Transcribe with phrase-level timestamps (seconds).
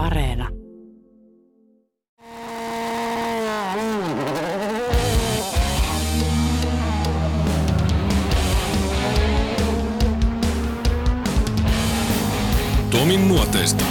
[0.00, 0.48] Areena.
[12.90, 13.84] Tomin nuoteista.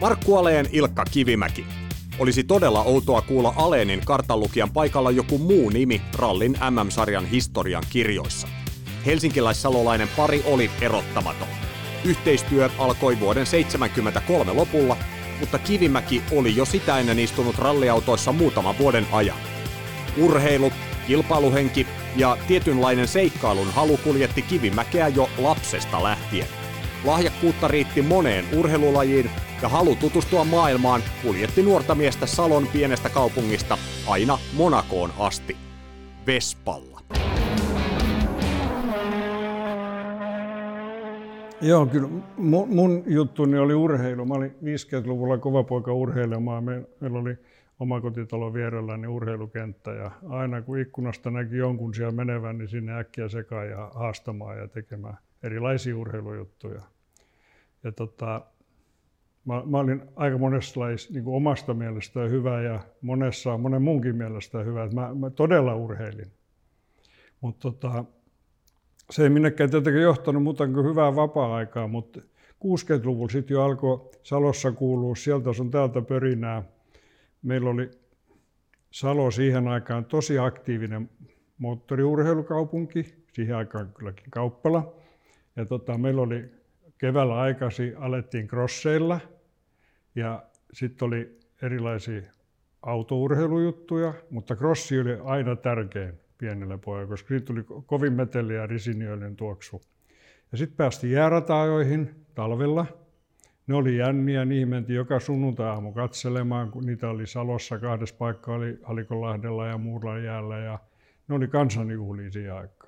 [0.00, 1.81] Markku Aleen Ilkka Kivimäki.
[2.22, 8.48] Olisi todella outoa kuulla Aleenin kartanlukijan paikalla joku muu nimi rallin MM-sarjan historian kirjoissa.
[9.06, 11.48] Helsinkiläissalolainen pari oli erottamaton.
[12.04, 14.96] Yhteistyö alkoi vuoden 1973 lopulla,
[15.40, 19.38] mutta Kivimäki oli jo sitä ennen istunut ralliautoissa muutaman vuoden ajan.
[20.16, 20.72] Urheilu,
[21.06, 21.86] kilpailuhenki
[22.16, 26.48] ja tietynlainen seikkailun halu kuljetti Kivimäkeä jo lapsesta lähtien.
[27.04, 29.30] Lahjakkuutta riitti moneen urheilulajiin
[29.62, 35.56] ja halu tutustua maailmaan kuljetti nuorta miestä Salon pienestä kaupungista aina Monakoon asti.
[36.26, 37.00] Vespalla.
[41.60, 44.24] Joo, kyllä mun, mun juttuni oli urheilu.
[44.24, 46.64] Mä olin 50-luvulla kova poika urheilemaan.
[46.64, 47.36] Me, meillä oli
[47.80, 53.28] omakotitalo vierellä niin urheilukenttä ja aina kun ikkunasta näki jonkun siellä menevän, niin sinne äkkiä
[53.28, 56.82] sekaan ja haastamaan ja tekemään erilaisia urheilujuttuja.
[57.84, 58.40] Ja tota,
[59.44, 64.58] mä, mä olin aika monessa niin kuin omasta mielestä hyvä ja monessa, monen muunkin mielestä
[64.58, 64.88] hyvä.
[64.88, 66.32] Mä, mä todella urheilin.
[67.40, 68.04] Mutta tota,
[69.10, 72.20] se ei minnekään tietenkin johtanut muuta kuin hyvää vapaa-aikaa, mutta
[72.64, 76.62] 60-luvulla sitten jo alkoi Salossa kuulua sieltä sun täältä pörinää.
[77.42, 77.90] Meillä oli
[78.90, 81.10] Salo siihen aikaan tosi aktiivinen
[81.58, 84.94] moottoriurheilukaupunki, siihen aikaan kylläkin kauppala.
[85.56, 86.61] Ja tota, meillä oli
[87.02, 89.20] keväällä aikaisin alettiin crosseilla
[90.14, 90.42] ja
[90.72, 92.22] sitten oli erilaisia
[92.82, 99.36] autourheilujuttuja, mutta crossi oli aina tärkein pienelle pojalle, koska siitä tuli kovin meteli ja risiniöinen
[99.36, 99.82] tuoksu.
[100.52, 102.86] Ja sitten päästiin jäärataajoihin talvella.
[103.66, 108.78] Ne oli jänniä, niihin mentiin joka sunnuntai-aamu katselemaan, kun niitä oli Salossa kahdessa paikkaa, oli
[108.82, 110.78] Halikonlahdella ja Muurlan jäällä, ja
[111.28, 112.81] ne oli kansanjuhlia siihen aikaan.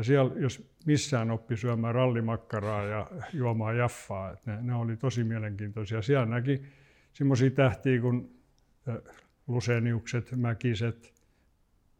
[0.00, 5.24] Ja siellä, jos missään oppi syömään rallimakkaraa ja juomaan jaffaa, että ne, ne oli tosi
[5.24, 6.02] mielenkiintoisia.
[6.02, 6.62] Siellä näki
[7.12, 8.40] semmoisia tähtiä kuin
[9.46, 11.14] Luseniukset, Mäkiset,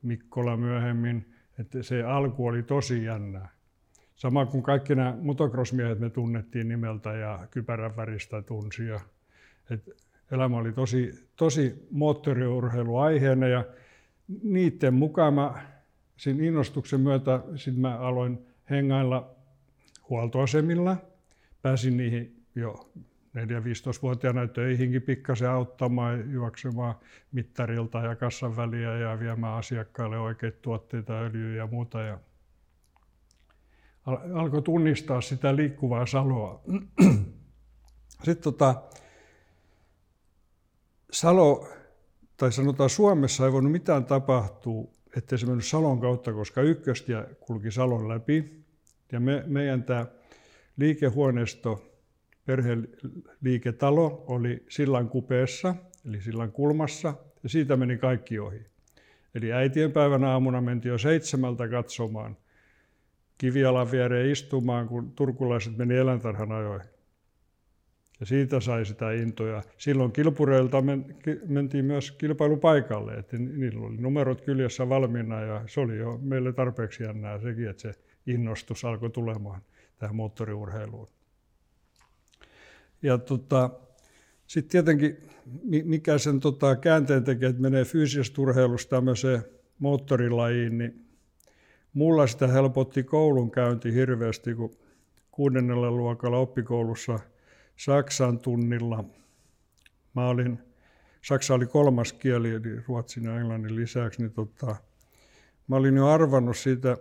[0.03, 3.49] Mikkola myöhemmin, että se alku oli tosi jännää.
[4.17, 9.01] Sama kuin kaikki nämä motocross-miehet me tunnettiin nimeltä ja kypärän väristä tunsia.
[9.71, 9.91] Et
[10.33, 13.65] elämä oli tosi, tosi moottoriurheiluaiheena ja
[14.43, 15.55] niiden mukaan mä,
[16.21, 19.31] siinä innostuksen myötä sit mä aloin hengailla
[20.09, 20.97] huoltoasemilla.
[21.63, 22.93] Pääsin niihin jo
[23.37, 26.95] 4-15-vuotiaana töihinkin pikkasen auttamaan, juoksemaan
[27.33, 32.01] mittarilta ja kassan väliä ja viemään asiakkaille oikeita tuotteita, öljyä ja muuta.
[32.01, 32.19] Ja
[34.35, 36.63] alkoi tunnistaa sitä liikkuvaa saloa.
[38.25, 38.83] Sitten tota,
[41.13, 41.69] Salo,
[42.37, 47.71] tai sanotaan Suomessa ei voinut mitään tapahtua, ettei se mennyt Salon kautta, koska ykköstiä kulki
[47.71, 48.65] Salon läpi.
[49.13, 50.07] Ja me, meidän tämä
[50.77, 51.91] liikehuoneisto
[52.47, 55.75] perheliiketalo oli sillan kupeessa,
[56.07, 58.67] eli sillan kulmassa, ja siitä meni kaikki ohi.
[59.35, 62.37] Eli äitien päivän aamuna mentiin jo seitsemältä katsomaan
[63.39, 66.90] kivialan viereen istumaan, kun turkulaiset meni eläintarhan ajoihin.
[68.21, 69.63] Ja siitä sai sitä intoja.
[69.79, 70.83] Silloin kilpureilta
[71.47, 77.03] mentiin myös kilpailupaikalle, että niillä oli numerot kyljessä valmiina ja se oli jo meille tarpeeksi
[77.03, 77.95] jännää sekin, että se
[78.27, 79.63] innostus alkoi tulemaan
[79.99, 81.09] tähän moottoriurheiluun.
[83.03, 83.71] Ja tota,
[84.47, 85.17] sitten tietenkin,
[85.85, 89.43] mikä sen tota, käänteen tekee, että menee fyysisestä urheilusta tämmöiseen
[89.79, 91.07] moottorilajiin, niin
[91.93, 94.77] mulla sitä helpotti koulunkäynti hirveästi, kun
[95.31, 97.19] kuudennella luokalla oppikoulussa
[97.85, 99.05] Saksan tunnilla.
[100.15, 100.59] Mä olin,
[101.23, 104.77] Saksa oli kolmas kieli, eli ruotsin ja englannin lisäksi, niin tota,
[105.69, 106.97] mä olin jo arvannut siitä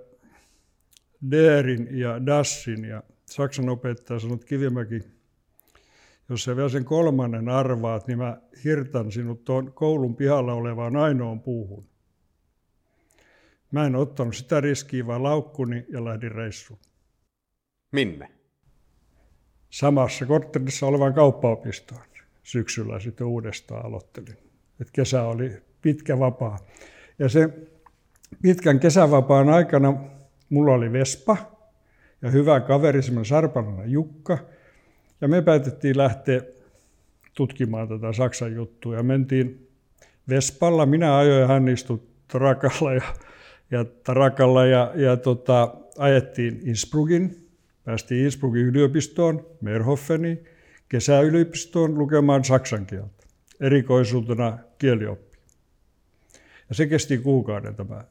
[1.31, 5.03] Derin ja Dassin, ja Saksan opettaja sanoi, että Kivimäki,
[6.30, 11.42] jos sä vielä sen kolmannen arvaat, niin mä hirtan sinut tuon koulun pihalla olevaan ainoan
[11.42, 11.89] puuhun.
[13.71, 16.80] Mä en ottanut sitä riskiä, vaan laukkuni ja lähdin reissuun.
[17.92, 18.38] Minne?
[19.69, 22.01] Samassa korttelissa olevan kauppaopistoon.
[22.44, 24.38] Syksyllä sitten uudestaan aloittelin.
[24.81, 25.51] Et kesä oli
[25.81, 26.60] pitkä vapaa.
[27.19, 27.50] Ja se
[28.42, 29.94] pitkän kesävapaan aikana
[30.50, 31.38] mulla oli Vespa
[32.21, 34.38] ja hyvä kaveri, semmoinen Sarpanainen Jukka–
[35.21, 36.42] ja me päätettiin lähteä
[37.33, 38.95] tutkimaan tätä Saksan juttua.
[38.95, 39.68] Ja mentiin
[40.30, 43.13] Vespalla, minä ajoin ja hän istui Tarakalla ja,
[43.72, 47.49] ja, Tarakalla ja, ja tota, ajettiin Innsbruckin,
[47.89, 50.45] päästiin Innsbruckin yliopistoon, Merhoffeniin,
[50.89, 53.24] kesäyliopistoon lukemaan saksan kieltä,
[53.59, 55.38] erikoisuutena kielioppi.
[56.69, 58.03] Ja se kesti kuukauden tämä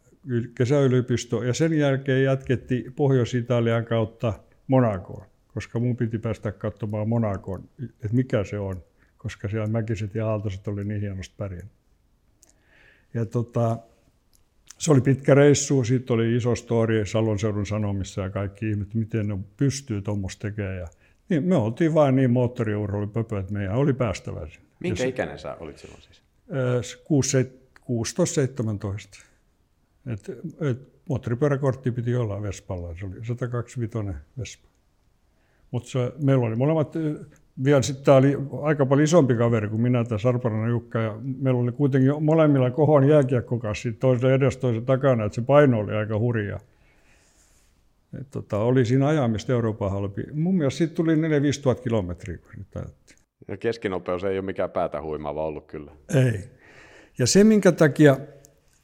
[0.55, 4.33] kesäyliopisto, ja sen jälkeen jatkettiin Pohjois-Italian kautta
[4.67, 8.85] Monakoon, koska mun piti päästä katsomaan Monakoon, että mikä se on,
[9.19, 11.73] koska siellä Mäkiset ja Aaltoset oli niin hienosti pärjännyt.
[13.15, 13.79] Ja tota,
[14.79, 19.29] se oli pitkä reissu, siitä oli iso story Salon seudun sanomissa ja kaikki ihmet, miten
[19.29, 20.79] ne pystyy tuommoista tekemään.
[20.79, 20.89] Ja,
[21.29, 24.69] niin me oltiin vain niin moottoriurheilupöpö, että meidän oli päästävä sinne.
[24.81, 26.23] Minkä ja ikäinen sä olit silloin siis?
[29.19, 29.25] 16-17.
[30.13, 30.29] Et,
[30.71, 30.79] et,
[31.09, 33.99] moottoripyöräkortti piti olla Vespalla, se oli 125
[34.39, 34.69] Vespa.
[35.71, 36.93] Mutta meillä oli molemmat
[37.65, 41.61] vielä sitten tämä oli aika paljon isompi kaveri kuin minä, tämä Sarparana Jukka, ja meillä
[41.61, 46.61] oli kuitenkin molemmilla kohon jääkiekkokassi, toisen edes toisen takana, että se paino oli aika hurja.
[48.21, 50.25] Et tota, oli siinä ajamista Euroopan halpi.
[50.33, 51.19] Mun mielestä siitä tuli 4-5
[51.63, 52.83] tuhat kilometriä, kun sitä
[53.49, 55.93] Ja keskinopeus ei ole mikään päätä huimaava ollut kyllä.
[56.15, 56.41] Ei.
[57.19, 58.17] Ja se, minkä takia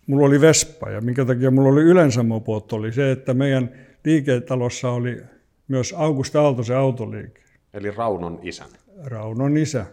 [0.06, 3.70] mulla oli Vespa ja minkä takia mulla oli yleensä mopot, oli se, että meidän
[4.04, 5.22] liiketalossa oli
[5.68, 7.43] myös Augusta Aaltosen autoliike.
[7.74, 8.68] Eli Raunon isän.
[9.04, 9.86] Raunon isä.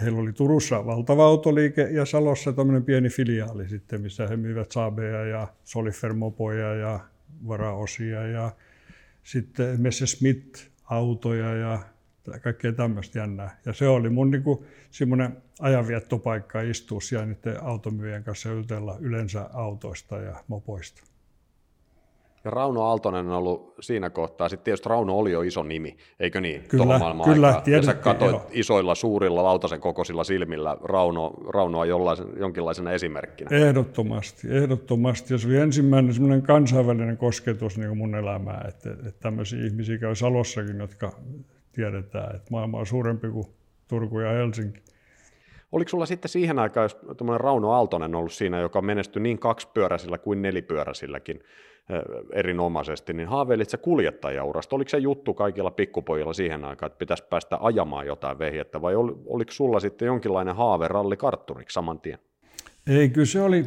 [0.00, 5.24] Heillä oli Turussa valtava autoliike ja Salossa tämmöinen pieni filiaali sitten, missä he myyvät Saabeja
[5.24, 7.00] ja Solifermopoja ja
[7.48, 8.50] varaosia ja
[9.22, 11.78] sitten Messerschmitt-autoja ja
[12.42, 13.60] kaikkea tämmöistä jännää.
[13.66, 14.42] Ja se oli mun niin
[14.90, 21.09] semmoinen ajanviettopaikka istua siellä niiden automyyjien kanssa ja jutella yleensä autoista ja mopoista.
[22.44, 26.40] Ja Rauno Aaltonen on ollut siinä kohtaa, sitten tietysti Rauno oli jo iso nimi, eikö
[26.40, 26.62] niin?
[26.68, 28.46] Kyllä, kyllä Ja sä katsoit joo.
[28.50, 33.50] isoilla, suurilla, lautasen kokoisilla silmillä Rauno, Raunoa jollaisen, jonkinlaisena esimerkkinä.
[33.56, 35.34] Ehdottomasti, ehdottomasti.
[35.34, 40.14] Ja se oli ensimmäinen semmoinen kansainvälinen kosketus niin mun elämää, että, että tämmöisiä ihmisiä käy
[40.14, 41.12] Salossakin, jotka
[41.72, 43.46] tiedetään, että maailma on suurempi kuin
[43.88, 44.80] Turku ja Helsinki.
[45.72, 46.96] Oliko sulla sitten siihen aikaan, jos
[47.36, 51.42] Rauno Aaltonen ollut siinä, joka menestyi niin kaksipyöräisillä kuin nelipyöräisilläkin,
[52.32, 54.76] erinomaisesti, niin haaveilit sä kuljettajaurasta?
[54.76, 59.12] Oliko se juttu kaikilla pikkupojilla siihen aikaan, että pitäisi päästä ajamaan jotain vehjettä, vai ol,
[59.26, 62.18] oliko sulla sitten jonkinlainen haave rallikartturiksi saman tien?
[62.86, 63.66] Ei, kyllä se oli,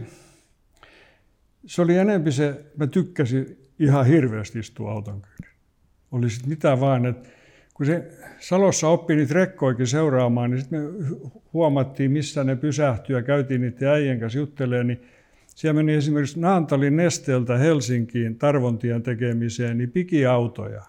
[1.66, 5.56] se oli enemmän se, mä tykkäsin ihan hirveästi istua auton kyydin.
[6.12, 7.30] Oli sitten mitä vaan, että
[7.74, 10.90] kun se Salossa oppi niitä rekkoikin seuraamaan, niin sitten me
[11.54, 15.02] huomattiin, missä ne pysähtyi ja käytiin niiden äijän kanssa juttelemaan, niin
[15.56, 20.82] siellä meni esimerkiksi Naantalin nesteeltä Helsinkiin Tarvontien tekemiseen niin pikiautoja.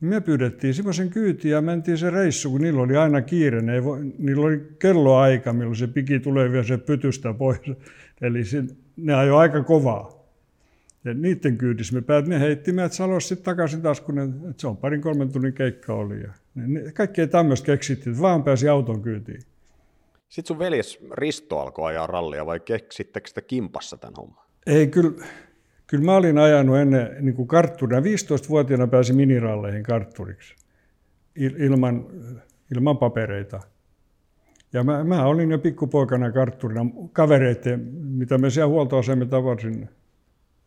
[0.00, 3.62] Me pyydettiin semmoisen kyytiin ja mentiin se reissu, kun niillä oli aina kiire.
[3.62, 7.58] Ne voi, niillä oli kelloaika, milloin se piki tulee vielä se pytystä pois.
[8.22, 8.64] Eli se,
[8.96, 10.24] ne ajoi aika kovaa.
[11.04, 14.66] Ja niiden kyydissä me päät, ne heitti meidät Salossa sitten takaisin taas, kun ne, se
[14.66, 16.20] on parin kolmen tunnin keikka oli.
[16.20, 19.42] Ja ne, kaikkea tämmöistä keksittiin, että vaan pääsi auton kyytiin.
[20.28, 24.44] Sitten sun veljes Risto alkoi ajaa rallia vai keksittekö sitä kimpassa tämän homman?
[24.66, 25.24] Ei, kyllä,
[25.86, 28.00] kyllä mä olin ajanut ennen niin kuin kartturina.
[28.00, 30.54] 15-vuotiaana pääsin miniralleihin kartturiksi
[31.36, 32.06] ilman,
[32.74, 33.60] ilman papereita.
[34.72, 39.88] Ja mä, mä olin jo pikkupoikana kartturina kavereiden, mitä me siellä huoltoasemme tavasin,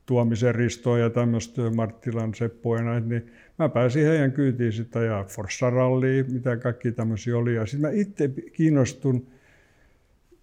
[0.06, 2.34] Tuomisen Ristoa ja tämmöistä Marttilan
[2.84, 7.56] näitä, niin mä pääsin heidän kyytiin sitten ja Forssa Rallia, mitä kaikki tämmöisiä oli.
[7.56, 9.28] Ja sitten mä itse kiinnostun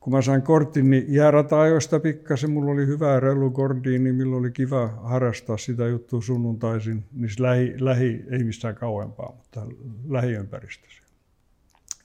[0.04, 3.20] kun mä sain kortin, niin jäärataajoista pikkasen, mulla oli hyvää
[3.52, 9.32] kordiin, niin milloin oli kiva harrastaa sitä juttua sunnuntaisin, niin lähi, lähi, ei missään kauempaa,
[9.36, 9.66] mutta
[10.08, 11.02] lähiympäristössä.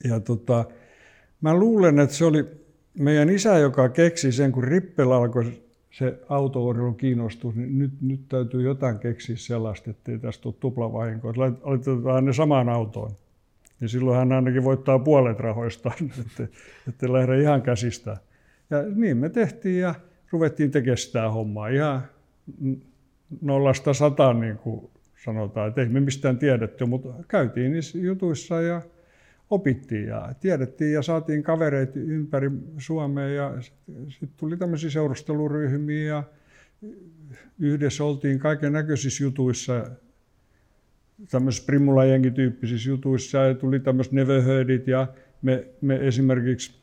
[0.04, 0.64] Ja tota,
[1.40, 2.44] mä luulen, että se oli
[2.98, 8.62] meidän isä, joka keksi sen, kun Rippel alkoi se autourheilu kiinnostus, niin nyt, nyt täytyy
[8.62, 11.32] jotain keksiä sellaista, ettei tästä tule tuplavahinkoa.
[11.36, 13.10] Laitetaan ne samaan autoon
[13.80, 16.58] niin silloin hän ainakin voittaa puolet rahoista, että,
[16.88, 18.16] että lähde ihan käsistä.
[18.70, 19.94] Ja niin me tehtiin ja
[20.30, 22.02] ruvettiin tekemään sitä hommaa ihan
[23.40, 24.90] nollasta sataan, niin kuin
[25.24, 25.68] sanotaan.
[25.68, 28.82] Että ei me mistään tiedetty, mutta käytiin niissä jutuissa ja
[29.50, 36.24] opittiin ja tiedettiin ja saatiin kavereita ympäri Suomea ja sitten sit tuli tämmöisiä seurusteluryhmiä ja
[37.58, 39.86] yhdessä oltiin kaiken näköisissä jutuissa
[41.30, 42.02] tämmöisissä primula
[42.34, 45.06] tyyppisissä jutuissa ja tuli tämmöiset neverheardit ja
[45.42, 46.80] me, me esimerkiksi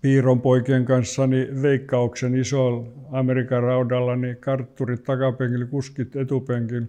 [0.00, 6.86] Piiron poikien kanssa niin veikkauksen isolla Amerikan raudalla, niin kartturit takapenkillä, kuskit etupenkillä,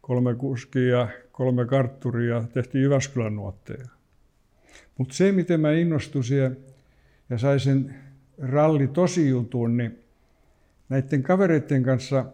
[0.00, 3.88] kolme kuskia ja kolme kartturia, tehtiin Jyväskylän nuotteja.
[4.98, 6.24] Mutta se, miten mä innostuin
[7.30, 7.94] ja sain sen
[8.38, 9.98] ralli tosi jutun, niin
[10.88, 12.24] näiden kavereiden kanssa,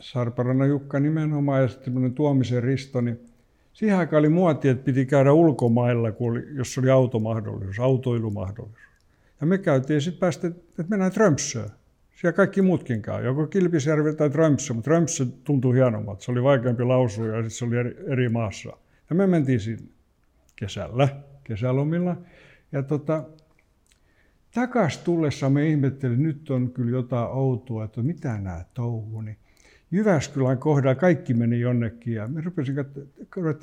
[0.00, 3.20] Sarparana Jukka nimenomaan ja sitten Tuomisen Risto, niin
[3.72, 8.90] siihen aikaan oli muoti, että piti käydä ulkomailla, kun oli, jos oli automahdollisuus, autoilumahdollisuus.
[9.40, 11.70] Ja me käytiin sitten päästä, että mennään Trömsöön.
[12.20, 16.24] Siellä kaikki muutkin käy, joko Kilpisjärvi tai Trömsö, mutta Trömsö tuntui hienommalta.
[16.24, 18.68] Se oli vaikeampi lausua ja sitten se oli eri, eri maassa.
[19.10, 19.88] Ja me mentiin sinne
[20.56, 21.08] kesällä,
[21.44, 22.16] kesälomilla.
[22.72, 23.24] Ja tota,
[24.54, 29.20] takas tullessa me ihmettelin, että nyt on kyllä jotain outoa, että mitä nämä touhu.
[29.20, 29.36] Niin
[29.90, 33.04] Jyväskylän kohdalla kaikki meni jonnekin ja me rupesin katsoa,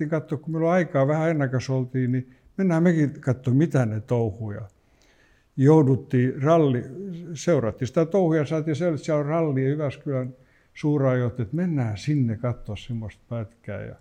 [0.10, 4.62] katsoa, kun meillä on aikaa vähän ennakas oltiin, niin mennään mekin katsoa, mitä ne touhuja.
[5.58, 6.84] Jouduttiin ralli,
[7.34, 10.34] seurattiin sitä touhuja, saatiin sellaisia on ralli ja Jyväskylän
[10.74, 13.82] suurajot, että mennään sinne katsoa semmoista pätkää.
[13.82, 13.96] Ja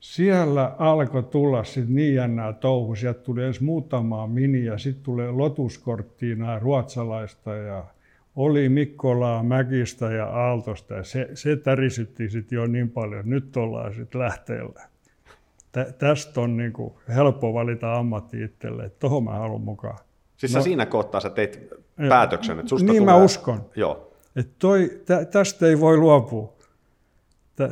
[0.00, 2.94] siellä alkoi tulla sitten niin jännää touhu.
[2.94, 7.84] Sieltä tuli edes muutamaa miniä, sitten tulee lotuskorttiina ruotsalaista ja
[8.36, 10.94] oli Mikkolaa, Mäkistä ja Aaltosta.
[10.94, 14.82] Ja se, se tärisytti sitten jo niin paljon, että nyt ollaan sitten lähteellä.
[15.72, 19.98] Tä, tästä on niinku helppo valita ammatti itselle, että tohon mä haluan mukaan.
[20.36, 21.68] Siis no, siinä kohtaa sä teit
[22.08, 23.14] päätöksen, että susta Niin tulee...
[23.14, 23.70] mä uskon.
[23.76, 24.12] Joo.
[24.36, 26.52] Että toi, tä, tästä ei voi luopua.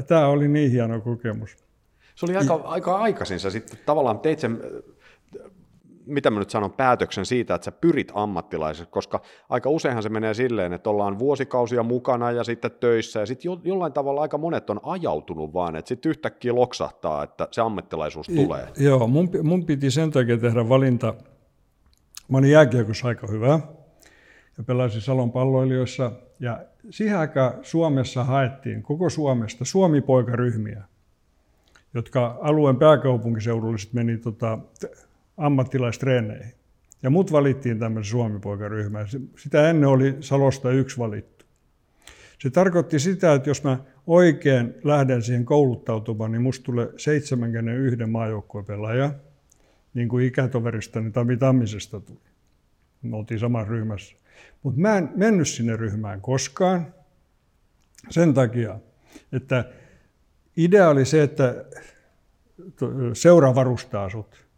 [0.06, 1.56] Tämä oli niin hieno kokemus.
[2.14, 4.60] Se oli aika, aika aikaisin, sä sitten tavallaan teit sen
[6.10, 10.34] mitä mä nyt sanon, päätöksen siitä, että sä pyrit ammattilaiseksi, koska aika useinhan se menee
[10.34, 14.70] silleen, että ollaan vuosikausia mukana ja sitten töissä, ja sitten jo, jollain tavalla aika monet
[14.70, 18.68] on ajautunut vaan, että sitten yhtäkkiä loksahtaa, että se ammattilaisuus tulee.
[18.80, 21.14] I, joo, mun, mun piti sen takia tehdä valinta.
[22.28, 23.60] Mä olin jääkiekossa aika hyvä,
[24.58, 30.82] ja pelasin Salon palloilijoissa, ja siihen aikaan Suomessa haettiin koko Suomesta Suomi-poikaryhmiä,
[31.94, 34.58] jotka alueen pääkaupunkiseudulle meni tota,
[35.40, 36.54] ammattilaistreeneihin.
[37.02, 39.06] Ja mut valittiin tämmöisen suomipoikaryhmään.
[39.38, 41.44] Sitä ennen oli Salosta yksi valittu.
[42.38, 48.66] Se tarkoitti sitä, että jos mä oikein lähden siihen kouluttautumaan, niin musta tulee 71 maajoukkueen
[48.66, 49.14] pelaaja,
[49.94, 52.18] niin kuin ikätoveristani Tami Tammisesta tuli.
[53.02, 54.16] Me oltiin samassa ryhmässä.
[54.62, 56.94] Mutta mä en mennyt sinne ryhmään koskaan
[58.11, 58.78] sen takia,
[59.32, 59.64] että
[60.56, 61.64] idea oli se, että
[63.12, 64.50] seura varustaa sut.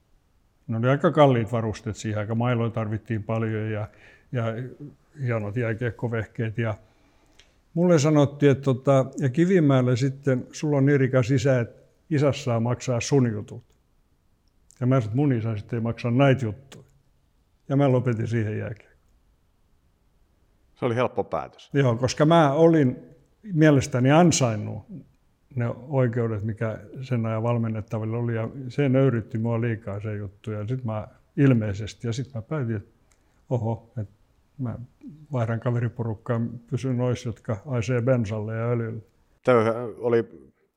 [0.72, 2.38] Ne oli aika kalliit varusteet siihen aikaan.
[2.38, 3.88] Mailoja tarvittiin paljon ja,
[4.32, 4.44] ja
[5.22, 6.58] hienot jääkiekkovehkeet.
[6.58, 6.74] Ja
[7.74, 12.60] mulle sanottiin, että tota, ja Kivimäelle sitten, sulla on niin rikas isä, että isä saa
[12.60, 13.64] maksaa sun jutut.
[14.80, 16.84] Ja mä sanoin, että mun isä sitten ei maksaa näitä juttuja.
[17.68, 18.92] Ja mä lopetin siihen jääkiekkoon.
[20.74, 21.70] Se oli helppo päätös.
[21.72, 22.96] Joo, koska mä olin
[23.42, 24.86] mielestäni ansainnut
[25.56, 30.66] ne oikeudet, mikä sen ajan valmennettaville oli, ja se nöyrytti mua liikaa se juttu, ja
[30.66, 32.90] sitten mä ilmeisesti, ja sitten mä päätin, että
[33.50, 34.14] oho, että
[34.58, 34.78] mä
[35.32, 39.02] vaihdan kaveriporukkaan, pysyn noissa, jotka aisee bensalle ja öljylle.
[39.44, 39.60] Tämä
[39.98, 40.24] oli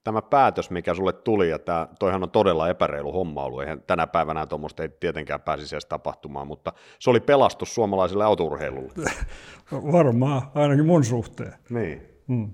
[0.05, 4.07] tämä päätös, mikä sulle tuli, ja tämä, toihan on todella epäreilu homma ollut, eihän tänä
[4.07, 9.11] päivänä tuommoista ei tietenkään pääsisi edes tapahtumaan, mutta se oli pelastus suomalaiselle autourheilulle.
[9.91, 11.53] Varmaan, ainakin mun suhteen.
[11.69, 12.01] Niin.
[12.27, 12.51] Hmm.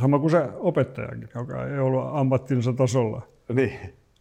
[0.00, 3.22] Sama kuin se opettajakin, joka ei ollut ammattinsa tasolla.
[3.52, 3.72] Niin.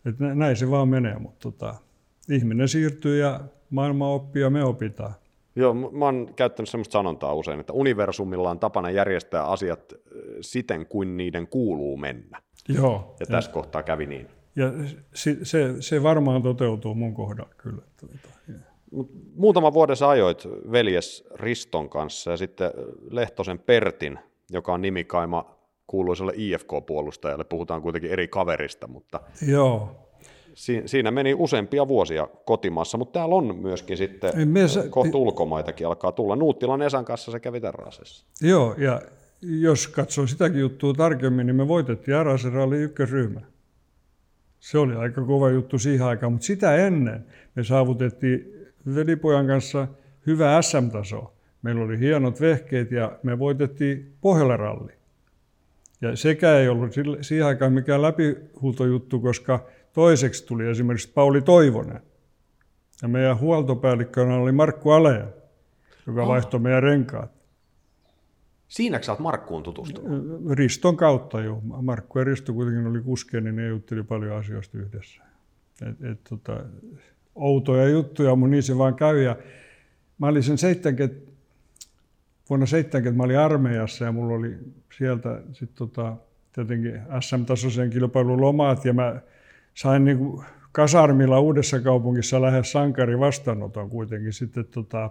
[0.06, 1.76] Et näin se vaan menee, mutta tota,
[2.30, 5.14] ihminen siirtyy ja maailma oppii ja me opitaan.
[5.56, 9.94] Joo, mä oon käyttänyt sellaista sanontaa usein, että universumilla on tapana järjestää asiat
[10.42, 12.42] siten kuin niiden kuuluu mennä.
[12.70, 12.94] Joo.
[12.94, 14.28] Ja, ja tässä kohtaa kävi niin.
[14.56, 14.72] Ja
[15.14, 17.82] se, se, se varmaan toteutuu mun kohdalla kyllä.
[18.00, 18.38] Tuota,
[19.36, 22.72] Muutama vuoden sä ajoit veljes Riston kanssa ja sitten
[23.10, 24.20] Lehtosen Pertin,
[24.50, 25.57] joka on nimikaima
[25.88, 30.08] kuuluiselle IFK-puolustajalle, puhutaan kuitenkin eri kaverista, mutta Joo.
[30.86, 36.12] siinä meni useampia vuosia kotimaassa, mutta täällä on myöskin sitten me sa- kohta ulkomaitakin alkaa
[36.12, 36.36] tulla.
[36.36, 38.26] Nuuttilan Esan kanssa se kävi Terrasessa.
[38.42, 39.02] Joo, ja
[39.42, 43.42] jos katsoo sitäkin juttua tarkemmin, niin me voitettiin Arasen ralli ykkösryhmä.
[44.60, 47.26] Se oli aika kova juttu siihen aikaan, mutta sitä ennen
[47.56, 48.54] me saavutettiin
[48.96, 49.88] velipojan kanssa
[50.28, 51.34] hyvä SM-taso.
[51.62, 54.97] Meillä oli hienot vehkeet ja me voitettiin Pohjola-ralli.
[56.02, 62.02] Ja sekä ei ollut siihen aikaan mikään läpihuutojuttu, koska toiseksi tuli esimerkiksi Pauli Toivonen.
[63.02, 65.28] Ja meidän huoltopäällikkönä oli Markku Alea,
[66.08, 66.28] joka oh.
[66.28, 67.38] vaihtoi meidän renkaat.
[68.68, 70.52] Siinäkö sä oot Markkuun tutustunut?
[70.52, 71.62] Riston kautta jo.
[71.82, 75.22] Markku ja Risto kuitenkin oli kuskeja, niin ne jutteli paljon asioista yhdessä.
[75.82, 76.64] Et, et, tota,
[77.36, 79.22] outoja juttuja, mutta niin se vaan käy.
[79.22, 79.36] Ja
[80.18, 81.27] mä olin sen 70,
[82.50, 84.58] vuonna 70 mä olin armeijassa ja mulla oli
[84.98, 86.16] sieltä sitten tota,
[86.54, 89.22] tietenkin SM-tasoisen kilpailun lomaat ja mä
[89.74, 94.34] sain niin kuin kasarmilla Uudessa kaupungissa lähes sankari vastaanoton kuitenkin.
[94.34, 95.10] Sitten tota,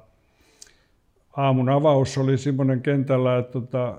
[1.37, 3.99] aamun avaus oli semmoinen kentällä, että tota,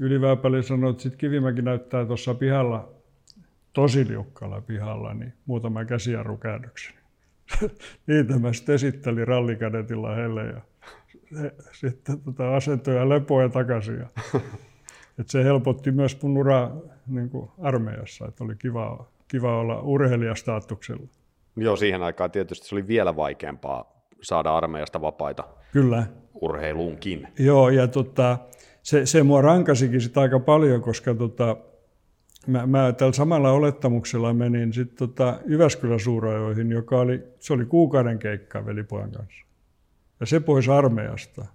[0.00, 2.88] Yliväypäli sanoi, että sit Kivimäki näyttää tuossa pihalla,
[3.72, 6.94] tosi liukkalla pihalla, niin muutama käsijarrukäännöksen.
[8.06, 10.60] Niitä mä sitten esittelin rallikadetilla heille ja
[11.72, 13.98] sitten tota asentoja lepoja takaisin.
[13.98, 14.06] Ja,
[15.18, 16.76] et se helpotti myös mun uraa
[17.06, 17.30] niin
[17.62, 21.08] armeijassa, että oli kiva, kiva olla urheilijastatuksella.
[21.56, 25.44] Joo, siihen aikaan tietysti se oli vielä vaikeampaa saada armeijasta vapaita.
[25.72, 26.06] Kyllä.
[26.34, 27.28] Urheiluunkin.
[27.38, 28.38] Joo, ja tota,
[28.82, 31.56] se, se mua rankasikin sitä aika paljon, koska tota,
[32.46, 38.18] mä, mä tällä samalla olettamuksella menin sitten tota Jyväskylän suurajoihin, joka oli, se oli kuukauden
[38.18, 39.44] keikka velipojan kanssa.
[40.20, 41.46] Ja se pois armeijasta.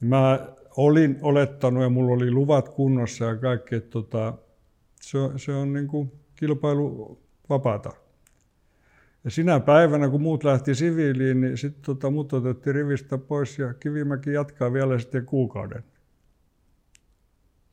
[0.00, 4.34] Mä olin olettanut ja mulla oli luvat kunnossa ja kaikki, että tota,
[5.00, 7.92] se, se on niin kuin kilpailu vapaata.
[9.24, 13.74] Ja sinä päivänä, kun muut lähti siviiliin, niin sitten tota, mut otettiin rivistä pois ja
[13.74, 15.84] Kivimäki jatkaa vielä sitten kuukauden.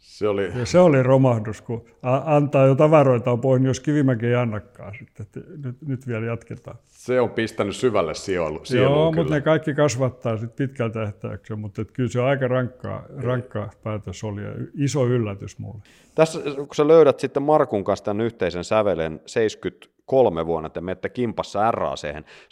[0.02, 0.52] Se oli...
[0.60, 1.86] Ja se oli romahdus, kun
[2.26, 6.78] antaa jo tavaroita pois, jos Kivimäki ei annakaan sitten, että nyt, nyt vielä jatketaan.
[6.88, 8.62] Se on pistänyt syvälle sieluun.
[8.76, 14.24] Joo, mutta ne kaikki kasvattaa sitten pitkältä tähtäyksellä, mutta kyllä se aika rankkaa, rankkaa päätös
[14.24, 15.82] oli ja iso yllätys mulle.
[16.16, 21.72] Tässä kun sä löydät sitten Markun kanssa tämän yhteisen sävelen 73 vuonna, että menette kimpassa
[21.72, 22.02] RAC.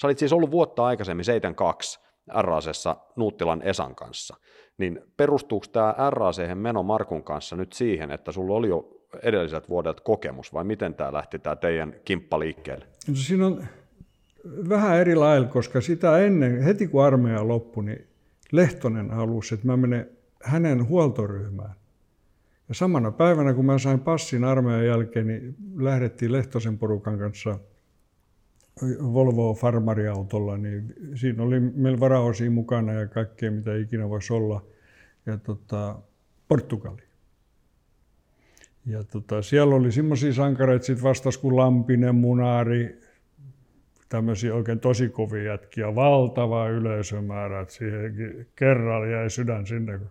[0.01, 4.35] Sä olit siis ollut vuotta aikaisemmin 72 RACssa Nuuttilan Esan kanssa
[4.79, 10.53] niin perustuuko tämä RAC-meno Markun kanssa nyt siihen, että sulla oli jo edelliset vuodet kokemus,
[10.53, 12.85] vai miten tämä lähti tämä teidän kimppa liikkeelle?
[13.07, 13.63] No siinä on
[14.69, 18.07] vähän eri lailla, koska sitä ennen, heti kun armeija loppui, niin
[18.51, 20.09] Lehtonen halusi, että mä menen
[20.43, 21.73] hänen huoltoryhmään.
[22.69, 27.59] Ja samana päivänä, kun mä sain passin armeijan jälkeen, niin lähdettiin Lehtosen porukan kanssa
[29.13, 34.65] Volvo farmariautolla, niin siinä oli meillä varaosia mukana ja kaikkea, mitä ikinä voisi olla.
[35.25, 35.99] Ja tota,
[36.47, 37.01] Portugali.
[38.85, 43.01] Ja tota, siellä oli semmoisia sankareita sitten vastas kuin Lampinen, Munaari,
[44.09, 50.09] tämmöisiä oikein tosi kovia jätkiä, valtava yleisömäärä, että siihen kerralla jäi sydän sinne, kun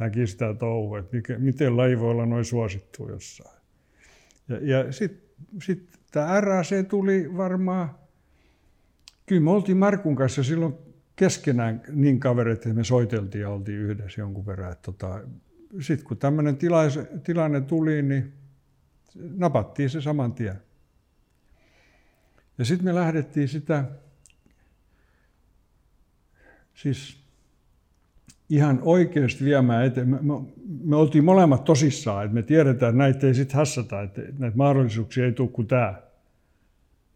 [0.00, 3.58] näki sitä touhua, että miten laji voi olla noin suosittu jossain.
[4.48, 5.28] Ja, ja sitten
[5.62, 7.97] sit tämä RAC tuli varmaan,
[9.28, 10.74] kyllä me oltiin Markun kanssa silloin
[11.16, 14.76] keskenään niin kaverit, että me soiteltiin ja oltiin yhdessä jonkun verran.
[14.82, 15.20] Tota,
[15.80, 16.58] Sitten kun tämmöinen
[17.24, 18.32] tilanne tuli, niin
[19.14, 20.62] napattiin se saman tien.
[22.58, 23.84] Ja sitten me lähdettiin sitä,
[26.74, 27.20] siis
[28.50, 30.08] ihan oikeasti viemään eteen.
[30.08, 30.34] Me, me,
[30.84, 35.24] me oltiin molemmat tosissaan, että me tiedetään, että näitä ei sitten hässätä, että näitä mahdollisuuksia
[35.24, 36.02] ei tule kuin tämä.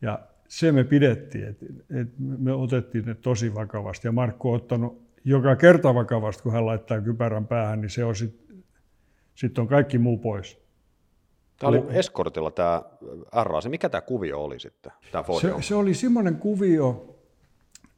[0.02, 0.18] Ja
[0.52, 1.66] se me pidettiin, että,
[2.00, 4.08] että me otettiin ne tosi vakavasti.
[4.08, 8.16] Ja Markku on ottanut joka kerta vakavasti, kun hän laittaa kypärän päähän, niin se on
[8.16, 8.64] sitten
[9.34, 10.58] sit on kaikki muu pois.
[11.58, 12.82] Tämä oli eskortilla tämä
[13.42, 13.68] RAC.
[13.68, 14.92] Mikä tämä kuvio oli sitten?
[15.12, 17.16] Tämä se, se, oli semmoinen kuvio,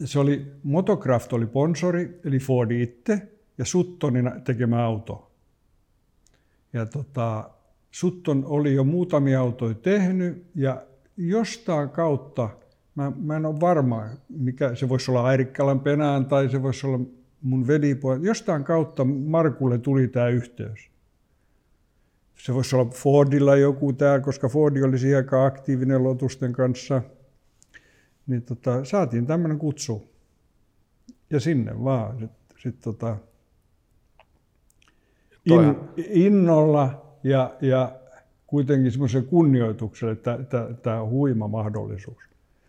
[0.05, 5.31] se oli, Motocraft oli sponsori, eli Ford itse, ja Suttonin tekemä auto.
[6.73, 7.51] Ja tota,
[7.91, 12.49] Sutton oli jo muutamia autoja tehnyt, ja jostain kautta,
[12.95, 17.01] mä, mä en ole varma, mikä, se voisi olla Airikkalan penään tai se voisi olla
[17.43, 20.91] mun velipoja, jostain kautta Markulle tuli tämä yhteys.
[22.39, 27.03] Se voisi olla Fordilla joku tämä, koska Fordi oli siihen aika aktiivinen Lotusten kanssa.
[28.27, 30.11] Niin tota, saatiin tämmöinen kutsu.
[31.31, 32.19] Ja sinne vaan.
[32.19, 33.17] Sitten sit tota,
[35.45, 37.93] in, innolla ja, ja
[38.55, 40.39] kuitenkin semmoisen kunnioitukselle, että
[40.83, 42.19] tämä huima mahdollisuus.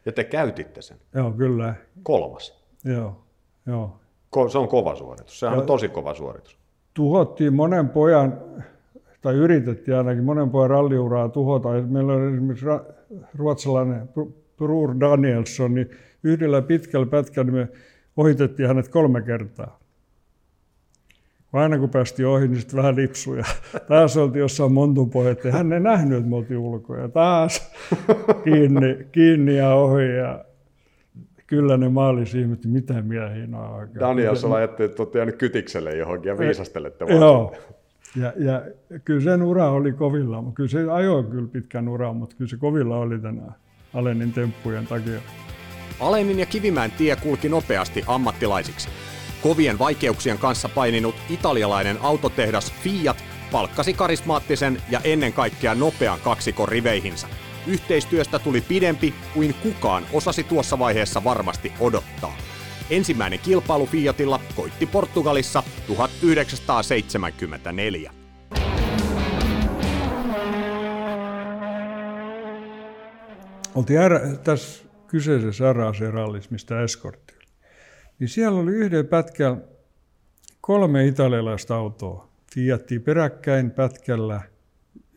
[0.06, 0.98] Ja te käytitte sen?
[1.15, 1.76] Joo, kyllä.
[2.04, 2.63] Kolmas?
[2.84, 3.21] Joo,
[3.65, 4.00] joo.
[4.36, 6.58] Ko- se on kova suoritus, sehän ja on tosi kova suoritus.
[6.93, 8.41] Tuhottiin monen pojan,
[9.21, 11.69] tai yritettiin ainakin monen pojan ralliuraa tuhota.
[11.69, 12.65] Meillä oli esimerkiksi
[13.38, 14.10] ruotsalainen
[14.58, 15.89] Brur Danielsson, niin
[16.24, 17.67] yhdellä pitkällä pätkällä me
[18.17, 19.80] ohitettiin hänet kolme kertaa
[21.53, 23.45] aina kun päästi ohi, niin sitten vähän lipsuja.
[23.88, 27.10] Taas oltiin jossain montun pohjat, hän ei nähnyt, että me oltiin ulkoja.
[27.10, 27.71] Taas
[28.43, 30.15] kiinni, kiinni ja ohi.
[30.15, 30.45] Ja
[31.47, 36.29] kyllä ne maalis ihmetti, mitä miehiä on Daniel, sä ajatteli, että olette jäänyt kytikselle johonkin
[36.29, 37.17] ja viisastelette vaan.
[37.17, 37.55] Joo.
[38.15, 38.62] Ja, ja
[39.05, 40.43] kyllä sen ura oli kovilla.
[40.53, 43.55] Kyllä se ajoi kyllä pitkän uran, mutta kyllä se kovilla oli tänään
[43.93, 45.19] Alenin temppujen takia.
[45.99, 48.89] Alenin ja Kivimäen tie kulki nopeasti ammattilaisiksi.
[49.45, 57.27] Kovien vaikeuksien kanssa paininut italialainen autotehdas Fiat palkkasi karismaattisen ja ennen kaikkea nopean kaksikon riveihinsä.
[57.67, 62.38] Yhteistyöstä tuli pidempi kuin kukaan osasi tuossa vaiheessa varmasti odottaa.
[62.89, 68.12] Ensimmäinen kilpailu Fiatilla koitti Portugalissa 1974.
[73.75, 73.99] Oltiin
[74.43, 75.73] tässä kyseisessä
[76.12, 77.35] rallissa, mistä eskortti.
[78.19, 79.58] Niin siellä oli yhden pätkällä
[80.62, 82.30] kolme italialaista autoa.
[82.54, 84.41] Fiattia peräkkäin pätkällä.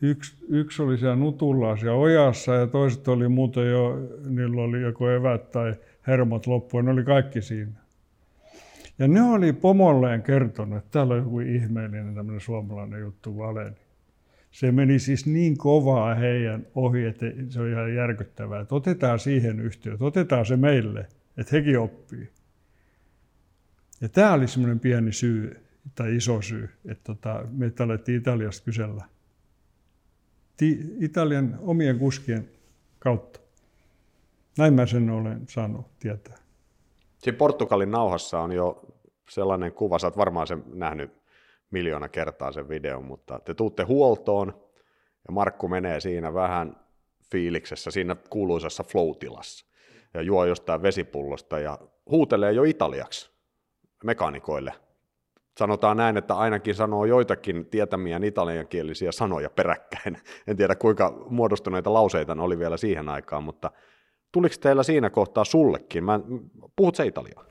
[0.01, 3.97] Yksi, yksi oli siellä Nutulla ja ojassa ja toiset oli muuten jo,
[4.29, 5.73] niillä oli joko evät tai
[6.07, 7.71] hermot loppua, ne oli kaikki siinä.
[8.99, 13.75] Ja ne oli pomolleen kertonut, että täällä on joku ihmeellinen tämmöinen suomalainen juttu Valeni.
[14.51, 18.61] Se meni siis niin kovaa heidän ohi, että se on ihan järkyttävää.
[18.61, 21.05] Että otetaan siihen yhteyttä, otetaan se meille,
[21.37, 22.29] että hekin oppii.
[24.01, 29.05] Ja tämä oli semmoinen pieni syy, tai iso syy, että tota, meitä alettiin Italiasta kysellä.
[30.57, 32.49] Ti- Italian omien kuskien
[32.99, 33.39] kautta.
[34.57, 36.37] Näin mä sen olen saanut tietää.
[37.17, 38.85] Siinä Portugalin nauhassa on jo
[39.29, 41.11] sellainen kuva, sä oot varmaan sen nähnyt
[41.71, 44.53] miljoona kertaa sen videon, mutta te tuutte huoltoon
[45.27, 46.75] ja Markku menee siinä vähän
[47.31, 49.65] fiiliksessä, siinä kuuluisassa floatilassa
[50.13, 53.28] ja juo jostain vesipullosta ja huutelee jo italiaksi
[54.03, 54.73] mekanikoille.
[55.57, 60.17] Sanotaan näin, että ainakin sanoo joitakin tietämiä italiankielisiä sanoja peräkkäin.
[60.47, 63.71] En tiedä kuinka muodostuneita lauseita ne oli vielä siihen aikaan, mutta
[64.31, 66.03] tuliko teillä siinä kohtaa sullekin?
[66.03, 66.19] Mä,
[66.75, 67.45] puhut se italiaa?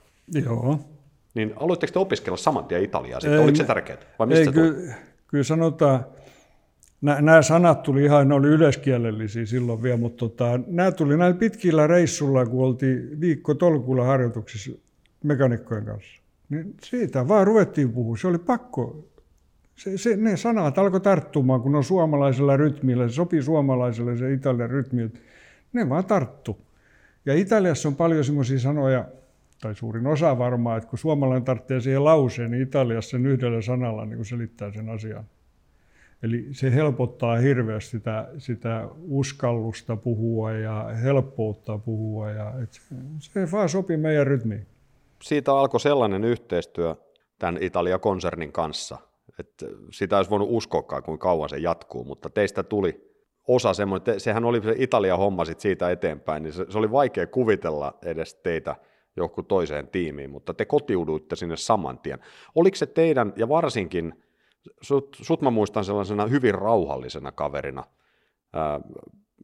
[0.45, 0.79] Joo.
[1.35, 3.41] Niin aloitteko te opiskella saman tien Italiaa sitten?
[3.41, 3.99] Oliko se tärkeää?
[4.19, 4.95] Vai mistä ei, kyllä,
[5.27, 6.05] kyllä sanotaan,
[7.01, 11.87] nämä sanat tuli ihan, ne oli yleiskielellisiä silloin vielä, mutta tota, nämä tuli näin pitkillä
[11.87, 14.71] reissulla, kun oltiin viikko tolkulla harjoituksissa
[15.25, 16.18] mekanikkojen kanssa.
[16.49, 18.17] Niin siitä vaan ruvettiin puhua.
[18.17, 19.05] Se oli pakko.
[19.77, 23.09] Se, se, ne sanat alkoi tarttumaan, kun on suomalaisella rytmillä.
[23.09, 25.11] Se sopii suomalaiselle se italian rytmi.
[25.73, 26.59] Ne vaan tarttu.
[27.27, 29.05] Ja Italiassa on paljon semmoisia sanoja,
[29.61, 34.05] tai suurin osa varmaan, että kun suomalainen tarvitsee siihen lauseen, niin Italiassa sen yhdellä sanalla
[34.05, 35.25] niin selittää sen asian.
[36.23, 42.31] Eli se helpottaa hirveästi sitä, sitä uskallusta puhua ja helppoutta puhua.
[42.31, 42.81] Ja et
[43.19, 44.67] se vaan sopii meidän rytmiin.
[45.23, 46.97] Siitä alkoi sellainen yhteistyö
[47.39, 48.99] tämän Italia-konsernin kanssa,
[49.39, 53.09] että sitä olisi voinut uskoakaan, kuinka kauan se jatkuu, mutta teistä tuli
[53.49, 58.35] osa semmoinen, sehän oli se Italia-homma siitä eteenpäin, niin se, se oli vaikea kuvitella edes
[58.35, 58.77] teitä–
[59.19, 62.19] joku toiseen tiimiin, mutta te kotiuduitte sinne saman tien.
[62.55, 64.25] Oliko se teidän, ja varsinkin,
[64.81, 67.85] sut, sut mä muistan sellaisena hyvin rauhallisena kaverina
[68.53, 68.81] ää,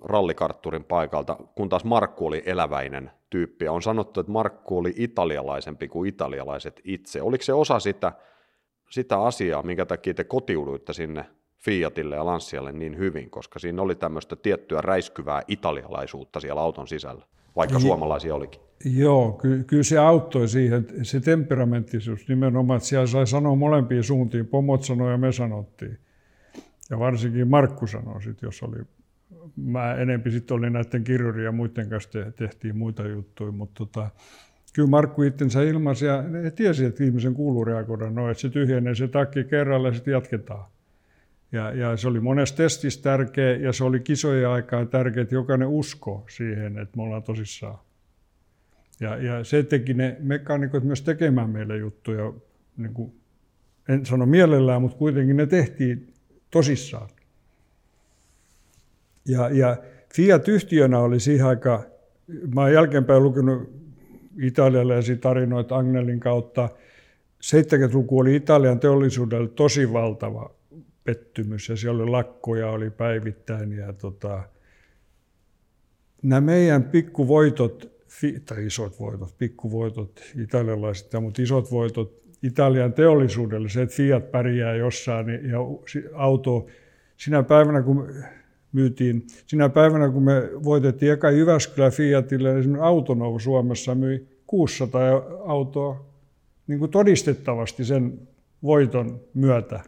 [0.04, 3.68] rallikartturin paikalta, kun taas Markku oli eläväinen tyyppi.
[3.68, 7.22] On sanottu, että Markku oli italialaisempi kuin italialaiset itse.
[7.22, 8.12] Oliko se osa sitä,
[8.90, 11.24] sitä asiaa, minkä takia te kotiuduitte sinne
[11.64, 17.24] Fiatille ja Lancialle niin hyvin, koska siinä oli tämmöistä tiettyä räiskyvää italialaisuutta siellä auton sisällä,
[17.56, 18.60] vaikka suomalaisia olikin.
[18.84, 24.46] Joo, ky- kyllä se auttoi siihen, se temperamenttisuus nimenomaan, että siellä sai sanoa molempiin suuntiin.
[24.46, 25.98] Pomot sanoi ja me sanottiin.
[26.90, 28.76] Ja varsinkin Markku sanoi sitten, jos oli,
[29.56, 34.10] mä enempi sitten olin näiden kirjojen ja muiden kanssa te- tehtiin muita juttuja, mutta tota,
[34.74, 38.94] kyllä Markku itsensä ilmaisi ja ne tiesi, että ihmisen kuuluu reagoida noin, että se tyhjenee
[38.94, 40.64] se takki kerralla ja sitten jatketaan.
[41.52, 45.68] Ja, ja se oli monessa testissä tärkeä ja se oli kisojen aikaa tärkeä, että jokainen
[45.68, 47.78] usko siihen, että me ollaan tosissaan.
[49.00, 52.32] Ja, ja se teki ne mekaanikot myös tekemään meille juttuja,
[52.76, 53.12] niin kuin,
[53.88, 56.12] en sano mielellään, mutta kuitenkin ne tehtiin
[56.50, 57.08] tosissaan.
[59.28, 59.76] Ja, ja
[60.14, 61.84] Fiat-yhtiönä oli siihen aikaan,
[62.54, 63.70] mä olen jälkeenpäin lukenut
[64.42, 66.68] italialaisia tarinoita Agnelin kautta,
[67.44, 70.54] 70-luku oli Italian teollisuudelle tosi valtava
[71.04, 74.42] pettymys ja siellä oli lakkoja oli päivittäin ja tota,
[76.22, 77.94] nämä meidän pikkuvoitot
[78.46, 85.26] tai isot voitot, pikkuvoitot italialaiset, mutta isot voitot Italian teollisuudelle, se, että Fiat pärjää jossain
[85.28, 85.58] ja
[86.14, 86.66] auto,
[87.16, 88.24] sinä päivänä kun
[88.74, 95.02] myytiin, sinä päivänä kun me voitettiin eka Jyväskylä Fiatille, niin Autonovo Suomessa myi 600
[95.46, 96.06] autoa
[96.66, 98.28] niin kuin todistettavasti sen
[98.62, 99.80] voiton myötä.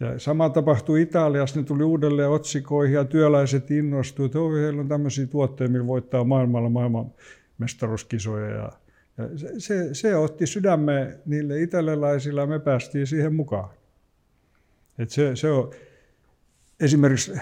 [0.00, 5.26] Ja sama tapahtui Italiassa, ne tuli uudelleen otsikoihin ja työläiset innostuivat, että heillä on tämmöisiä
[5.26, 7.12] tuotteita, millä voittaa maailmalla maailman
[7.58, 8.50] mestaruuskisoja.
[8.50, 8.72] Ja,
[9.18, 13.70] ja se, se, se, otti sydämme niille italialaisille ja me päästiin siihen mukaan.
[14.98, 15.70] Et se, se on,
[16.80, 17.32] esimerkiksi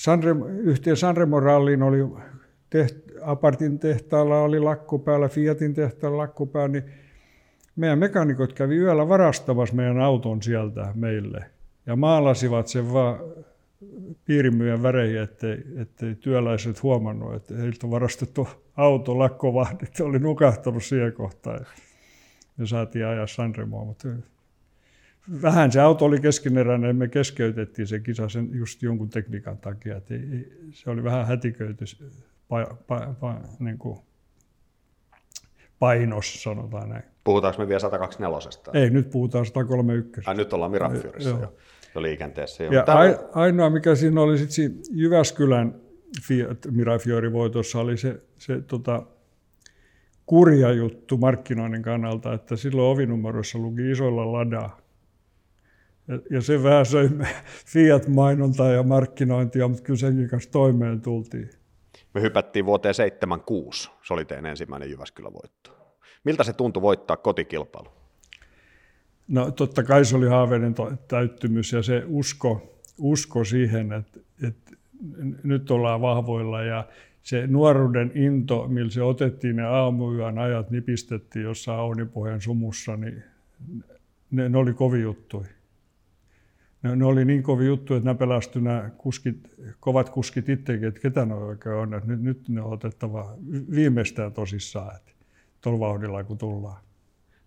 [0.00, 1.98] Sanremo, yhteen Sanremo ralliin oli
[2.70, 6.84] teht, Apartin tehtaalla oli lakko päällä, Fiatin tehtaalla lakko päällä, niin
[7.76, 11.44] meidän mekanikot kävi yöllä varastamassa meidän auton sieltä meille–
[11.86, 13.18] ja maalasivat sen vaan
[14.24, 21.12] piirimyön väreihin, ettei, ettei työläiset huomannut, että heiltä on varastettu auto, lakkovahdit oli nukahtanut siihen
[21.12, 21.66] kohtaan.
[22.58, 24.08] Ja saatiin ajaa Sanremoa, mutta
[25.42, 29.94] vähän se auto oli keskeneräinen, me keskeytettiin se kisa sen just jonkun tekniikan takia.
[29.94, 31.84] Ei, ei, se oli vähän hätiköity
[32.48, 33.98] pa, pa, pa, niin kuin
[35.78, 37.02] painos, sanotaan näin.
[37.24, 38.82] Puhutaanko me vielä 124?
[38.84, 40.30] Ei, nyt puhutaan 131.
[40.30, 41.54] Ai, nyt ollaan Mirafiorissa jo.
[41.94, 42.64] jo liikenteessä.
[42.64, 42.72] Jo.
[42.72, 42.98] Ja Tämä...
[43.32, 45.74] ainoa, mikä siinä oli sitten Jyväskylän
[46.22, 49.02] Fiat Mirafiori-voitossa, oli se, se tota,
[50.26, 54.70] kurja juttu markkinoinnin kannalta, että silloin ovinumeroissa luki isolla lada.
[56.10, 57.08] Ja, ja se vähän söi
[57.66, 61.50] Fiat-mainontaa ja markkinointia, mutta kyllä senkin kanssa toimeen tultiin.
[62.14, 65.70] Me hypättiin vuoteen 76, se oli teidän ensimmäinen Jyväskylän voitto.
[66.24, 67.88] Miltä se tuntui voittaa kotikilpailu?
[69.28, 70.74] No totta kai se oli haaveiden
[71.08, 74.72] täyttymys ja se usko, usko siihen, että, että
[75.44, 76.88] nyt ollaan vahvoilla ja
[77.22, 83.22] se nuoruuden into, millä se otettiin ne aamuyön ajat, nipistettiin jossain Aunipohjan sumussa, niin
[84.30, 85.59] ne, ne oli kovi juttuja.
[86.82, 91.00] Ne, ne, oli niin kovi juttu, että nämä pelastui nämä kuskit, kovat kuskit itsekin, että
[91.00, 91.94] ketä ne oikein on.
[91.94, 93.34] Että nyt, nyt ne on otettava
[93.70, 95.12] viimeistään tosissaan, että
[95.60, 96.82] tuolla vauhdilla kun tullaan.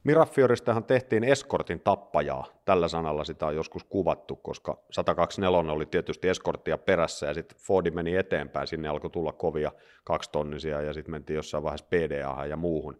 [0.04, 2.46] Mirafioristahan tehtiin eskortin tappajaa.
[2.66, 7.92] Tällä sanalla sitä on joskus kuvattu, koska 124 oli tietysti eskorttia perässä ja sitten Fordi
[7.92, 8.68] meni eteenpäin.
[8.68, 9.72] Sinne alkoi tulla kovia
[10.04, 13.00] kaksitonnisia ja sitten mentiin jossain vaiheessa PDA ja muuhun.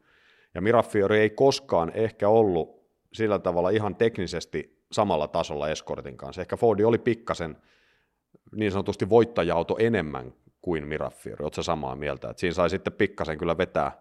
[0.54, 6.42] Ja Mirafiori ei koskaan ehkä ollut sillä tavalla ihan teknisesti samalla tasolla eskortin kanssa.
[6.42, 7.58] Ehkä Fordi oli pikkasen
[8.56, 11.44] niin sanotusti voittaja-auto enemmän kuin Mirafiori.
[11.44, 12.30] Oletko samaa mieltä?
[12.30, 13.92] että siinä sai sitten pikkasen kyllä vetää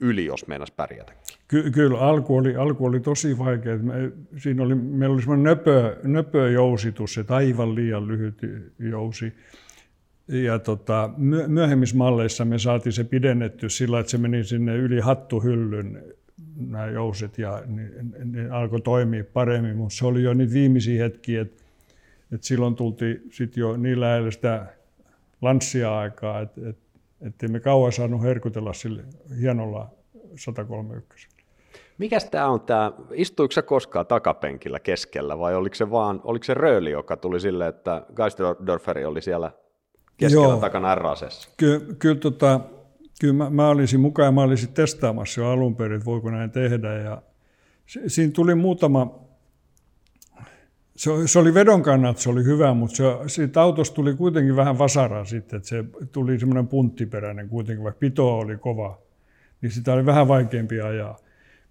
[0.00, 1.12] yli, jos meinas pärjätä.
[1.48, 3.78] Ky- kyllä, alku oli, alku oli tosi vaikea.
[3.78, 8.38] Me, siinä oli, meillä oli semmoinen nöpö, nöpö jousitus, että aivan liian lyhyt
[8.78, 9.32] jousi.
[10.28, 11.10] Ja tota,
[11.46, 16.02] myöhemmissä malleissa me saatiin se pidennetty sillä, että se meni sinne yli hattuhyllyn
[16.68, 17.90] nämä jouset ja ne,
[18.24, 21.62] ne alkoi toimia paremmin, mutta se oli jo niitä viimeisiä hetkiä, että,
[22.32, 24.66] että silloin tultiin sitten jo niin lähellä sitä
[25.42, 29.04] lanssia aikaa, että, että että me kauan saanut herkutella sille
[29.40, 29.88] hienolla
[30.36, 31.28] 131.
[31.98, 36.54] Mikäs tämä on tämä, istuiko se koskaan takapenkillä keskellä vai oliko se vaan, oliko se
[36.54, 39.52] rööli, joka tuli sille, että Geisterdorferi oli siellä
[40.16, 40.56] keskellä Joo.
[40.56, 41.50] takana RASessa?
[41.56, 42.60] Ky- kyllä, tota,
[43.20, 46.50] kyllä mä, mä, olisin mukaan ja mä olisin testaamassa jo alun perin, että voiko näin
[46.50, 47.22] tehdä ja
[48.06, 49.20] siinä tuli muutama
[50.96, 54.78] se, se oli vedon kannalta, se oli hyvä, mutta se, siitä autosta tuli kuitenkin vähän
[54.78, 58.98] vasaraa sitten, että se tuli semmoinen punttiperäinen kuitenkin, vaikka pito oli kova,
[59.62, 61.18] niin sitä oli vähän vaikeampi ajaa.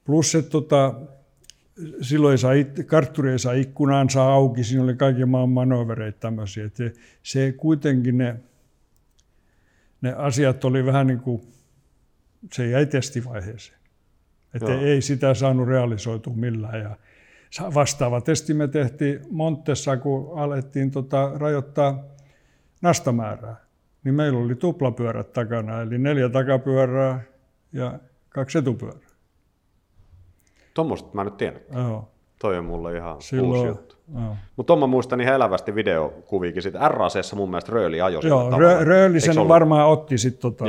[0.06, 0.96] Plus, että tota,
[2.02, 2.52] silloin ei saa,
[2.86, 6.66] kartturi ei saa ikkunansa auki, siinä oli kaiken maan manövereitä tämmöisiä.
[6.66, 8.36] Että se, se kuitenkin ne,
[10.02, 11.42] ne asiat oli vähän niin kuin,
[12.54, 13.80] se jäi testivaiheeseen.
[14.54, 16.82] Että ei sitä saanut realisoitua millään.
[16.82, 16.98] Ja
[17.74, 22.04] Vastaava testi me tehtiin Montessa, kun alettiin tota, rajoittaa
[22.82, 23.56] nastamäärää.
[24.04, 27.22] Niin meillä oli tuplapyörät takana, eli neljä takapyörää
[27.74, 29.10] ja kaksi etupyörää.
[30.74, 31.64] Tuommoista mä en nyt tiennyt.
[31.74, 32.12] Joo.
[32.39, 33.95] Toi on mulle ihan Silloin, uusi juttu.
[34.56, 36.80] Mutta mä muistan ihan elävästi videokuviikin siitä.
[36.88, 40.65] RACssa mun mielestä Rööli ajoi Joo, rö, Rööli sen varmaan otti sitten, tota,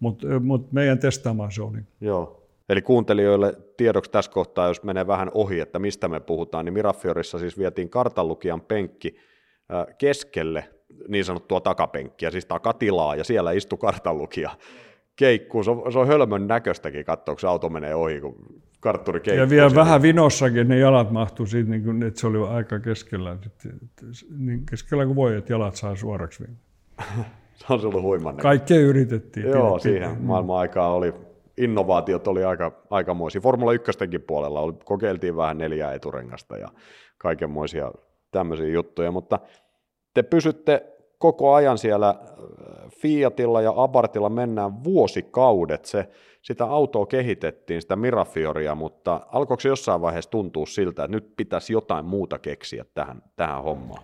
[0.00, 1.78] mutta mut meidän testaamaan se oli.
[2.00, 2.42] Joo.
[2.68, 7.38] Eli kuuntelijoille tiedoksi tässä kohtaa, jos menee vähän ohi, että mistä me puhutaan, niin Mirafiorissa
[7.38, 9.16] siis vietiin kartanlukijan penkki
[9.98, 10.68] keskelle
[11.08, 14.50] niin sanottua takapenkkiä, siis takatilaa, ja siellä istui kartanlukija
[15.16, 15.62] keikkuu.
[15.62, 19.42] Se on, se on hölmön näköistäkin katsoa, kun se auto menee ohi, kun kartturi keikkuu.
[19.42, 23.36] Ja vielä vähän vinossakin ne jalat mahtuu siitä, niin kuin, että se oli aika keskellä,
[24.38, 26.44] niin keskellä kuin voi, että jalat saa suoraksi.
[27.54, 29.46] se on ollut huiman Kaikkea yritettiin.
[29.46, 31.14] Joo, siihen maailman aikaa oli
[31.58, 33.40] innovaatiot oli aika, aikamoisia.
[33.40, 33.90] Formula 1
[34.26, 36.68] puolella oli, kokeiltiin vähän neljää eturengasta ja
[37.18, 37.92] kaikenmoisia
[38.30, 39.38] tämmöisiä juttuja, mutta
[40.14, 40.86] te pysytte
[41.18, 42.16] koko ajan siellä äh,
[43.00, 45.84] Fiatilla ja Abartilla mennään vuosikaudet.
[45.84, 46.08] Se,
[46.48, 51.72] sitä autoa kehitettiin, sitä Mirafioria, mutta alkoiko se jossain vaiheessa tuntua siltä, että nyt pitäisi
[51.72, 54.02] jotain muuta keksiä tähän, tähän hommaan?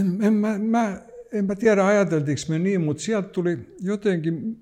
[0.00, 1.00] En, en, mä, mä,
[1.32, 4.58] en mä tiedä ajateltiinko me niin, mutta sieltä tuli jotenkin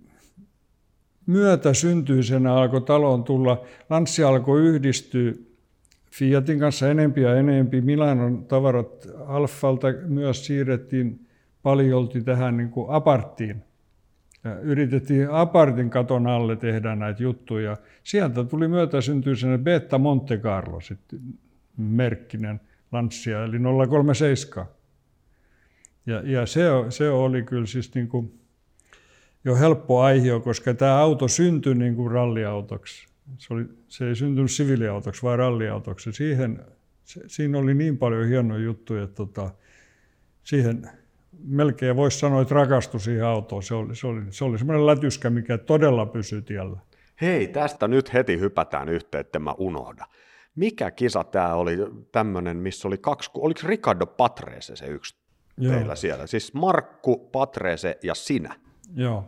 [1.27, 5.33] myötä syntyisenä alkoi taloon tulla, Lanssi alkoi yhdistyä
[6.13, 7.81] Fiatin kanssa enempi ja enempi.
[7.81, 11.27] Milanon tavarat Alfalta myös siirrettiin
[11.63, 13.72] paljolti tähän niin kuin aparttiin.
[14.63, 17.77] Yritettiin apartin katon alle tehdä näitä juttuja.
[18.05, 21.21] Sieltä tuli myötäsyntyisenä Beta Monte Carlo sitten
[21.77, 22.61] merkkinen
[22.93, 24.67] Lanssia, eli 037.
[26.07, 28.41] Ja, ja se, se oli kyllä siis niin kuin
[29.45, 33.09] jo helppo aihe, koska tämä auto syntyi niin kuin ralliautoksi.
[33.39, 36.13] Se, oli, se ei syntynyt siviiliautoksi, vaan ralliautoksi.
[36.13, 36.65] Siihen,
[37.05, 39.51] se, siinä oli niin paljon hienoja juttuja, että tota,
[40.45, 40.91] siihen
[41.39, 43.63] melkein voisi sanoa, että rakastui siihen autoon.
[43.63, 46.81] Se oli, se oli, se oli semmoinen lätyskä, mikä todella pysyi tiellä.
[47.21, 50.07] Hei, tästä nyt heti hypätään yhteen, että mä unohda.
[50.55, 51.79] Mikä kisa tämä oli
[52.13, 55.17] tämmöinen, missä oli kaksi, oliko Ricardo Patrese se yksi
[55.57, 55.75] Joo.
[55.75, 56.27] teillä siellä?
[56.27, 58.55] Siis Markku, Patrese ja sinä.
[58.95, 59.25] Joo.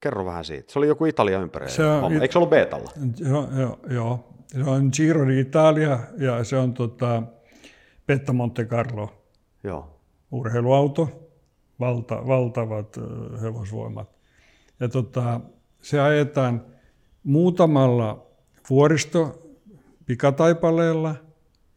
[0.00, 0.72] Kerro vähän siitä.
[0.72, 1.72] Se oli joku Italia ympärillä.
[1.72, 2.90] Se on, Eikö se ollut Betalla?
[3.18, 4.28] Joo, joo, joo.
[4.46, 7.22] Se on Giro d'Italia ja se on tota,
[8.06, 9.26] Betta Monte Carlo.
[9.64, 10.00] Joo.
[10.30, 11.21] Urheiluauto,
[11.80, 12.96] valta, valtavat
[13.42, 14.10] hevosvoimat.
[14.80, 15.40] Ja tota,
[15.82, 16.64] se ajetaan
[17.24, 18.26] muutamalla
[18.70, 19.42] vuoristo
[20.06, 21.14] pikataipaleella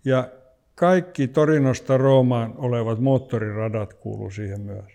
[0.06, 0.30] ja
[0.76, 4.94] kaikki Torinosta Roomaan olevat moottoriradat kuuluu siihen myös.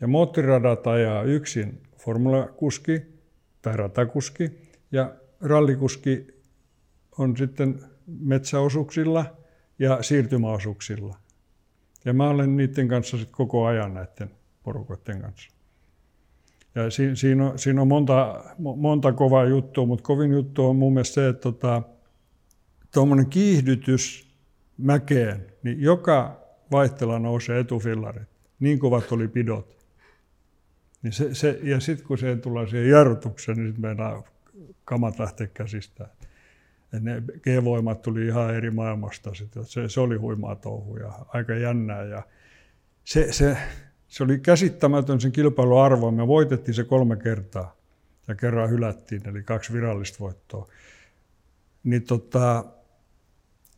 [0.00, 3.02] Ja moottoriradat ajaa yksin formulakuski
[3.62, 4.50] tai ratakuski
[4.92, 6.26] ja rallikuski
[7.18, 9.24] on sitten metsäosuuksilla
[9.78, 11.16] ja siirtymäosuuksilla.
[12.04, 14.30] Ja mä olen niiden kanssa sitten koko ajan näiden
[14.62, 15.50] porukoiden kanssa.
[16.74, 20.92] Ja si, siinä, on, siinä on monta, monta kovaa juttua, mutta kovin juttu on mun
[20.92, 21.82] mielestä se, että tota,
[22.94, 24.30] tuommoinen kiihdytys
[24.78, 26.40] mäkeen, niin joka
[26.72, 28.28] vaihtela nousee etufillarit.
[28.60, 29.76] Niin kovat oli pidot.
[31.02, 34.22] Niin se, se, ja sitten kun se tulee siihen jarrutukseen, niin sitten meidän
[34.84, 36.08] kamat lähtee käsistä.
[36.92, 39.30] Ne G-voimat tuli ihan eri maailmasta.
[39.62, 42.04] Se, se oli huimaa touhu ja aika jännää.
[42.04, 42.22] Ja
[43.04, 43.56] se, se,
[44.08, 46.10] se oli käsittämätön sen kilpailun arvo.
[46.10, 47.76] Me voitettiin se kolme kertaa
[48.28, 50.68] ja kerran hylättiin, eli kaksi virallista voittoa.
[51.84, 52.64] Niin tota,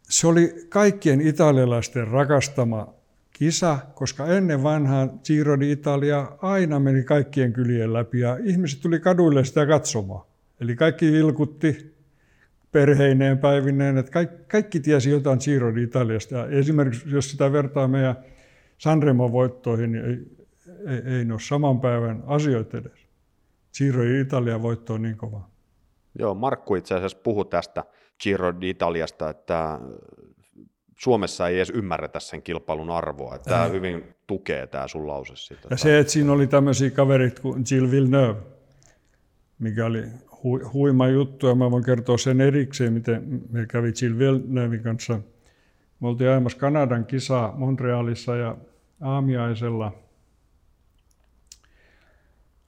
[0.03, 2.95] se oli kaikkien italialaisten rakastama
[3.33, 9.45] kisa, koska ennen vanhaa Giro d'Italia aina meni kaikkien kylien läpi ja ihmiset tuli kaduille
[9.45, 10.27] sitä katsomaan.
[10.61, 11.92] Eli kaikki ilkutti
[12.73, 16.37] perheineen, päivineen, että kaikki, kaikki tiesi jotain Giro d'Italiasta.
[16.37, 18.17] Ja esimerkiksi jos sitä vertaa meidän
[18.79, 20.19] Sanremo voittoihin, niin ei,
[20.87, 23.07] ei, ei ne ole saman päivän asioita edes.
[23.79, 25.49] Giro d'Italia voitto on niin kova.
[26.19, 27.85] Joo, Markku itse asiassa puhui tästä
[28.23, 29.79] Giro d'Italiasta, että
[30.99, 33.35] Suomessa ei edes ymmärretä sen kilpailun arvoa.
[33.35, 35.37] Että tämä hyvin tukee tämä sun lause.
[35.37, 35.69] Sitä.
[35.71, 38.41] Ja se, että siinä oli tämmöisiä kaverit kuin Jill Villeneuve,
[39.59, 40.05] mikä oli
[40.73, 45.21] huima juttu, ja mä voin kertoa sen erikseen, miten me kävi Jill Villeneuvein kanssa.
[46.01, 48.57] Me oltiin ajamassa Kanadan kisaa Montrealissa ja
[49.01, 49.93] aamiaisella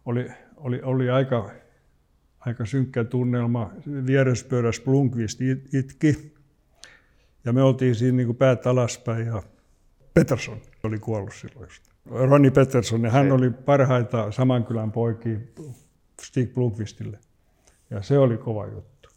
[0.05, 1.51] oli, oli, oli aika,
[2.41, 3.71] aika synkkä tunnelma.
[4.07, 5.41] Vierespöydässä Blomqvist
[5.73, 6.35] itki,
[7.45, 9.43] ja me oltiin siinä niin kuin päät alaspäin ja
[10.15, 11.69] Peterson oli kuollut silloin.
[12.07, 15.39] Ronnie Peterson, ja hän oli parhaita saman kylän poikia
[16.23, 17.19] Stig Blomqvistille.
[17.91, 19.09] Ja se oli kova juttu.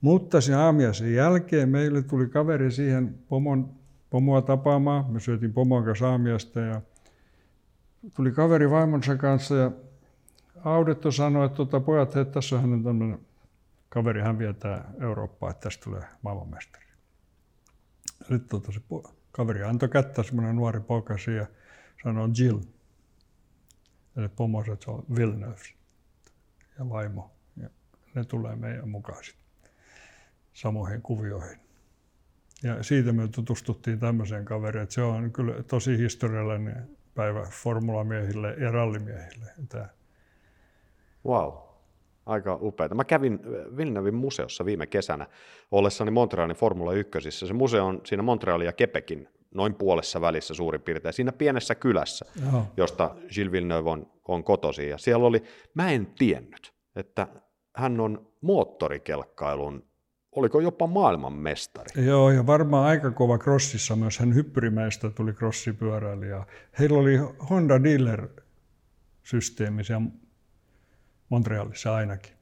[0.00, 3.70] Mutta sen aamiaisen jälkeen meille tuli kaveri siihen pomon,
[4.10, 5.10] pomoa tapaamaan.
[5.10, 6.80] Me syötiin pomon kanssa aamiasta ja
[8.14, 9.70] tuli kaveri vaimonsa kanssa ja
[10.64, 13.18] Audetto sanoi, että tuota, pojat, hei, tässä on hänen tämmöinen
[13.88, 16.84] kaveri, hän vietää Eurooppaa, että tästä tulee maailmanmestari.
[18.18, 18.80] Sitten tota, se
[19.32, 21.46] kaveri antoi kättä, semmoinen nuori poika ja
[22.02, 22.58] sanoi Jill.
[24.16, 25.74] Eli pomo se on Villeneuve
[26.78, 27.37] ja vaimo.
[28.18, 29.70] Ne tulee meidän mukaan sitten
[30.52, 31.58] samoihin kuvioihin.
[32.62, 38.70] Ja siitä me tutustuttiin tämmöiseen kaveriin, että se on kyllä tosi historiallinen päivä formulamiehille ja
[38.70, 39.52] rallimiehille.
[39.68, 39.88] Tämä.
[41.26, 41.52] Wow
[42.26, 42.94] aika upeaa.
[42.94, 45.26] Mä kävin äh, Villeneuvein museossa viime kesänä
[45.70, 47.30] ollessani Montrealin Formula 1.
[47.30, 52.26] Se museo on siinä Montrealin ja Kepekin noin puolessa välissä suurin piirtein, siinä pienessä kylässä,
[52.52, 52.66] Joo.
[52.76, 54.88] josta Gilles Villeneuve on, on kotosi.
[54.88, 55.42] Ja siellä oli,
[55.74, 57.26] mä en tiennyt, että
[57.78, 59.84] hän on moottorikelkkailun,
[60.32, 62.04] oliko jopa maailmanmestari.
[62.04, 64.18] Joo, ja varmaan aika kova crossissa myös.
[64.18, 66.46] Hän hyppyrimäistä tuli crossipyöräilijä.
[66.78, 67.16] Heillä oli
[67.50, 70.06] Honda Dealer-systeemi siellä
[71.28, 72.32] Montrealissa ainakin.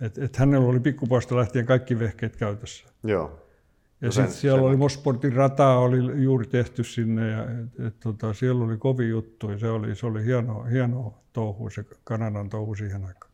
[0.00, 2.86] Et, et hänellä oli pikkupoista lähtien kaikki vehkeet käytössä.
[3.02, 3.40] Joo.
[4.00, 8.00] Ja no sitten siellä sen oli Mosportin rata oli juuri tehty sinne ja et, et,
[8.00, 12.48] tota, siellä oli kovin juttu ja se oli, se oli hieno, hieno touhu, se Kanadan
[12.48, 13.33] touhu siihen aikaan.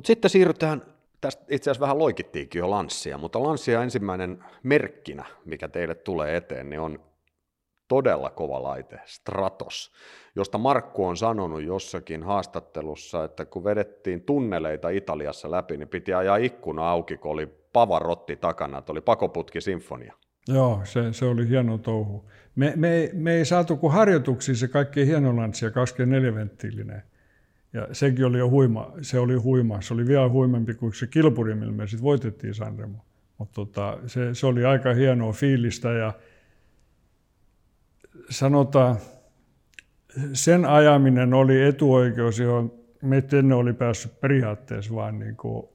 [0.00, 0.82] Mutta sitten siirrytään,
[1.20, 6.70] tästä itse asiassa vähän loikittiinkin jo Lanssia, mutta Lanssia ensimmäinen merkkinä, mikä teille tulee eteen,
[6.70, 7.00] niin on
[7.88, 9.92] todella kova laite, Stratos,
[10.36, 16.36] josta Markku on sanonut jossakin haastattelussa, että kun vedettiin tunneleita Italiassa läpi, niin piti ajaa
[16.36, 20.14] ikkuna auki, kun oli pavarotti takana, että oli pakoputki sinfonia.
[20.48, 22.30] Joo, se, se oli hieno touhu.
[22.56, 27.02] Me, me, me ei saatu kuin harjoituksiin se kaikkein hienolanssi ja 24-venttiilinen.
[27.72, 29.80] Ja sekin oli jo huima, se oli huima.
[29.80, 33.04] Se oli vielä huimempi kuin se kilpuri, millä me sitten voitettiin Sanremo.
[33.38, 36.12] Mutta tota, se, se, oli aika hienoa fiilistä ja
[38.30, 38.96] sanotaan,
[40.32, 45.68] sen ajaminen oli etuoikeus, johon me ennen oli päässyt periaatteessa vain niin kuin,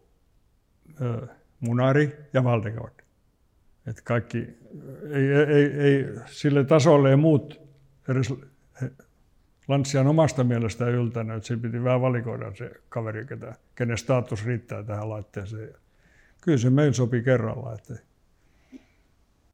[1.01, 1.27] ö,
[1.59, 2.93] Munari ja Valdegaard.
[3.87, 4.37] Et kaikki,
[5.11, 7.61] ei, ei, ei, sille tasolle ei muut
[8.09, 8.33] edes
[9.68, 14.84] Lanssian omasta mielestä yltänyt, että siinä piti vähän valikoida se kaveri, ketä, kenen status riittää
[14.84, 15.74] tähän laitteeseen.
[16.41, 17.74] Kyllä se meillä sopi kerralla.
[17.74, 17.93] Että...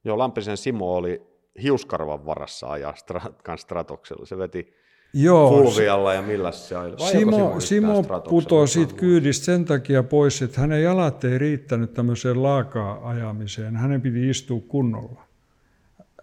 [0.04, 1.22] Joo, Lampisen Simo oli
[1.62, 4.26] hiuskarvan varassa ajaa stra- Stratoksella.
[4.26, 4.74] Se veti
[5.14, 6.96] Joo, Fulvialla ja millä se oli?
[7.12, 13.10] Simo, Simo putosi siitä kyydistä sen takia pois, että hänen jalat ei riittänyt tämmöiseen laakaa
[13.10, 13.76] ajamiseen.
[13.76, 15.31] Hänen piti istua kunnolla.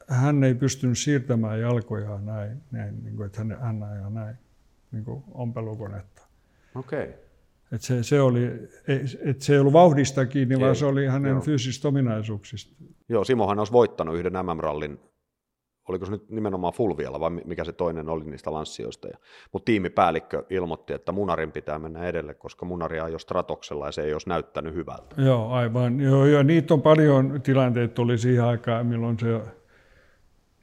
[0.08, 4.36] Hän ei pystynyt siirtämään jalkojaan näin, näin niin kuin, että hän, hän ajaa näin,
[4.92, 6.22] niin kuin ompelukonetta.
[6.74, 7.02] Okei.
[7.02, 7.14] Okay.
[7.72, 8.68] Et se, se, oli,
[9.24, 11.40] et se ei ollut vauhdista kiinni, ei, vaan se oli hänen joo.
[11.40, 12.84] fyysisistä ominaisuuksista.
[13.08, 14.98] Joo, Simohan olisi voittanut yhden MM-rallin
[15.88, 19.08] oliko se nyt nimenomaan Fulvialla vai mikä se toinen oli niistä lanssioista.
[19.52, 24.12] Mutta tiimipäällikkö ilmoitti, että Munarin pitää mennä edelle, koska Munari ajoi Stratoksella ja se ei
[24.12, 25.22] olisi näyttänyt hyvältä.
[25.22, 26.00] Joo, aivan.
[26.00, 29.40] Joo, ja niitä on paljon tilanteita tuli siihen aikaan, milloin se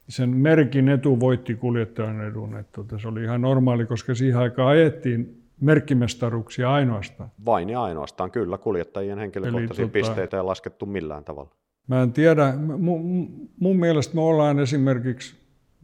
[0.08, 2.56] sen merkin etu voitti kuljettajan edun.
[2.56, 7.30] Että tota, se oli ihan normaali, koska siihen aikaan ajettiin merkkimestaruksia ainoastaan.
[7.44, 8.58] Vain ja ainoastaan, kyllä.
[8.58, 11.50] Kuljettajien henkilökohtaisia Eli, tota, pisteitä ei laskettu millään tavalla.
[11.86, 13.28] Mä en tiedä, mun,
[13.60, 15.36] mun mielestä me ollaan esimerkiksi,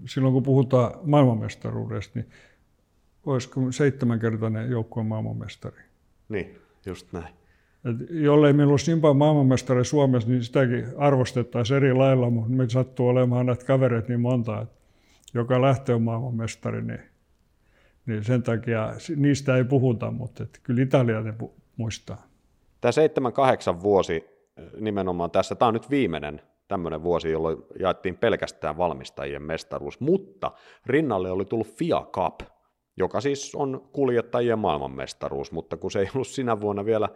[0.06, 2.28] silloin kun puhutaan maailmanmestaruudesta, niin
[3.26, 5.82] olisiko seitsemänkertainen joukkueen maailmanmestari.
[6.28, 7.34] Niin, just näin.
[7.84, 12.68] Et jollei meillä olisi niin paljon maailmanmestari Suomessa, niin sitäkin arvostettaisiin eri lailla, mutta me
[12.68, 14.74] sattuu olemaan näitä kavereita niin monta, että
[15.34, 17.00] joka lähtee maailmanmestari, niin,
[18.06, 21.34] niin sen takia niistä ei puhuta, mutta että kyllä Italia ne
[21.76, 22.26] muistaa.
[22.80, 22.92] Tämä
[23.76, 24.24] 7-8 vuosi
[24.80, 30.52] nimenomaan tässä, tämä on nyt viimeinen tämmöinen vuosi, jolloin jaettiin pelkästään valmistajien mestaruus, mutta
[30.86, 32.40] rinnalle oli tullut FIA Cup,
[32.96, 37.08] joka siis on kuljettajien maailmanmestaruus, mutta kun se ei ollut sinä vuonna vielä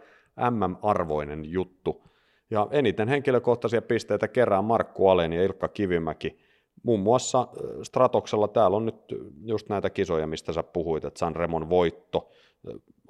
[0.51, 2.03] MM-arvoinen juttu.
[2.49, 6.39] Ja eniten henkilökohtaisia pisteitä kerää Markku Alen ja Ilkka Kivimäki.
[6.83, 7.47] Muun muassa
[7.83, 8.95] Stratoksella täällä on nyt
[9.41, 12.29] just näitä kisoja, mistä sä puhuit, että Sanremon voitto,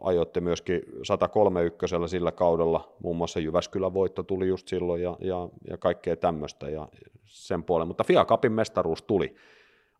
[0.01, 5.49] ajoitte myöskin 103 ykkösellä sillä kaudella, muun muassa Jyväskylän voitto tuli just silloin ja, ja,
[5.69, 6.87] ja kaikkea tämmöistä ja
[7.25, 9.35] sen puolen, mutta FIA Cupin mestaruus tuli.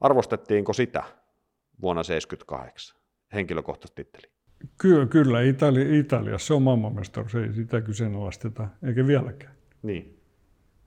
[0.01, 1.03] Arvostettiinko sitä
[1.82, 2.97] vuonna 1978,
[3.34, 4.36] henkilökohtaisesti titteli?
[4.77, 9.53] Kyllä, kyllä Itali, Italiassa se on maailmanmestaruus, ei sitä kyseenalaisteta, eikä vieläkään.
[9.83, 10.17] Niin.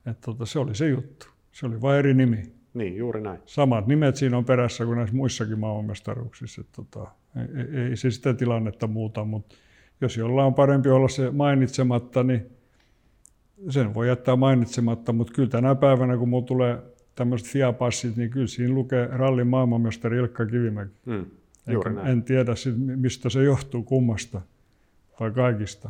[0.05, 2.43] Et tota, se oli se juttu, se oli vain eri nimi.
[2.73, 3.39] Niin, juuri näin.
[3.45, 6.63] Samat nimet siinä on perässä kuin näissä muissakin maailmanmestaruuksissa.
[6.75, 9.55] Tota, ei, ei se sitä tilannetta muuta, mutta
[10.01, 12.45] jos jollain on parempi olla se mainitsematta, niin
[13.69, 16.77] sen voi jättää mainitsematta, mutta kyllä tänä päivänä, kun mulla tulee
[17.15, 20.91] tämmöiset FIA-passit, niin kyllä siinä lukee rallin maailmanmestari Ilkka Kivimäki.
[21.05, 21.25] Mm,
[21.71, 22.51] Enkä, en tiedä,
[22.95, 24.41] mistä se johtuu, kummasta
[25.19, 25.89] vai kaikista.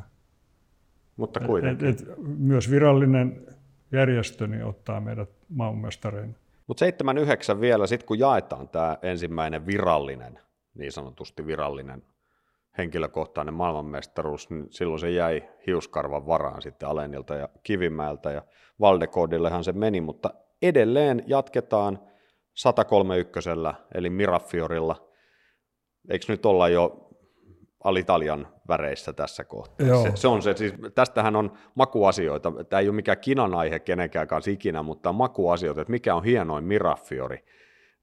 [1.18, 1.88] Mutta kuitenkin.
[1.88, 3.48] Et, et, et, myös virallinen
[3.92, 6.34] järjestö niin ottaa meidät maailmanmestareina.
[6.68, 6.86] Mutta
[7.56, 10.40] 7-9 vielä, sitten kun jaetaan tämä ensimmäinen virallinen,
[10.76, 12.04] niin sanotusti virallinen
[12.78, 18.42] henkilökohtainen maailmanmestaruus, niin silloin se jäi hiuskarvan varaan sitten Alenilta ja Kivimäeltä ja
[18.80, 22.00] Valdekodillehan se meni, mutta edelleen jatketaan
[22.54, 23.50] 131
[23.94, 25.11] eli Mirafiorilla.
[26.10, 27.10] Eikö nyt olla jo
[27.84, 30.04] Alitalian väreissä tässä kohtaa.
[30.04, 32.52] Se, se, on se, siis, tästähän on makuasioita.
[32.70, 36.64] Tämä ei ole mikään kinan aihe kenenkään kanssa ikinä, mutta makuasioita, että mikä on hienoin
[36.64, 37.46] Mirafiori.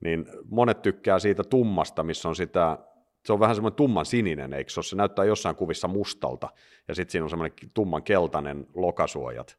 [0.01, 2.79] Niin monet tykkää siitä tummasta, missä on sitä,
[3.25, 4.85] se on vähän semmoinen tumman sininen, eikö se ole?
[4.85, 6.49] Se näyttää jossain kuvissa mustalta,
[6.89, 9.59] ja sitten siinä on semmoinen tumman keltainen lokasuojat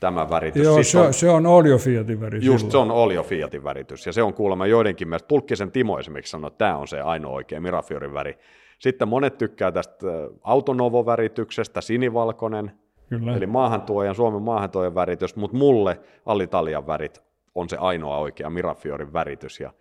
[0.00, 0.64] tämä väritys.
[0.64, 2.46] Joo, se, on, se on Olio Fiatin väritys.
[2.46, 6.30] Just, se on Olio Fiatin väritys, ja se on kuulemma joidenkin mielestä, Pulkkisen Timo esimerkiksi
[6.30, 8.38] sanoi, että tämä on se ainoa oikea Mirafiorin väri,
[8.78, 10.06] sitten monet tykkää tästä
[10.42, 12.72] autonovo-värityksestä, sinivalkoinen,
[13.08, 13.36] Kyllä.
[13.36, 17.22] eli maahantuojan, Suomen maahantuojan väritys, mutta mulle Alitalian värit
[17.54, 19.60] on se ainoa oikea Mirafiorin väritys.
[19.60, 19.72] Ja,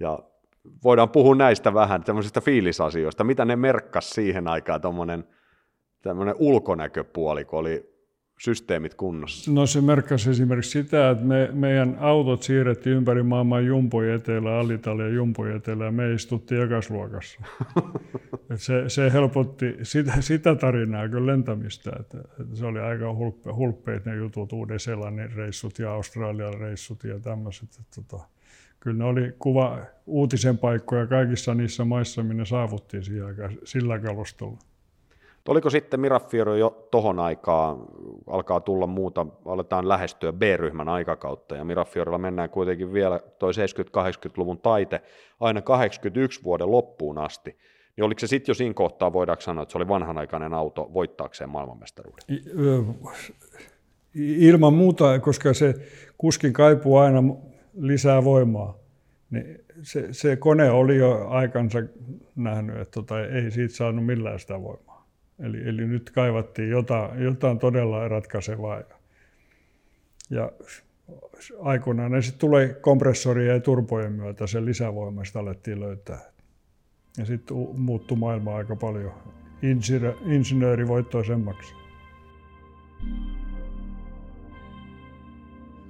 [0.00, 0.18] ja
[0.84, 5.24] voidaan puhua näistä vähän, tämmöisistä fiilisasioista, mitä ne merkkas siihen aikaan, tuommoinen
[6.38, 7.89] ulkonäköpuoli, kun oli
[8.40, 9.50] systeemit kunnossa?
[9.50, 15.08] No se merkkasi esimerkiksi sitä, että me, meidän autot siirrettiin ympäri maailman jumpoi etelä, Alitalia
[15.08, 17.40] jumpoi etelä ja me istuttiin ekasluokassa.
[18.50, 21.90] Et se, se helpotti sitä, sitä tarinaa kyllä lentämistä.
[22.00, 27.18] Että, että se oli aika hulppe, hulppeet ne jutut, Uuden-Seelannin reissut ja Australian reissut ja
[27.18, 27.68] tämmöiset.
[27.94, 28.24] Tota,
[28.80, 33.02] kyllä ne oli kuva uutisen paikkoja kaikissa niissä maissa, minne saavuttiin
[33.64, 34.69] sillä kalustolla.
[35.48, 37.78] Oliko sitten Mirafiori jo tohon aikaan,
[38.26, 45.02] alkaa tulla muuta, aletaan lähestyä B-ryhmän aikakautta, ja Mirafiorilla mennään kuitenkin vielä toi 70-80-luvun taite
[45.40, 47.56] aina 81 vuoden loppuun asti.
[47.96, 51.50] Niin oliko se sitten jo siinä kohtaa, voidaanko sanoa, että se oli vanhanaikainen auto voittaakseen
[51.50, 52.24] maailmanmestaruuden?
[54.14, 55.74] Ilman muuta, koska se
[56.18, 57.22] kuskin kaipuu aina
[57.74, 58.78] lisää voimaa.
[59.30, 61.78] Niin se, se kone oli jo aikansa
[62.36, 64.89] nähnyt, että tota, ei siitä saanut millään sitä voimaa.
[65.40, 68.82] Eli, eli nyt kaivattiin jotain, jotain todella ratkaisevaa.
[70.30, 70.52] Ja,
[71.60, 76.20] aikoinaan ne sitten tulee kompressorien ja turbojen myötä, sen lisävoimasta alettiin löytää.
[77.18, 79.12] Ja sitten muuttui maailma aika paljon
[80.26, 81.74] insinöörivoittoisemmaksi.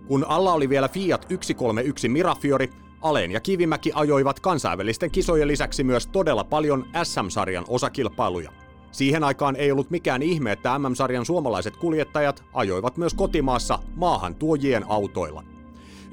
[0.09, 2.71] Kun alla oli vielä Fiat 131 Mirafiori,
[3.01, 8.60] Aleen ja Kivimäki ajoivat kansainvälisten kisojen lisäksi myös todella paljon SM-sarjan osakilpailuja.
[8.93, 14.85] Siihen aikaan ei ollut mikään ihme, että MM-sarjan suomalaiset kuljettajat ajoivat myös kotimaassa maahan tuojien
[14.89, 15.45] autoilla.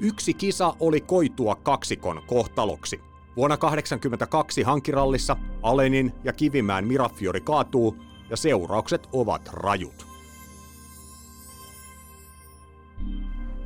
[0.00, 3.00] Yksi kisa oli koitua kaksikon kohtaloksi.
[3.36, 7.96] Vuonna 1982 hankirallissa Alenin ja Kivimäen Mirafiori kaatuu
[8.30, 10.06] ja seuraukset ovat rajut.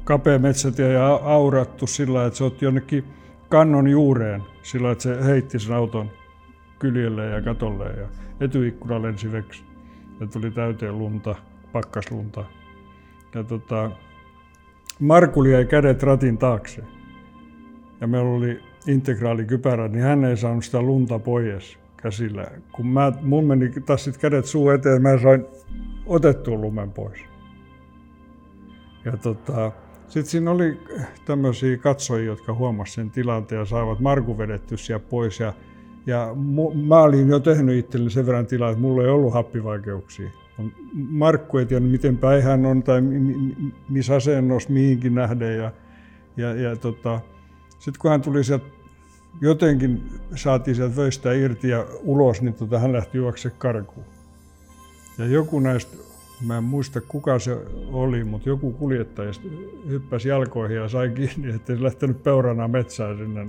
[0.04, 3.04] Kapea metsätie ja aurattu sillä, että se otti jonnekin
[3.48, 6.10] kannon juureen sillä, että se heitti sen auton
[6.82, 8.08] kyljelle ja katolle ja
[8.40, 9.64] etyikkuna lensi veksi
[10.20, 11.34] ja tuli täyteen lunta,
[11.72, 12.44] pakkaslunta.
[13.34, 13.90] Ja tota,
[15.00, 16.82] Markuli jäi kädet ratin taakse.
[18.00, 22.46] Ja meillä oli integraalikypärä, niin hän ei saanut sitä lunta pois käsillä.
[22.72, 25.44] Kun mä, mun meni taas sit kädet suu eteen, mä sain
[26.06, 27.24] otettua lumen pois.
[29.04, 29.72] Ja tota,
[30.08, 30.80] sitten siinä oli
[31.24, 35.40] tämmöisiä katsojia, jotka huomasivat sen tilanteen ja saivat Marku vedetty sieltä pois.
[35.40, 35.52] Ja
[36.06, 36.34] ja
[36.74, 40.30] mä olin jo tehnyt itselleni sen verran tilaa, että mulla ei ollut happivaikeuksia.
[40.94, 43.00] Markku ei tiedä, miten päin hän on tai
[43.88, 45.56] missä asennossa mihinkin nähden.
[45.56, 45.72] Ja,
[46.36, 47.20] ja, ja tota,
[47.78, 48.64] sitten kun hän tuli sieltä,
[49.40, 50.02] jotenkin
[50.34, 54.06] saatiin sieltä vöistä irti ja ulos, niin tota, hän lähti juokse karkuun.
[55.18, 55.96] Ja joku näistä,
[56.46, 57.58] mä en muista kuka se
[57.92, 59.48] oli, mutta joku kuljettajista
[59.88, 63.46] hyppäsi jalkoihin ja sai kiinni, ettei se lähtenyt peurana metsään sinne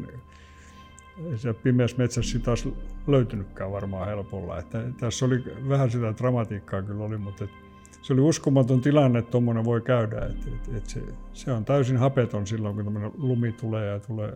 [1.32, 2.68] ei se pimeässä metsässä taas
[3.08, 4.60] löytynytkään varmaan helpolla.
[4.60, 7.48] Että tässä oli vähän sitä dramatiikkaa kyllä oli, mutta
[8.02, 10.18] se oli uskomaton tilanne, että tuommoinen voi käydä.
[10.26, 11.02] Että, että, että se,
[11.34, 14.34] se, on täysin hapeton silloin, kun tämmöinen lumi tulee ja tulee.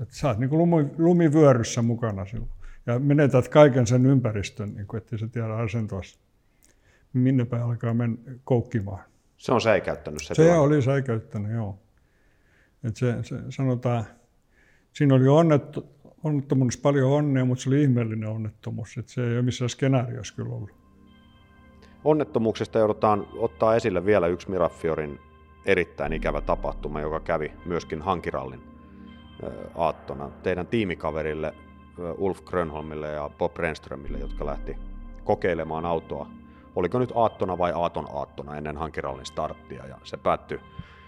[0.00, 2.50] Että sä oot niin kuin lumi, lumivyöryssä mukana silloin.
[2.86, 6.00] Ja menetät kaiken sen ympäristön, niin kuin, ettei sä tiedä asentoa,
[7.12, 9.04] minne päin alkaa mennä koukkimaan.
[9.36, 10.58] Se on säikäyttänyt se Se tilanne.
[10.58, 11.78] oli säikäyttänyt, joo.
[12.84, 14.04] Että se, se, sanotaan,
[14.92, 18.96] siinä oli onnettu, onnettomuudessa paljon onnea, mutta se oli ihmeellinen onnettomuus.
[18.98, 20.70] Että se ei ole missään skenaariossa kyllä ollut.
[22.04, 25.18] Onnettomuuksista joudutaan ottaa esille vielä yksi Mirafiorin
[25.64, 28.60] erittäin ikävä tapahtuma, joka kävi myöskin hankirallin
[29.74, 31.54] aattona teidän tiimikaverille
[32.18, 34.76] Ulf Grönholmille ja Bob Renströmille, jotka lähti
[35.24, 36.26] kokeilemaan autoa.
[36.76, 40.60] Oliko nyt aattona vai aaton aattona ennen hankirallin starttia ja se päättyi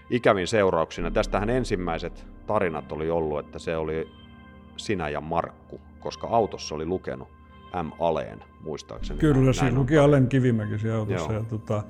[0.09, 1.11] ikävin seurauksina.
[1.11, 4.11] Tästähän ensimmäiset tarinat oli ollut, että se oli
[4.79, 7.27] sinä ja Markku, koska autossa oli lukenut
[7.83, 7.91] M.
[7.99, 9.19] Aleen, muistaakseni.
[9.19, 11.33] Kyllä, näin, siinä luki Alen Kivimäki siellä autossa.
[11.33, 11.83] Ja, tota,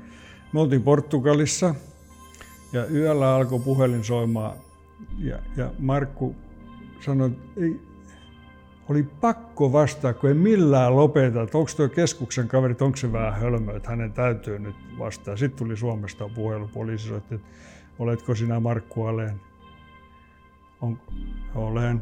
[0.54, 1.76] me oltiin Portugalissa
[2.74, 4.54] ja yöllä alkoi puhelin soimaan
[5.18, 6.36] ja, ja Markku
[7.00, 7.82] sanoi, että ei,
[8.90, 13.42] oli pakko vastaa, kun ei millään lopeta, että onko tuo keskuksen kaveri, onko se vähän
[13.42, 15.38] hölmö, että hänen täytyy nyt vastaa.
[15.38, 17.40] Sitten tuli Suomesta puhelu, poliisi että
[18.00, 19.42] oletko sinä Markku Aleen?
[20.82, 21.00] On,
[21.56, 22.02] olen.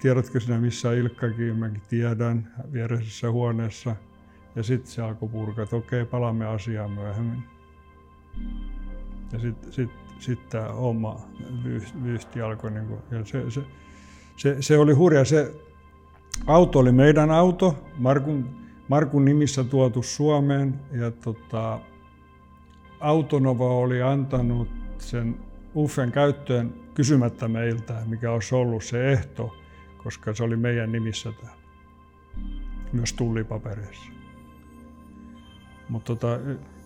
[0.00, 1.80] Tiedätkö sinä, missä Ilkka Kiimäki?
[1.88, 3.96] Tiedän, viereisessä huoneessa.
[4.56, 7.42] Ja sitten se alkoi purkaa, että okei, palaamme asiaan myöhemmin.
[9.32, 11.20] Ja sitten sit, sit tämä oma
[12.04, 12.70] vyyhti alkoi.
[12.70, 13.60] Niin ja se, se,
[14.36, 15.24] se, se, oli hurja.
[15.24, 15.54] Se
[16.46, 18.48] auto oli meidän auto, Markun,
[18.88, 20.80] Markun nimissä tuotu Suomeen.
[20.92, 21.80] Ja tota,
[23.00, 29.56] Autonova oli antanut sen Uffen käyttöön kysymättä meiltä, mikä olisi ollut se ehto,
[30.02, 31.62] koska se oli meidän nimissä täällä,
[32.92, 34.10] myös tullipapereissa.
[35.88, 36.38] Mutta tota,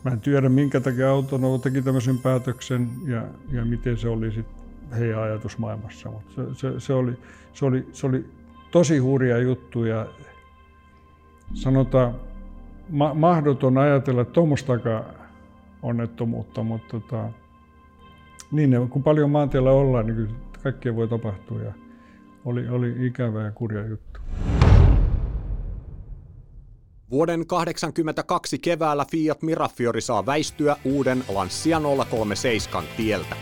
[0.04, 3.22] Mä en tiedä, minkä takia Autonovo teki tämmöisen päätöksen ja,
[3.52, 4.46] ja miten se oli sit
[4.98, 6.10] heidän ajatusmaailmassa.
[6.10, 7.12] Mutta se, se, se, oli,
[7.52, 8.24] se, oli, se oli
[8.70, 10.06] tosi hurja juttu ja
[11.54, 12.14] sanotaan
[12.90, 15.04] ma- mahdoton ajatella tuommoistakaan
[15.82, 17.28] onnettomuutta, mutta tota,
[18.52, 20.28] niin, kun paljon maantiellä ollaan, niin
[20.62, 21.72] kaikkea voi tapahtua ja
[22.44, 24.20] oli, oli ikävä ja kurja juttu.
[27.10, 31.80] Vuoden 1982 keväällä Fiat Mirafiori saa väistyä uuden Lancia
[32.10, 33.36] 037 tieltä.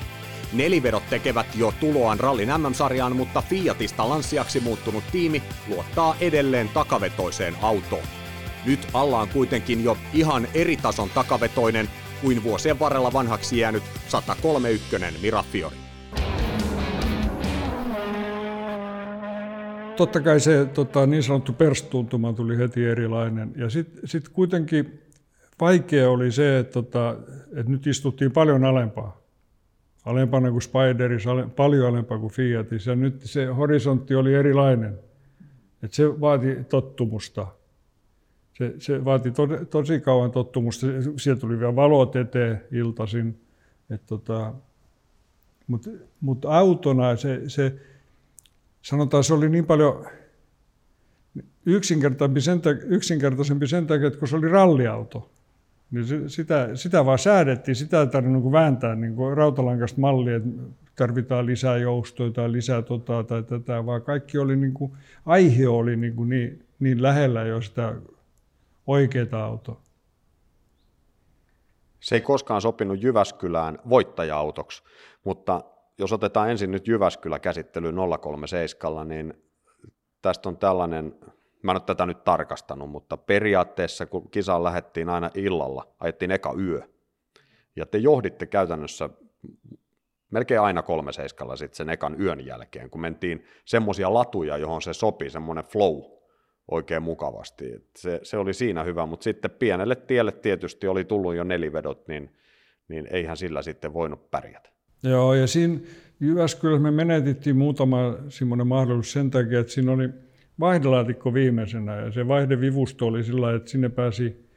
[0.52, 8.04] Nelivedot tekevät jo tuloaan rallin MM-sarjaan, mutta Fiatista Lanciaksi muuttunut tiimi luottaa edelleen takavetoiseen autoon.
[8.66, 11.88] Nyt alla on kuitenkin jo ihan eri tason takavetoinen
[12.22, 15.76] kuin vuosien varrella vanhaksi jäänyt 131 Mirafiori.
[20.00, 23.52] totta kai se tota, niin sanottu perstuntuma tuli heti erilainen.
[23.56, 25.00] Ja sitten sit kuitenkin
[25.60, 27.16] vaikea oli se, että, tota,
[27.56, 29.20] että nyt istuttiin paljon alempaa.
[30.04, 32.90] Alempana kuin Spiderissa, ale, paljon alempaa kuin Fiatissa.
[32.90, 34.98] Ja nyt se horisontti oli erilainen.
[35.82, 37.46] Et se vaati tottumusta.
[38.58, 40.86] Se, se vaati to, tosi kauan tottumusta.
[41.16, 43.40] Sieltä tuli vielä valot eteen iltaisin.
[44.06, 44.54] tota,
[45.66, 45.90] Mutta
[46.20, 47.74] mut autona se, se,
[48.82, 50.06] sanotaan se oli niin paljon
[51.66, 55.30] yksinkertaisempi sen, yksinkertaisempi sen takia, että kun se oli ralliauto,
[55.90, 60.48] niin sitä, sitä vaan säädettiin, sitä ei tarvinnut niin vääntää niin kuin rautalangasta mallia, että
[60.96, 64.92] tarvitaan lisää joustoja tai lisää tota tai tätä, vaan kaikki oli niin kuin,
[65.26, 67.94] aihe oli niin, kuin niin, niin lähellä jo sitä
[68.90, 69.80] oikeaa autoa.
[72.00, 74.82] Se ei koskaan sopinut Jyväskylään voittaja-autoksi,
[75.24, 75.60] mutta
[75.98, 79.34] jos otetaan ensin nyt Jyväskylä käsittely 037, niin
[80.22, 81.16] tästä on tällainen,
[81.62, 86.54] mä en ole tätä nyt tarkastanut, mutta periaatteessa kun kisaan lähdettiin aina illalla, ajettiin eka
[86.58, 86.82] yö,
[87.76, 89.10] ja te johditte käytännössä
[90.30, 94.92] melkein aina kolme seiskalla sitten sen ekan yön jälkeen, kun mentiin semmoisia latuja, johon se
[94.92, 96.19] sopi, semmoinen flow
[96.70, 97.88] oikein mukavasti.
[97.96, 102.30] Se, se oli siinä hyvä, mutta sitten pienelle tielle tietysti oli tullut jo nelivedot, niin,
[102.88, 104.70] niin eihän sillä sitten voinut pärjätä.
[105.02, 105.80] Joo, ja siinä
[106.20, 110.08] Jyväskylässä me menetittiin muutama semmoinen mahdollisuus sen takia, että siinä oli
[110.60, 114.50] vaihdelaatikko viimeisenä, ja se vaihdevivusto oli sillä että sinne pääsi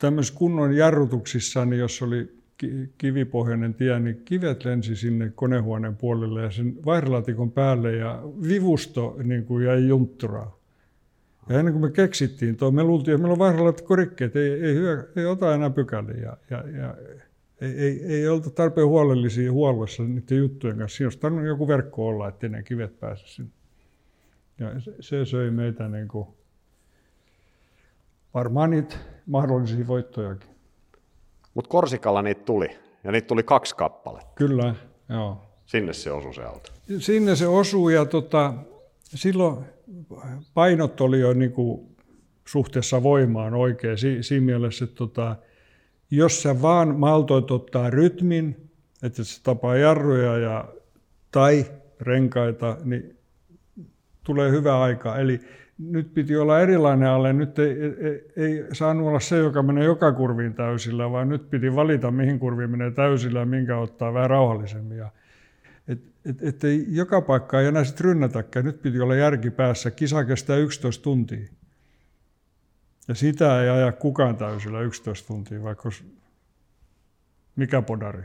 [0.00, 2.38] tämmöisissä kunnon jarrutuksissa, niin jos oli
[2.98, 9.44] kivipohjainen tie, niin kivet lensi sinne konehuoneen puolelle ja sen vaihdelaatikon päälle, ja vivusto niin
[9.44, 10.57] kuin jäi juntturaa.
[11.48, 14.52] Ja ennen kuin me keksittiin tuo, me luultiin, että meillä on vaihdelaatikko rikki, että ei,
[14.52, 16.16] ei, hyö, ei ota enää pykäliä.
[16.22, 16.94] Ja, ja, ja
[17.60, 20.96] ei, ei, ei oltu tarpeen huolellisia huollossa niiden juttujen kanssa.
[20.96, 23.50] Siinä olisi tarvinnut joku verkko olla, ettei ne kivet pääse sinne.
[24.58, 26.28] Ja se, se söi meitä niin kuin
[28.34, 28.96] varmaan niitä
[29.26, 30.50] mahdollisia voittojakin.
[31.54, 32.68] Mutta Korsikalla niitä tuli,
[33.04, 34.32] ja niitä tuli kaksi kappaletta.
[34.34, 34.74] Kyllä,
[35.08, 35.44] joo.
[35.66, 36.70] Sinne se osui se auto.
[36.98, 38.54] Sinne se osui, ja tota,
[39.16, 39.64] silloin
[40.54, 41.96] painot oli jo niin kuin
[42.48, 43.98] suhteessa voimaan oikein.
[43.98, 45.36] Si, siinä mielessä, että tota,
[46.10, 48.70] jos sä vaan maltoit ottaa rytmin,
[49.02, 50.64] että se tapaa jarruja ja,
[51.30, 51.66] tai
[52.00, 53.16] renkaita, niin
[54.24, 55.18] tulee hyvä aika.
[55.18, 55.40] Eli
[55.78, 57.32] nyt piti olla erilainen alle.
[57.32, 61.74] Nyt ei, ei, ei saanut olla se, joka menee joka kurviin täysillä, vaan nyt piti
[61.74, 64.98] valita, mihin kurviin menee täysillä ja minkä ottaa vähän rauhallisemmin.
[65.88, 68.64] Et, et, et ei joka paikka ei enää sitten rynnätäkään.
[68.64, 69.90] Nyt piti olla järki päässä.
[69.90, 71.48] Kisa kestää 11 tuntia.
[73.08, 76.18] Ja sitä ei aja kukaan täysillä 11 tuntia, vaikka olisi
[77.56, 78.22] mikä podari.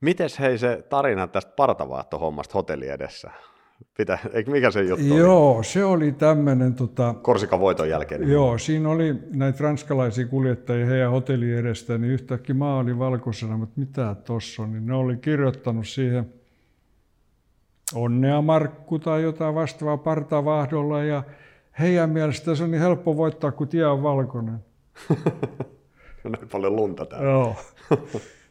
[0.00, 3.30] Mites hei se tarina tästä partavaahtohommasta hotelli edessä?
[3.96, 5.64] Pitä, eikö mikä se juttu Joo, oli?
[5.64, 6.74] se oli tämmöinen...
[6.74, 8.20] Tota, Korsikan voiton jälkeen.
[8.20, 13.56] Niin joo, siinä oli näitä ranskalaisia kuljettajia heidän hotelli edestä, niin yhtäkkiä maa oli valkoisena,
[13.56, 16.32] mutta mitä tuossa on, niin ne oli kirjoittanut siihen
[17.94, 21.22] onnea Markku tai jotain vastaavaa partavahdolla ja
[21.78, 24.58] heidän mielestä se on niin helppo voittaa, kun tie on valkoinen.
[26.24, 27.30] Näin paljon lunta täällä.
[27.30, 27.56] Joo.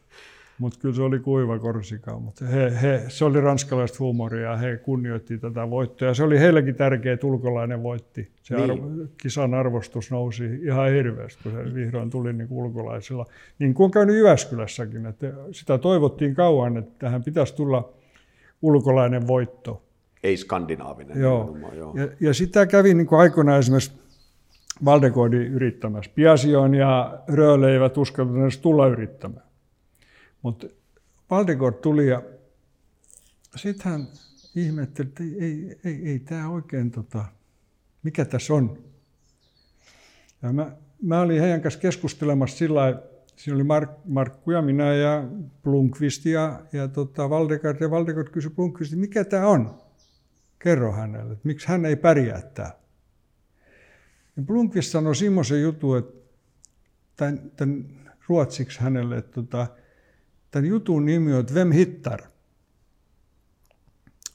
[0.58, 2.18] Mutta kyllä se oli kuiva korsika.
[2.18, 6.08] Mutta he, he, se oli ranskalaista huumoria ja he kunnioitti tätä voittoa.
[6.08, 8.30] Ja se oli heillekin tärkeä, että ulkolainen voitti.
[8.42, 8.70] Se niin.
[8.70, 8.90] arvo,
[9.22, 13.26] kisan arvostus nousi ihan hirveästi, kun se vihdoin tuli niin ulkolaisilla.
[13.58, 15.06] Niin kuin on käynyt Jyväskylässäkin.
[15.06, 17.92] Että sitä toivottiin kauan, että tähän pitäisi tulla
[18.62, 19.82] ulkolainen voitto
[20.22, 21.20] ei skandinaavinen.
[21.20, 21.58] Joo.
[21.76, 21.94] joo.
[21.96, 23.92] Ja, ja sitä kävi niin kuin aikoinaan esimerkiksi
[24.84, 26.10] Valdekoodi yrittämässä.
[26.14, 29.46] Piasion ja Rööle eivät uskaltaneet tulla yrittämään.
[30.42, 30.66] Mutta
[31.30, 32.22] Valdegård tuli ja
[33.56, 34.08] sitten hän
[34.54, 37.24] ihmetteli, että ei, ei, ei, ei tämä oikein, tota,
[38.02, 38.84] mikä tässä on.
[40.42, 43.02] Ja mä mä olin heidän kanssa keskustelemassa sillä
[43.36, 45.24] Siinä oli Mark, Markku ja minä ja
[45.62, 47.80] Blomqvist ja, ja tota, Valdekart.
[47.80, 49.82] Ja Valdekart kysyi Blomqvistin, mikä tämä on?
[50.58, 52.78] Kerro hänelle, että miksi hän ei pärjää täällä.
[54.36, 56.12] Ja Blomqvist sanoi semmoisen jutun, että
[57.16, 57.84] tämän, tämän
[58.28, 59.66] ruotsiksi hänelle, että tota,
[60.52, 62.22] tämän jutun nimi on Vem Hittar.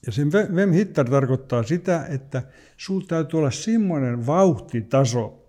[0.05, 2.43] Ja sen Vem Hittar tarkoittaa sitä, että
[2.77, 5.45] sinulla täytyy olla semmoinen vauhtitaso,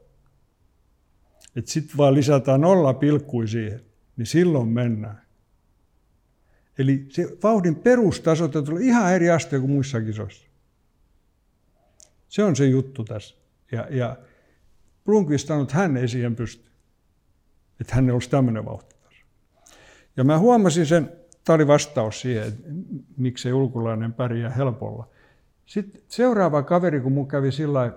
[1.56, 3.80] että sitten vaan lisätään nolla pilkkui siihen,
[4.16, 5.22] niin silloin mennään.
[6.78, 10.48] Eli se vauhdin perustaso täytyy olla ihan eri aste kuin muissa kisoissa.
[12.28, 13.34] Se on se juttu tässä.
[13.72, 14.16] Ja, ja
[15.04, 16.70] Blomqvist sanoi, että hän ei siihen pysty.
[17.80, 18.97] Että hän olisi tämmöinen vauhtitaso.
[20.18, 21.12] Ja mä huomasin sen,
[21.44, 22.68] tämä oli vastaus siihen, että
[23.16, 25.08] miksei ulkolainen pärjää helpolla.
[25.66, 27.92] Sitten seuraava kaveri, kun mun kävi sillä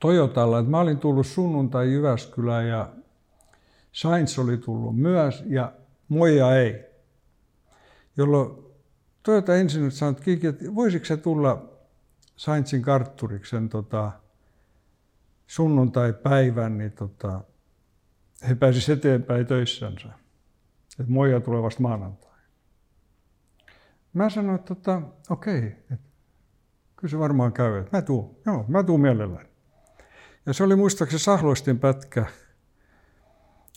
[0.00, 2.90] Toyotalla, että mä olin tullut sunnuntai Jyväskylään ja
[3.92, 5.72] Sainz oli tullut myös ja
[6.08, 6.84] Moja ei.
[8.16, 8.50] Jolloin
[9.22, 11.68] Toyota ensin sanoi, että Kiki, että voisitko se tulla
[12.36, 14.12] Sainzin kartturiksi sen tota,
[15.46, 17.40] sunnuntai-päivän, niin tota,
[18.48, 20.25] he pääsisivät eteenpäin töissänsä.
[21.00, 22.36] Että Moja tulee vasta maanantai.
[24.12, 26.08] Mä sanoin, että tota, okei, että
[26.96, 27.78] kyllä se varmaan käy.
[27.78, 29.48] Että mä tuun, joo, mä tuun mielelläni.
[30.46, 32.26] Ja se oli muistaakseni Sahloistin pätkä,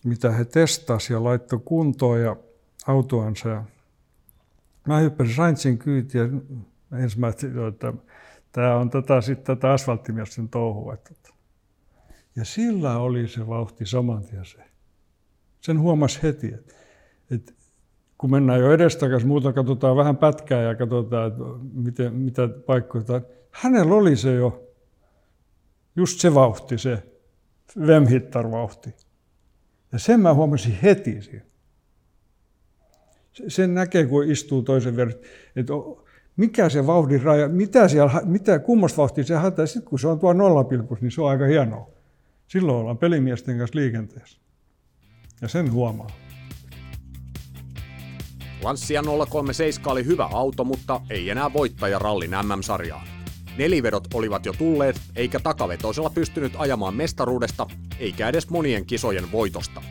[0.04, 2.36] mitä he testasivat ja laittoi kuntoon ja
[2.88, 3.50] autoansa.
[3.50, 3.64] Ja
[4.88, 6.30] mä hyppäsin Sainzin kyytiä.
[7.04, 7.94] Ensimmäisenä, että
[8.52, 10.98] tämä on tätä, sitten tätä asfalttimiesten touhua.
[12.36, 14.64] Ja sillä oli se vauhti saman tien se.
[15.62, 16.74] Sen huomasi heti, että,
[17.32, 17.54] että
[18.18, 23.22] kun mennään jo edestakas, muuta katsotaan vähän pätkää ja katsotaan, että miten, mitä paikkoja.
[23.52, 24.70] Hänellä oli se jo
[25.96, 27.04] just se vauhti, se
[27.88, 28.94] Vemhittar-vauhti.
[29.92, 31.46] Ja sen mä huomasin heti siinä.
[33.48, 35.16] Sen näkee, kun istuu toisen verran,
[35.56, 35.74] että
[36.36, 39.68] mikä se vauhdin raja, mitä siellä, mitä, kummasta vauhtia se haetaan.
[39.68, 41.90] Sitten kun se on tuo nollapilkus, niin se on aika hienoa.
[42.48, 44.40] Silloin ollaan pelimiesten kanssa liikenteessä.
[45.42, 46.29] Ja sen huomaa.
[48.64, 53.08] Lancia 037 oli hyvä auto, mutta ei enää voittaja rallin MM-sarjaan.
[53.58, 57.68] Nelivedot olivat jo tulleet, eikä takavetoisella pystynyt ajamaan mestaruudesta,
[58.00, 59.82] eikä edes monien kisojen voitosta.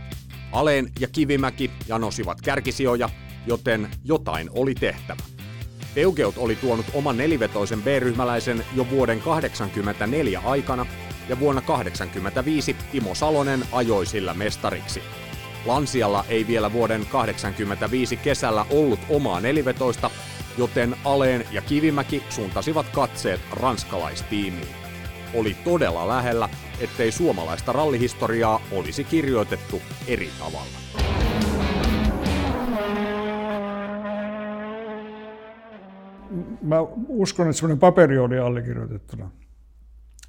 [0.53, 3.09] Aleen ja Kivimäki janosivat kärkisijoja,
[3.47, 5.23] joten jotain oli tehtävä.
[5.95, 10.87] Peugeot oli tuonut oman nelivetoisen B-ryhmäläisen jo vuoden 1984 aikana,
[11.29, 15.03] ja vuonna 1985 Timo Salonen ajoi sillä mestariksi.
[15.69, 20.11] Lansialla ei vielä vuoden 1985 kesällä ollut omaa nelivetoista,
[20.59, 24.69] joten Aleen ja Kivimäki suuntasivat katseet ranskalaistiimiin.
[25.35, 26.49] Oli todella lähellä,
[26.81, 30.79] ettei suomalaista rallihistoriaa olisi kirjoitettu eri tavalla.
[36.63, 36.77] Mä
[37.09, 39.31] uskon, että semmoinen paperi oli allekirjoitettuna.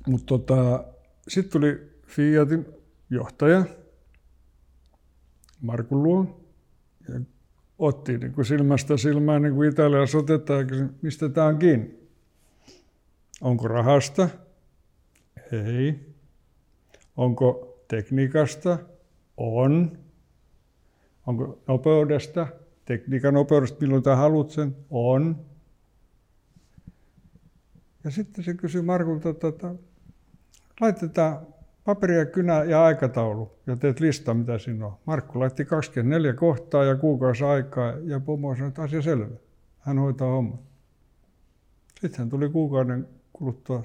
[0.08, 0.84] Mutta tota,
[1.28, 1.78] sitten tuli
[2.08, 2.66] Fiatin
[3.10, 3.64] johtaja
[5.62, 6.46] Markun luo
[7.10, 7.20] ja
[7.80, 10.68] otti niin kuin silmästä silmään niin kuin Italiassa otetaan,
[11.02, 12.00] mistä tämä on kiinni.
[13.42, 14.30] Onko rahasta?
[15.52, 16.14] Ei.
[17.18, 18.80] Onko tekniikasta?
[19.38, 19.98] On.
[21.26, 22.48] Onko nopeudesta?
[22.86, 24.76] Tekniikan nopeudesta, milloin tämä haluat sen?
[24.90, 25.46] On.
[28.04, 29.76] Ja sitten se kysyi Markulta, että
[30.82, 31.48] laitetaan
[31.90, 34.98] paperi ja kynä ja aikataulu ja teet lista, mitä siinä on.
[35.06, 39.36] Markku laitti 24 kohtaa ja kuukausi aikaa ja pomo sanoi, että asia selvä.
[39.80, 40.60] Hän hoitaa homman.
[42.02, 43.84] Sitten hän tuli kuukauden kuluttua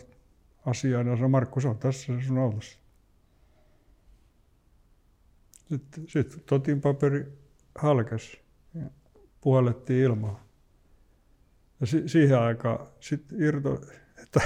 [0.67, 2.79] asiaan ja sanoi, Markku, se on tässä sun autossa.
[5.69, 7.27] Sitten, sitten totin paperi
[7.79, 8.41] halkesi
[8.75, 8.91] ja
[9.41, 10.45] puhallettiin ilmaa.
[11.81, 13.81] Ja si- siihen aikaan sitten irto,
[14.23, 14.41] että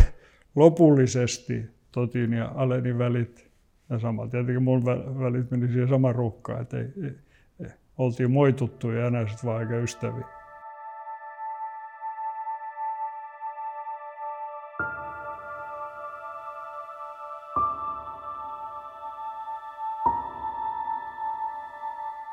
[0.54, 3.47] lopullisesti Totin ja Alenin välit
[3.90, 4.28] ja sama.
[4.28, 4.84] Tietenkin mun
[5.20, 7.12] välit meni siihen samaan ruuhkaan, että ei, ei,
[7.60, 10.38] ei, oltiin moituttuja ja enää sitten vaan aika ystäviä.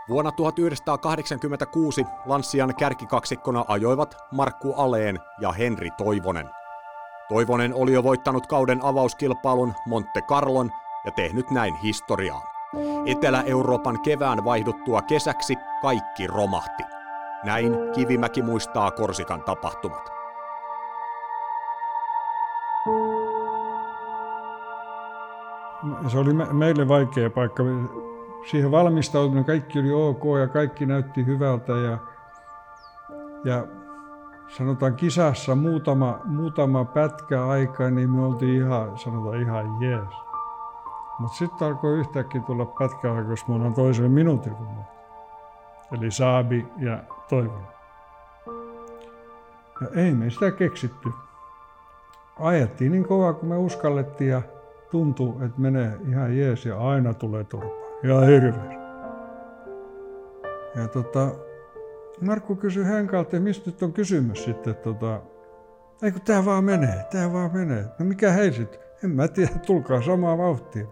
[0.10, 6.50] Vuonna 1986 Lanssian kärkikaksikkona ajoivat Markku Aleen ja Henri Toivonen.
[7.30, 10.72] Toivonen oli jo voittanut kauden avauskilpailun Monte Carlon
[11.06, 12.42] ja tehnyt näin historiaa.
[13.06, 16.84] Etelä-Euroopan kevään vaihduttua kesäksi kaikki romahti.
[17.44, 20.16] Näin Kivimäki muistaa Korsikan tapahtumat.
[26.08, 27.64] se oli me, meille vaikea paikka.
[28.52, 31.98] Siihen valmistautuminen, kaikki oli ok ja kaikki näytti hyvältä ja,
[33.46, 33.68] ja
[34.48, 40.25] sanotaan kisassa muutama, muutama pätkä aika, niin me oltiin ihan, sanotaan ihan jees.
[41.20, 44.68] Mutta sitten alkoi yhtäkkiä tulla pätkä aika, jos me ollaan toiselle minuutin kuin
[45.92, 47.68] Eli Saabi ja Toivon.
[49.82, 51.10] Ja ei me sitä keksitty.
[52.40, 54.42] Ajettiin niin kovaa, kun me uskallettiin ja
[54.92, 57.86] tuntuu, että menee ihan jees ja aina tulee turpaa.
[58.04, 58.76] Ja hirveästi.
[60.76, 61.32] Ja tota,
[62.22, 64.76] Markku kysyi Henkalta, että mistä nyt on kysymys sitten.
[64.76, 65.22] Tota,
[66.04, 67.86] ei kun tää vaan menee, tää vaan menee.
[68.00, 68.85] No mikä hei sitten?
[69.06, 70.86] En mä tiedä, tulkaa samaa vauhtia.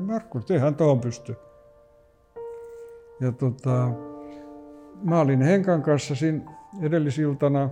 [0.00, 1.36] Markku, tehän tuohon pysty.
[3.20, 3.90] Ja tota,
[5.02, 6.52] mä olin Henkan kanssa siinä
[6.82, 7.70] edellisiltana.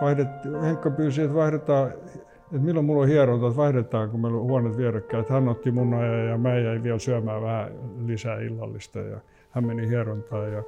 [0.00, 4.44] Vaihdettiin, Henkka pyysi, että vaihdetaan, että milloin mulla on hieronta, että vaihdetaan, kun meillä on
[4.44, 5.24] huoneet vierekkäin.
[5.28, 7.72] Hän otti mun ajan ja mä jäin vielä syömään vähän
[8.06, 8.98] lisää illallista.
[8.98, 9.20] Ja
[9.50, 10.62] hän meni hierontaan ja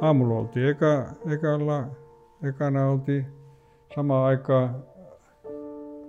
[0.00, 1.84] aamulla oltiin eka, ekalla,
[2.42, 3.26] ekana oltiin
[3.94, 4.76] samaan aikaan,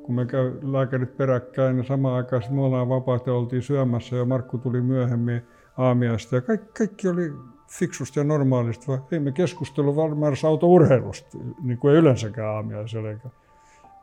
[0.06, 4.26] kun me käy lääkärit peräkkäin, niin samaan aikaan me ollaan vapaat ja oltiin syömässä ja
[4.26, 5.42] Markku tuli myöhemmin
[5.78, 7.34] aamiaista ja kaikki, kaikki oli
[7.72, 13.30] fiksusti ja normaalisti, vaan ei me keskustelu varmaan autourheilusta, niin kuin ei yleensäkään aamiaisella eikä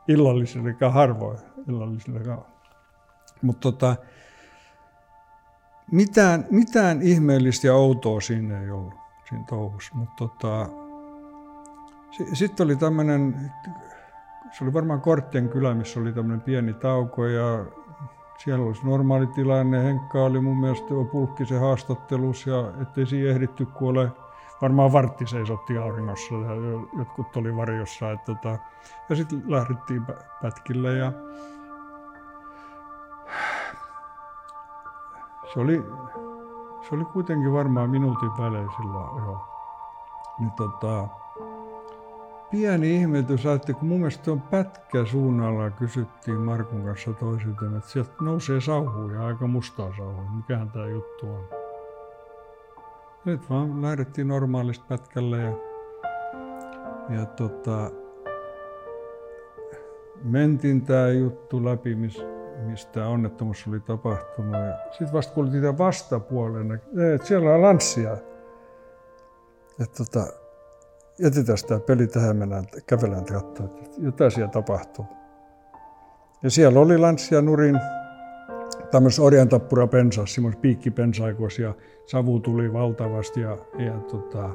[0.07, 1.37] illallisella eikä harvoin
[1.69, 2.45] illallisella.
[3.41, 3.95] Mutta tota,
[5.91, 8.93] mitään, mitään ihmeellistä ja outoa siinä ei ollut
[9.29, 9.95] siinä touhussa.
[9.95, 10.69] Mutta tota,
[12.33, 13.51] sitten oli tämmöinen,
[14.53, 17.65] se oli varmaan Korttien kylä, missä oli tämmöinen pieni tauko ja
[18.37, 19.83] siellä olisi normaali tilanne.
[19.83, 24.11] Henkka oli mun mielestä pulkkisen haastattelus ja ettei siihen ehditty kuole.
[24.61, 26.51] Varmaan vartti seisotti auringossa ja
[26.97, 28.11] jotkut oli varjossa.
[28.11, 28.57] Et tota,
[29.09, 30.05] ja sitten lähdettiin
[30.41, 31.11] pätkille ja
[35.53, 35.83] se oli,
[36.89, 39.47] se oli kuitenkin varmaan minuutin välein silloin jo.
[40.39, 41.07] Niin tota,
[42.53, 48.11] pieni ihmetys, että kun mun mielestä on pätkä suunnalla, kysyttiin Markun kanssa toisilta, että sieltä
[48.21, 50.29] nousee sauhuja, aika mustaa sauhuja.
[50.35, 51.45] Mikähän tämä juttu on?
[53.25, 55.53] Nyt vaan lähdettiin normaalista pätkälle ja,
[57.09, 57.91] ja tota,
[60.23, 62.23] mentiin tämä juttu läpi, missä
[62.65, 64.55] mistä onnettomuus oli tapahtunut.
[64.91, 66.71] Sitten vasta kuultiin tämän vastapuolen,
[67.15, 68.17] että siellä on lanssia.
[69.79, 70.42] Että tota,
[71.19, 75.05] jätetään tämä peli tähän, mennään kävelään katsoa, että jotain siellä tapahtuu.
[76.43, 77.79] Ja siellä oli lanssia nurin
[78.91, 81.73] tämmöisessä orjantappura pensassa, semmoisessa piikkipensaikossa ja
[82.05, 84.49] savu tuli valtavasti ja, ja tota,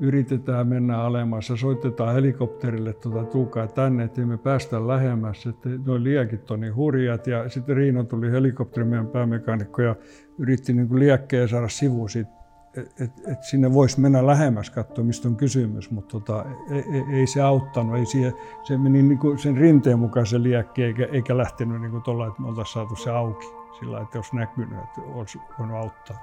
[0.00, 6.04] yritetään mennä alemmas ja soitetaan helikopterille, tuota, tulkaa tänne, että me päästä lähemmäs, että noin
[6.04, 7.26] liekit on niin hurjat.
[7.26, 9.96] Ja sitten Riino tuli helikopterin meidän päämekanikko ja
[10.38, 12.30] yritti niin liekkeen saada sivu siitä,
[12.78, 17.26] et, et sinne voisi mennä lähemmäs katsoa, mistä on kysymys, mutta tota, ei, ei, ei,
[17.26, 17.96] se auttanut.
[17.96, 21.90] Ei siihen, se meni niin kuin sen rinteen mukaan se liekki, eikä, eikä lähtenyt niin
[21.90, 25.76] kuin tuolla, että me oltaisiin saatu se auki sillä että olisi näkynyt, että olisi voinut
[25.76, 26.16] auttaa.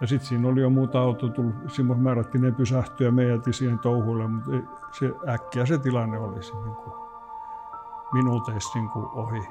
[0.00, 3.54] Ja sitten siinä oli jo muuta auto tullut, Simon määrättiin ne pysähtyä ja me jätiin
[3.54, 4.50] siihen touhuille, mutta
[4.98, 6.92] se, äkkiä se tilanne olisi niin kuin
[8.12, 9.48] minuuteissa niin kuin ohi.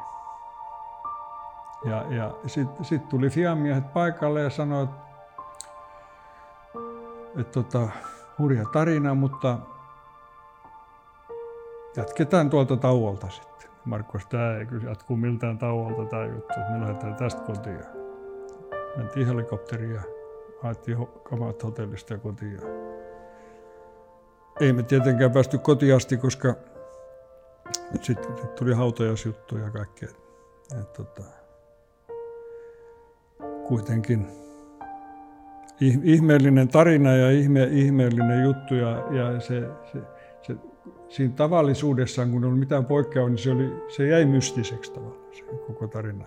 [1.86, 5.11] Ja, ja sitten sit tuli fiamiehet paikalle ja sanoi, että,
[7.38, 7.88] että tota,
[8.40, 9.58] hurja tarina, mutta
[11.96, 13.70] jatketaan tuolta tauolta sitten.
[13.86, 17.80] Markku, tämä ei kyllä jatkuu miltään tauolta tämä juttu, me lähdetään tästä kotiin.
[18.98, 20.02] Mentiin helikopteriin ja
[20.62, 22.60] haettiin kamat hotellista kotiin.
[24.60, 26.56] Ei me tietenkään päästy kotiin asti, koska
[28.02, 30.10] sitten sit tuli hautajasjuttu ja kaikkea.
[30.80, 31.22] Et, tota,
[33.68, 34.41] kuitenkin
[35.82, 40.00] ihmeellinen tarina ja ihme, ihmeellinen juttu ja, ja se, se,
[40.42, 40.56] se,
[41.10, 45.44] siinä tavallisuudessaan, kun ei ollut mitään poikkeavaa, niin se, oli, se jäi mystiseksi tavallaan se
[45.44, 46.26] koko tarina.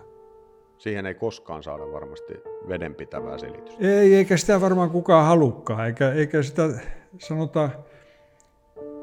[0.79, 2.35] Siihen ei koskaan saada varmasti
[2.69, 3.89] vedenpitävää selitystä.
[3.89, 6.69] Ei, eikä sitä varmaan kukaan halukkaan, eikä, eikä sitä
[7.19, 7.71] sanota,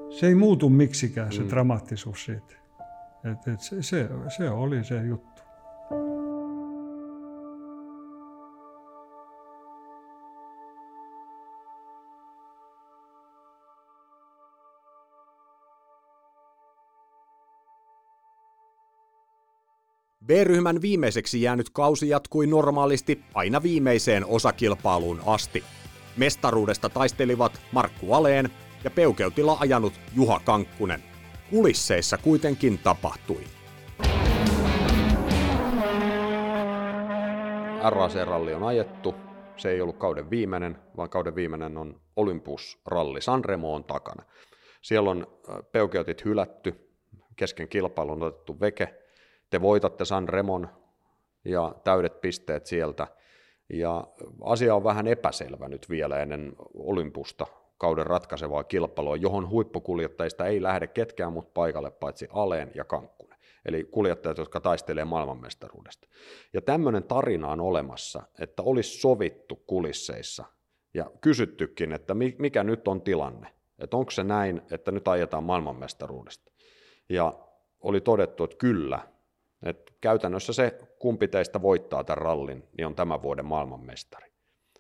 [0.10, 1.50] se ei muutu miksikään se mm.
[1.50, 2.56] dramaattisuus siitä.
[3.32, 5.31] Et, et se, se, se oli se juttu.
[20.32, 25.64] B-ryhmän viimeiseksi jäänyt kausi jatkui normaalisti aina viimeiseen osakilpailuun asti.
[26.18, 28.50] Mestaruudesta taistelivat Markku Aleen
[28.84, 31.04] ja peukeutilla ajanut Juha Kankkunen.
[31.50, 33.42] Kulisseissa kuitenkin tapahtui.
[37.84, 39.16] RAC-ralli on ajettu.
[39.58, 43.22] Se ei ollut kauden viimeinen, vaan kauden viimeinen on Olympus-ralli.
[43.22, 44.24] Sanremo on takana.
[44.82, 45.28] Siellä on
[45.72, 46.90] peukeutit hylätty,
[47.36, 49.01] kesken kilpailun otettu veke.
[49.52, 50.70] Te voitatte Sanremon
[51.46, 53.08] ja täydet pisteet sieltä.
[53.70, 54.08] Ja
[54.42, 57.48] asia on vähän epäselvä nyt vielä ennen Olympusta
[57.78, 63.40] kauden ratkaisevaa kilpailua, johon huippukuljettajista ei lähde ketkään muut paikalle paitsi Aleen ja Kankkunen.
[63.66, 66.08] Eli kuljettajat, jotka taistelee maailmanmestaruudesta.
[66.54, 70.46] Ja tämmöinen tarina on olemassa, että olisi sovittu kulisseissa
[70.94, 73.48] ja kysyttykin, että mikä nyt on tilanne.
[73.80, 76.52] Että onko se näin, että nyt ajetaan maailmanmestaruudesta.
[77.10, 77.34] Ja
[77.82, 79.00] oli todettu, että kyllä,
[79.64, 84.32] että käytännössä se, kumpi teistä voittaa tämän rallin, niin on tämän vuoden maailmanmestari.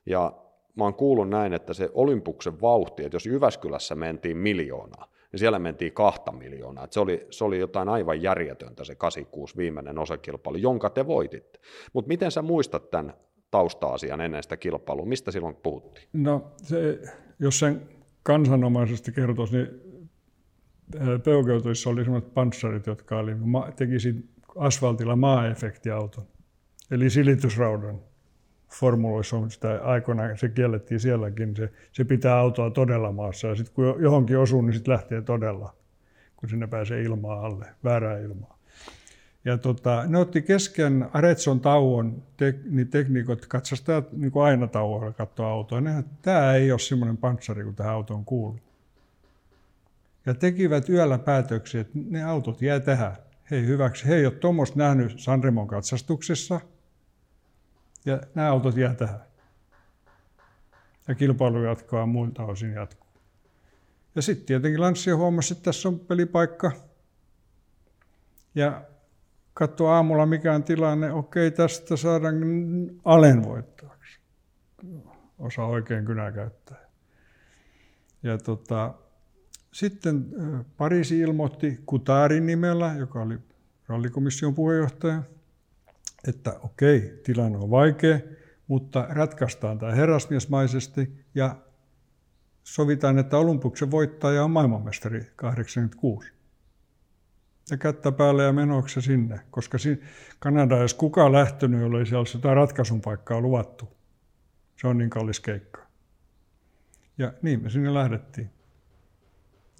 [0.05, 0.33] Ja
[0.75, 5.59] mä oon kuullut näin, että se Olympuksen vauhti, että jos Jyväskylässä mentiin miljoonaa, niin siellä
[5.59, 6.87] mentiin kahta miljoonaa.
[6.89, 11.59] Se, oli, se oli jotain aivan järjetöntä se 86 viimeinen osakilpailu, jonka te voititte.
[11.93, 13.13] Mutta miten sä muistat tämän
[13.51, 15.05] tausta-asian ennen sitä kilpailua?
[15.05, 16.07] Mistä silloin puhuttiin?
[16.13, 16.99] No, se,
[17.39, 17.89] jos sen
[18.23, 19.67] kansanomaisesti kertoisi, niin
[21.23, 23.31] peukeutuissa oli sellaiset panssarit, jotka oli,
[23.75, 23.99] teki
[24.55, 26.27] asfaltilla maa-efektiauton,
[26.91, 27.99] eli silitysraudan
[28.71, 33.75] formuloissa on sitä aikoinaan, se kiellettiin sielläkin, se, se pitää autoa todella maassa ja sitten
[33.75, 35.75] kun johonkin osuu, niin sitten lähtee todella,
[36.35, 38.57] kun sinne pääsee ilmaa alle, väärää ilmaa.
[39.45, 45.11] Ja tota, ne otti kesken Aretson tauon, te, niin tekniikot, katsastajat niin kuin aina tauolla
[45.11, 45.81] katsoa autoa.
[45.81, 48.59] Ne, tämä ei ole semmoinen panssari kuin tähän autoon kuuluu.
[50.25, 53.15] Ja tekivät yöllä päätöksiä, että ne autot jää tähän.
[53.51, 56.61] Hei hyväksi, he ei ole tuommoista nähnyt Sanremon katsastuksessa–
[58.05, 59.19] ja nämä autot jää tähän.
[61.07, 63.09] Ja kilpailu jatkaa muilta osin jatkuu.
[64.15, 66.71] Ja sitten tietenkin Lanssi huomasi, että tässä on pelipaikka.
[68.55, 68.85] Ja
[69.53, 71.11] katsoi aamulla mikä on tilanne.
[71.11, 72.35] Okei, tästä saadaan
[73.05, 74.19] Alen voittajaksi.
[75.39, 76.89] Osa oikein kynä käyttää.
[78.23, 78.93] Ja tota,
[79.73, 80.25] sitten
[80.77, 83.37] Pariisi ilmoitti Kutarin nimellä, joka oli
[83.87, 85.23] rallikomission puheenjohtaja,
[86.27, 88.19] että okei, tilanne on vaikea,
[88.67, 91.55] mutta ratkaistaan tämä herrasmiesmaisesti ja
[92.63, 96.31] sovitaan, että Olympuksen voittaja on maailmanmestari 86.
[97.71, 99.77] Ja kättä päälle ja menoksi sinne, koska
[100.39, 103.89] Kanada jos kuka lähtenyt, jolla ei siellä sitä ratkaisun paikkaa luvattu.
[104.81, 105.87] Se on niin kallis keikka.
[107.17, 108.49] Ja niin me sinne lähdettiin.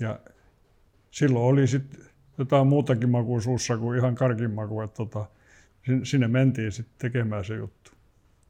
[0.01, 0.19] Ja
[1.11, 2.05] silloin oli sitten
[2.37, 5.25] jotain muutakin makua suussa kuin ihan karkin maku, että tota,
[6.03, 7.91] sinne mentiin sitten tekemään se juttu.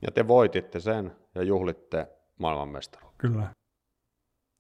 [0.02, 2.08] Ja te voititte sen ja juhlitte
[2.40, 3.18] maailmanmestaruutta.
[3.18, 3.54] Kyllä.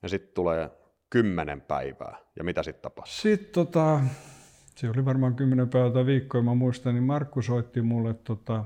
[0.04, 0.70] Ja sitten tulee
[1.10, 2.18] kymmenen päivää.
[2.36, 3.14] Ja mitä sitten tapahtui?
[3.14, 4.02] Sitten tota,
[4.76, 8.66] se oli varmaan kymmenen päivää tai viikkoa, mä muistan, niin Markku soitti mulle tota,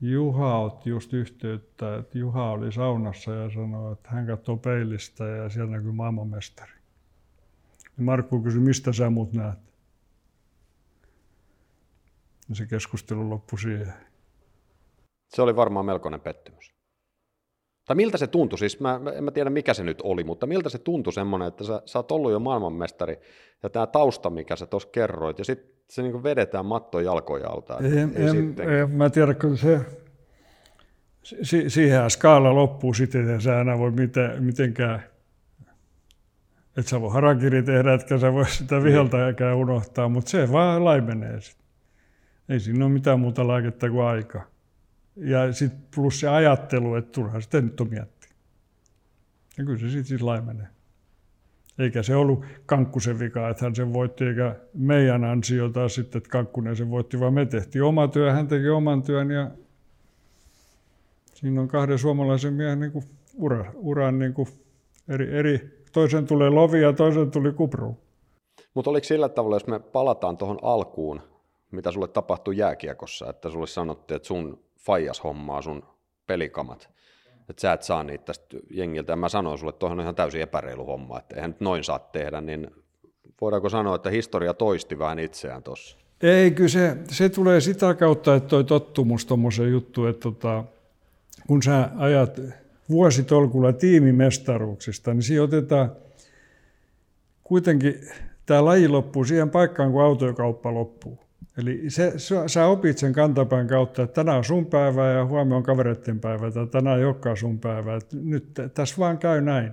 [0.00, 5.48] Juha otti just yhteyttä, että Juha oli saunassa ja sanoi, että hän katsoo peilistä ja
[5.48, 6.72] siellä näkyy maailmanmestari.
[7.98, 9.58] Ja Markku kysyi, mistä sä mut näet?
[12.48, 13.92] Ja se keskustelu loppui siihen.
[15.28, 16.74] Se oli varmaan melkoinen pettymys.
[17.84, 20.68] Tai miltä se tuntui, siis mä, en mä tiedä mikä se nyt oli, mutta miltä
[20.68, 23.18] se tuntui semmoinen, että sä, sä oot ollut jo maailmanmestari
[23.62, 27.78] ja tämä tausta, mikä sä tuossa kerroit, ja sitten se niin vedetään matto jalkoja alta.
[27.78, 29.80] Ei, ei, ei, ei, mä tiedä, kun se,
[31.22, 35.02] si, siihen skaala loppuu sitten, että sä enää voi miten, mitenkään,
[36.76, 38.84] että sä voi harakiri tehdä, etkä sä voi sitä niin.
[38.84, 41.66] viheltäjäkään unohtaa, mutta se vaan laimenee sitten.
[42.48, 44.42] Ei siinä ole mitään muuta lääkettä kuin aika.
[45.16, 48.30] Ja sitten plus se ajattelu, että turha sitä nyt on miettiä.
[49.58, 50.68] Ja kyllä se sitten siis laimenee.
[51.78, 56.76] Eikä se ollut Kankkusen vika, että hän sen voitti, eikä meidän ansiota sitten, että Kankkunen
[56.76, 59.50] sen voitti, vaan me tehtiin oma työ, hän teki oman työn ja
[61.34, 63.04] siinä on kahden suomalaisen miehen niin kuin
[63.34, 64.48] ura, uran niin kuin
[65.08, 67.98] eri, eri, toisen tulee lovi ja toisen tuli kupru.
[68.74, 71.20] Mutta oliko sillä tavalla, jos me palataan tuohon alkuun,
[71.70, 75.82] mitä sulle tapahtui jääkiekossa, että sulle sanottiin, että sun faijas hommaa sun
[76.26, 76.90] pelikamat,
[77.50, 79.12] että sä et saa niitä tästä jengiltä.
[79.12, 81.98] Ja mä sanoin sulle, että on ihan täysin epäreilu homma, että eihän nyt noin saa
[81.98, 82.70] tehdä, niin
[83.40, 85.96] voidaanko sanoa, että historia toisti vähän itseään tuossa?
[86.22, 90.64] Ei, kyllä se, se tulee sitä kautta, että toi tottumus tuommoisen juttu, että tota,
[91.46, 92.40] kun sä ajat
[92.90, 95.92] vuositolkulla tiimimestaruuksista, niin siinä otetaan
[97.42, 98.00] kuitenkin
[98.46, 101.18] tämä laji loppuu siihen paikkaan, kun autokauppa loppuu.
[101.58, 102.12] Eli se,
[102.46, 106.50] sä opit sen kantapään kautta, että tänään on sun päivä ja huomenna on kavereiden päivä
[106.50, 107.96] tai tänään ei olekaan sun päivä.
[107.96, 109.72] Että nyt tässä vaan käy näin.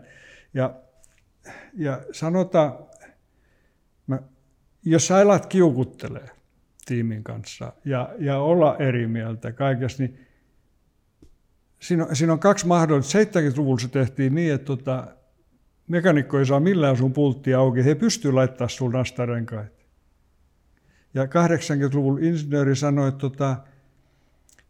[0.53, 0.75] Ja,
[1.73, 2.73] ja sanotaan,
[4.07, 4.19] mä,
[4.85, 6.29] jos sä alat kiukuttelee,
[6.85, 10.19] tiimin kanssa ja, ja olla eri mieltä kaikessa, niin
[11.79, 13.39] siinä on, siinä on kaksi mahdollisuutta.
[13.39, 15.07] 70-luvulla se tehtiin niin, että tota,
[15.87, 19.76] mekanikko ei saa millään sun pultti auki, he pystyy laittamaan sun nastarenkaita.
[21.17, 23.57] Ja 80-luvulla insinööri sanoi, että tota,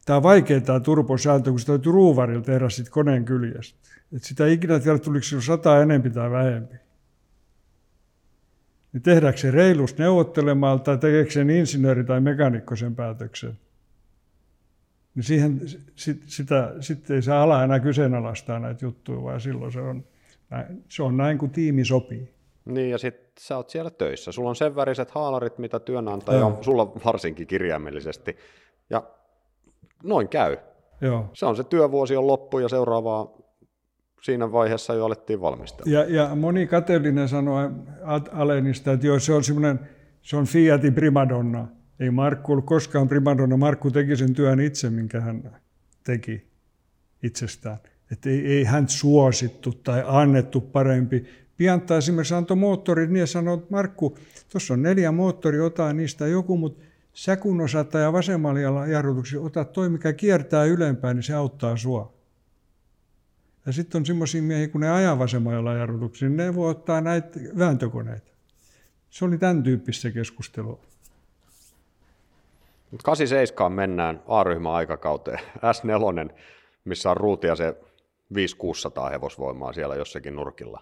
[0.05, 3.79] tämä on vaikea tämä turbosääntö, kun se täytyy ruuvarilla tehdä sit koneen kyljestä.
[4.15, 6.75] Et sitä ei ikinä tiedä, tuliko se sata enempi tai vähempi.
[8.93, 13.57] Niin tehdäänkö se reilusti neuvottelemalla tai tekeekö sen insinööri tai mekanikko sen päätöksen?
[15.15, 15.61] Niin siihen,
[15.95, 20.03] sit, sitä, sit ei saa ala enää kyseenalaistaa näitä juttuja, vaan silloin se on,
[20.49, 22.29] näin, se on näin, kuin tiimi sopii.
[22.65, 24.31] Niin, ja sitten sä oot siellä töissä.
[24.31, 28.37] Sulla on sen väriset haalarit, mitä työnantaja on, sulla varsinkin kirjaimellisesti.
[28.89, 29.03] Ja
[30.03, 30.57] noin käy.
[31.01, 31.29] Joo.
[31.33, 33.37] Se on se työvuosi on loppu ja seuraavaa
[34.21, 35.91] siinä vaiheessa jo alettiin valmistella.
[35.91, 37.69] Ja, ja moni kateellinen sanoi
[38.31, 39.79] Alenista, että joo, se on semmoinen,
[40.21, 41.67] se on Fiatin primadonna.
[41.99, 45.61] Ei Markku ollut koskaan primadonna, Markku teki sen työn itse, minkä hän
[46.03, 46.47] teki
[47.23, 47.77] itsestään.
[48.11, 51.25] Että ei, ei hän suosittu tai annettu parempi.
[51.57, 54.17] Pianta esimerkiksi antoi moottorit niin sanoi, että Markku,
[54.51, 56.83] tuossa on neljä moottoria, ota niistä joku, mutta
[57.13, 62.13] sä kun osaat ja vasemmalla jarrutuksia, ota toi, mikä kiertää ylempään, niin se auttaa sua.
[63.65, 67.39] Ja sitten on semmoisia miehiä, kun ne ajaa vasemmalla jarrutuksia, niin ne voi ottaa näitä
[67.57, 68.31] vääntökoneita.
[69.09, 70.79] Se oli tämän tyyppistä keskustelua.
[73.03, 75.39] 87 mennään A-ryhmän aikakauteen.
[75.39, 76.35] S4,
[76.85, 77.75] missä on ruutia se
[78.33, 80.81] 5-600 hevosvoimaa siellä jossakin nurkilla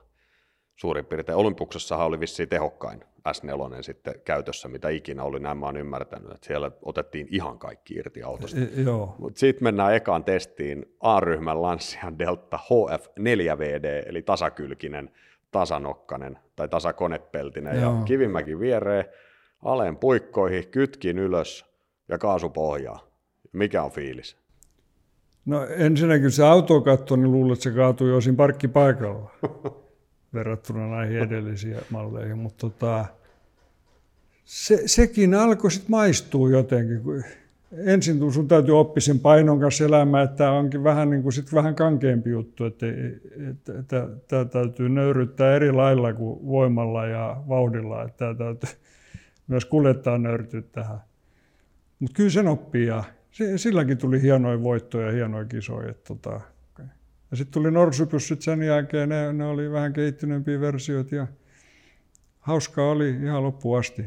[0.75, 1.37] suurin piirtein.
[1.37, 6.47] Olympuksessahan oli vissiin tehokkain S4 sitten käytössä, mitä ikinä oli, näin mä oon ymmärtänyt, että
[6.47, 8.57] siellä otettiin ihan kaikki irti autosta.
[8.57, 9.15] E, joo.
[9.19, 15.11] Mutta sitten mennään ekaan testiin A-ryhmän Lancia Delta HF4VD, eli tasakylkinen,
[15.51, 17.95] tasanokkanen tai tasakonepeltinen, joo.
[17.95, 19.05] ja Kivimäki viereen,
[19.61, 21.65] aleen puikkoihin, kytkin ylös
[22.07, 23.07] ja kaasupohjaa.
[23.51, 24.37] Mikä on fiilis?
[25.45, 29.31] No ensinnäkin se auto katsoi, niin luulet, että se kaatui jo siinä parkkipaikalla.
[30.35, 33.05] verrattuna näihin edellisiin malleihin, mutta tota,
[34.45, 37.01] se, sekin alkoi sitten maistua jotenkin.
[37.77, 41.53] Ensin sun täytyy oppia sen painon kanssa elämään, että tämä onkin vähän, niin kuin sit
[41.53, 42.85] vähän kankeampi juttu, että,
[44.27, 48.69] tämä täytyy nöyryttää eri lailla kuin voimalla ja vauhdilla, että täytyy
[49.47, 50.99] myös kuljettaa nöyrtyt tähän.
[51.99, 53.03] Mutta kyllä sen oppii ja
[53.55, 55.89] silläkin tuli hienoja voittoja ja hienoja kisoja.
[55.89, 56.41] Että tota,
[57.31, 61.27] ja sitten tuli norsupyssyt sen jälkeen, ne, ne oli vähän kehittyneempiä versioita ja
[62.39, 64.05] hauskaa oli ihan loppuun asti.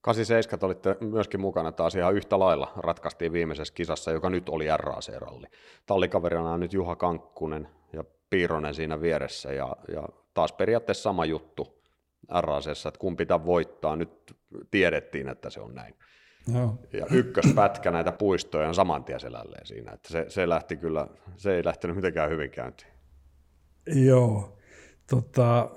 [0.00, 5.46] 87 olitte myöskin mukana taas ihan yhtä lailla ratkaistiin viimeisessä kisassa, joka nyt oli RAC-ralli.
[5.86, 11.82] Tallikaverina on nyt Juha Kankkunen ja Piironen siinä vieressä ja, ja taas periaatteessa sama juttu
[12.40, 13.96] RACssä, että kumpi pitää voittaa.
[13.96, 14.36] Nyt
[14.70, 15.94] tiedettiin, että se on näin.
[16.54, 16.78] Joo.
[16.92, 19.92] Ja ykköspätkä näitä puistoja on saman tien selälleen siinä.
[19.92, 22.92] Että se, se, lähti kyllä, se ei lähtenyt mitenkään hyvin käyntiin.
[23.86, 24.58] Joo.
[25.10, 25.70] Tota,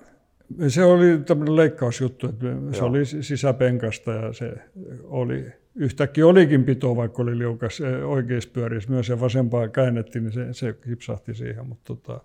[0.67, 2.87] se oli tämmöinen leikkausjuttu, että se Joo.
[2.87, 4.53] oli sisäpenkasta ja se
[5.03, 5.45] oli,
[5.75, 11.33] yhtäkkiä olikin pito, vaikka oli liukas oikeispyörissä myös ja vasempaa käännettiin, niin se, se kipsahti
[11.33, 12.21] siihen, mutta tota,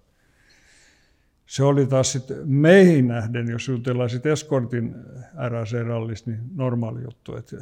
[1.46, 4.94] se oli taas sitten meihin nähden, jos jutellaan sitten Eskortin
[5.48, 7.36] RAC-rallista, niin normaali juttu.
[7.36, 7.56] Että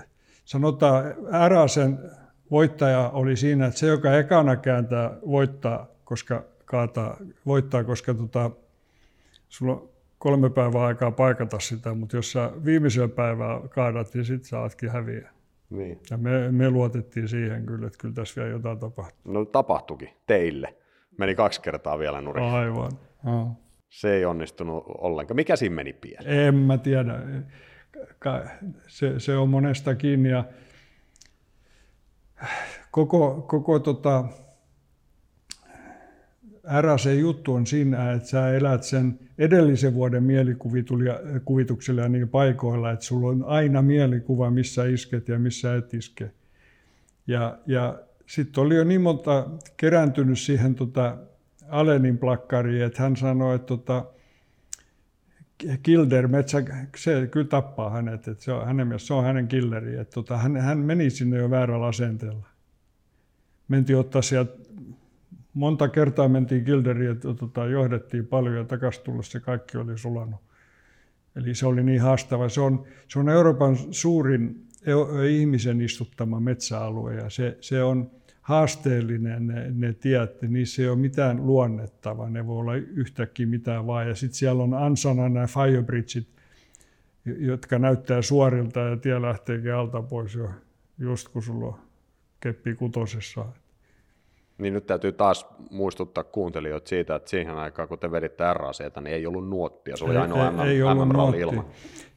[0.44, 1.98] sanotaan, Äräsen
[2.50, 7.16] voittaja oli siinä, että se, joka ekana kääntää, voittaa, koska kaataa,
[7.46, 8.50] voittaa, koska tota,
[9.48, 9.88] sulla on
[10.18, 15.30] kolme päivää aikaa paikata sitä, mutta jos sä viimeisellä päivää kaadat, niin sitten saatkin häviä.
[15.70, 15.98] Niin.
[16.10, 19.32] Ja me, me luotettiin siihen kyllä, että kyllä tässä vielä jotain tapahtuu.
[19.32, 20.74] No tapahtuikin teille.
[21.18, 22.44] Meni kaksi kertaa vielä nurin.
[22.44, 22.92] Aivan.
[23.26, 23.48] Oh.
[23.88, 25.36] Se ei onnistunut ollenkaan.
[25.36, 26.38] Mikä siinä meni pieleen?
[26.38, 27.20] En mä tiedä
[28.88, 30.28] se, se on monesta kiinni.
[30.28, 30.44] Ja
[32.90, 34.24] koko, koko tota,
[36.96, 43.04] se juttu on siinä, että sä elät sen edellisen vuoden mielikuvituksella ja niin paikoilla, että
[43.04, 46.30] sulla on aina mielikuva, missä isket ja missä et iske.
[47.26, 49.46] Ja, ja sitten oli jo niin monta
[49.76, 51.16] kerääntynyt siihen tota
[51.68, 54.04] Alenin plakkariin, että hän sanoi, että tota,
[55.82, 56.62] Kilder, metsä,
[56.96, 59.96] se kyllä tappaa hänet, että se on, hänen mielestä se on hänen killeri.
[59.96, 62.46] Että tota, hän, hän, meni sinne jo väärällä asenteella.
[63.68, 64.52] Mentiin ottaa sieltä,
[65.54, 70.40] monta kertaa mentiin Kilderiin, että tota, johdettiin paljon ja takaisin se kaikki oli sulanut.
[71.36, 72.48] Eli se oli niin haastava.
[72.48, 74.66] Se on, se on Euroopan suurin
[75.30, 78.10] ihmisen istuttama metsäalue ja se, se on
[78.42, 84.08] haasteellinen ne, ne tiet, niissä ei ole mitään luonnettavaa, ne voi olla yhtäkkiä mitään vaan.
[84.08, 86.28] Ja sitten siellä on ansana nämä firebridgeit,
[87.24, 90.50] jotka näyttää suorilta ja tie lähteekin alta pois jo,
[90.98, 91.78] just kun sulla on
[92.40, 93.46] keppi kutosessa.
[94.58, 99.14] Niin nyt täytyy taas muistuttaa kuuntelijoita siitä, että siihen aikaan, kun te veditte RACtä, niin
[99.14, 99.96] ei ollut nuottia.
[99.96, 101.64] Se oli ainoa ei, MM, ei ollut MM ilman.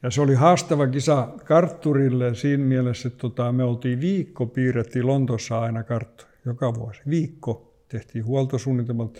[0.02, 5.60] Ja se oli haastava kisa kartturille siinä mielessä, että tota, me oltiin viikko, piirrettiin Lontossa
[5.60, 7.00] aina karttu, joka vuosi.
[7.10, 9.18] Viikko tehtiin huoltosuunnitelmat.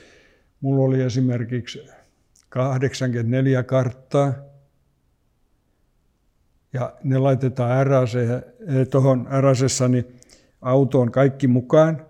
[0.61, 1.89] Mulla oli esimerkiksi
[2.49, 4.33] 84 karttaa,
[6.73, 8.43] ja ne laitetaan RAC, eh,
[8.91, 10.05] tuohon RACessani
[10.63, 12.07] autoon kaikki mukaan,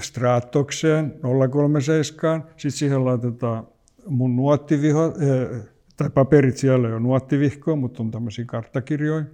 [0.00, 1.14] Stratokseen
[1.50, 3.66] 037, sitten siihen laitetaan
[4.06, 5.62] mun nuottiviho, eh,
[5.96, 9.24] tai paperit siellä on nuottivihkoa, mutta on tämmöisiä karttakirjoja,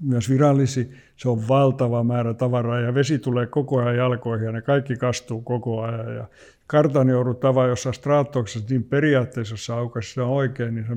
[0.00, 0.90] myös virallisi.
[1.16, 5.40] Se on valtava määrä tavaraa ja vesi tulee koko ajan jalkoihin ja ne kaikki kastuu
[5.40, 6.14] koko ajan.
[6.14, 6.28] Ja
[6.66, 10.96] kartan joudut tavaa jossain Stratoksessa, niin periaatteessa jos aukaisi on oikein, niin se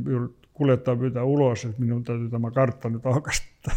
[0.54, 3.72] kuljettaja pyytää ulos, että minun täytyy tämä kartta nyt aukaista.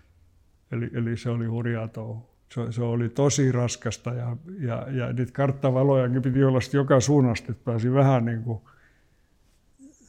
[0.72, 2.29] eli, eli se oli hurjaa touhu.
[2.54, 7.64] Se, se, oli tosi raskasta ja, ja, ja niitä karttavalojakin piti olla joka suunnasta, että
[7.64, 8.60] pääsi vähän niin kuin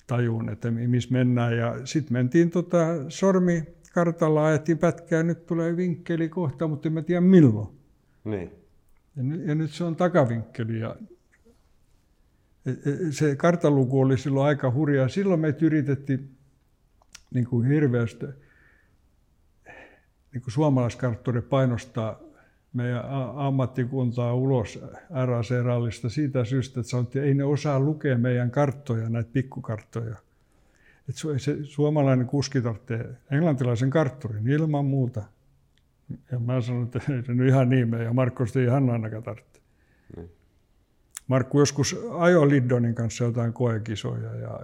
[0.07, 1.57] tajuun, että missä mennään.
[1.57, 3.63] Ja sitten mentiin tota, sormi
[3.93, 7.67] kartalla, ajettiin pätkää, nyt tulee vinkkeli kohta, mutta en mä tiedä milloin.
[8.23, 8.51] Niin.
[9.15, 10.79] Ja, nyt, ja nyt se on takavinkkeli.
[10.79, 10.95] Ja
[12.65, 15.07] e, e, se kartaluku oli silloin aika hurjaa.
[15.07, 16.35] Silloin me yritettiin
[17.33, 18.25] niin kuin hirveästi
[20.33, 22.19] niin kuin suomalaiskartturi painostaa
[22.73, 24.79] meidän ammattikuntaa ulos
[25.25, 30.15] RAC-rallista siitä syystä, että sanottiin, että ei ne osaa lukea meidän karttoja, näitä pikkukarttoja.
[31.09, 35.23] Että se, suomalainen kuski tarvitsee englantilaisen kartturin ilman muuta.
[36.31, 39.23] Ja mä sanoin, että ei se nyt ihan niin mene, ja Markko ei ihan ainakaan
[39.23, 39.61] tarvitse.
[40.17, 40.27] Mm.
[41.27, 44.59] Markku joskus ajoi Liddonin kanssa jotain koekisoja ja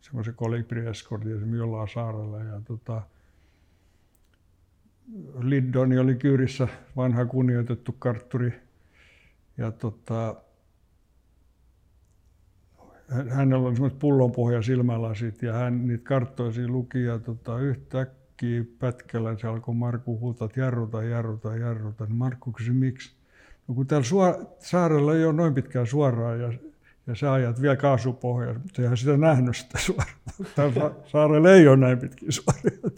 [0.00, 2.38] semmoisen kolibri-eskortin jollain saarella.
[2.38, 3.02] Ja tota,
[5.40, 8.52] Liddoni oli kyyrissä vanha kunnioitettu kartturi.
[9.56, 10.36] Ja tota,
[13.30, 19.36] hänellä oli semmoiset pullonpohja silmälasit ja hän niitä karttoja siinä luki ja tota, yhtäkkiä pätkällä
[19.38, 22.04] se alkoi Markku huutaa, että jarruta, jarruta, jarruta.
[22.04, 23.12] Niin Markku kysyi, miksi?
[23.68, 26.52] No kun täällä suor- saarella ei ole noin pitkään suoraan ja,
[27.06, 30.16] ja sä ajat vielä kaasupohjaa, mutta eihän sitä nähnyt sitä suoraan.
[30.56, 32.90] Täällä saarella ei ole näin pitkiä suoria.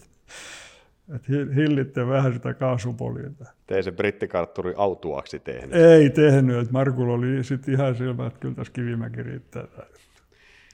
[1.15, 3.45] Että hillitte vähän sitä kaasupoljinta.
[3.69, 5.75] Ei se brittikartturi autuaksi tehnyt?
[5.75, 6.57] Ei tehnyt.
[6.57, 9.67] Että Markulla oli sitten ihan silmä, että kyllä tässä kivimäki riittää.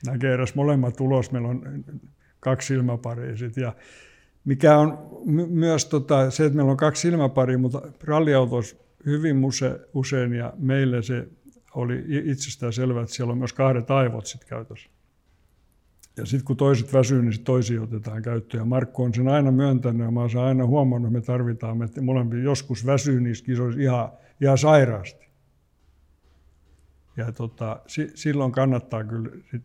[0.06, 1.32] Näkee edes molemmat ulos.
[1.32, 1.86] Meillä on
[2.40, 3.62] kaksi silmäparia sitten.
[3.62, 3.76] Ja
[4.46, 8.76] mikä on my- myös tota, se, että meillä on kaksi silmäparia, mutta ralliautoissa
[9.06, 11.28] hyvin muse, usein ja meille se
[11.76, 14.90] oli itsestään selvää, että siellä on myös kahdet aivot sitten käytössä.
[16.20, 18.62] Ja sitten kun toiset väsyy, niin sit toisia otetaan käyttöön.
[18.62, 22.02] Ja Markku on sen aina myöntänyt ja mä olen aina huomannut, että me tarvitaan, että
[22.02, 25.30] molempia joskus väsyy niissä kisoissa ihan, ihan sairaasti.
[27.18, 29.64] Ja tota, si, silloin kannattaa kyllä, sit,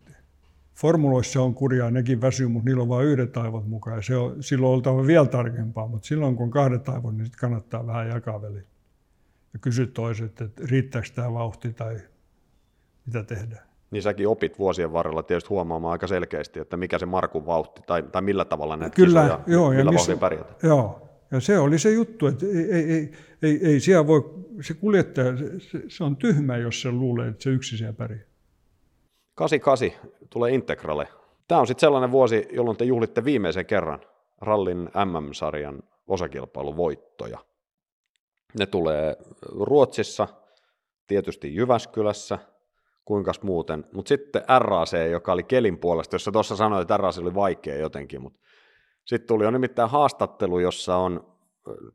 [0.74, 3.96] formuloissa on kurjaa, nekin väsyy, mutta niillä on vain yhdet aivot mukaan.
[3.96, 7.36] Ja se on, silloin oltava vielä tarkempaa, mutta silloin kun on kahdet aivot, niin sit
[7.36, 8.66] kannattaa vähän jakaa väliin.
[9.52, 12.00] Ja kysy toiset, että riittääkö tämä vauhti tai
[13.06, 17.46] mitä tehdään niin säkin opit vuosien varrella tietysti huomaamaan aika selkeästi, että mikä se Markun
[17.46, 20.66] vauhti tai, tai millä tavalla näitä Kyllä, kisoja, joo, millä ja missä, pärjätä.
[20.66, 23.12] Joo, ja se oli se juttu, että ei, ei, ei,
[23.42, 27.50] ei, ei siellä voi, se kuljettaja, se, se, on tyhmä, jos se luulee, että se
[27.50, 28.24] yksi siellä pärjää.
[29.34, 31.08] 88 tulee Integrale.
[31.48, 34.00] Tämä on sitten sellainen vuosi, jolloin te juhlitte viimeisen kerran
[34.40, 37.38] rallin MM-sarjan osakilpailun voittoja.
[38.58, 40.28] Ne tulee Ruotsissa,
[41.06, 42.38] tietysti Jyväskylässä–
[43.04, 43.84] kuinka muuten.
[43.92, 48.22] Mutta sitten RAC, joka oli kelin puolesta, jossa tuossa sanoit, että RAC oli vaikea jotenkin,
[48.22, 48.40] mutta
[49.04, 51.34] sitten tuli jo nimittäin haastattelu, jossa on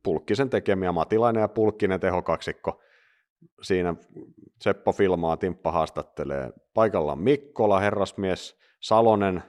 [0.03, 2.81] Pulkkisen tekemiä, Matilainen ja Pulkkinen tehokaksikko.
[3.61, 3.95] Siinä
[4.61, 6.51] Seppo filmaa, Timppa haastattelee.
[6.73, 9.43] Paikalla on Mikkola, herrasmies, Salonen,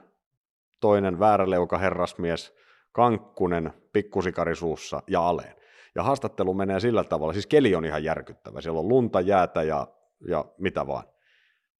[0.80, 2.54] toinen vääräleuka herrasmies,
[2.92, 5.54] Kankkunen, pikkusikari suussa ja Aleen.
[5.94, 8.60] Ja haastattelu menee sillä tavalla, siis keli on ihan järkyttävä.
[8.60, 9.86] Siellä on lunta, jäätä ja,
[10.28, 11.04] ja mitä vaan.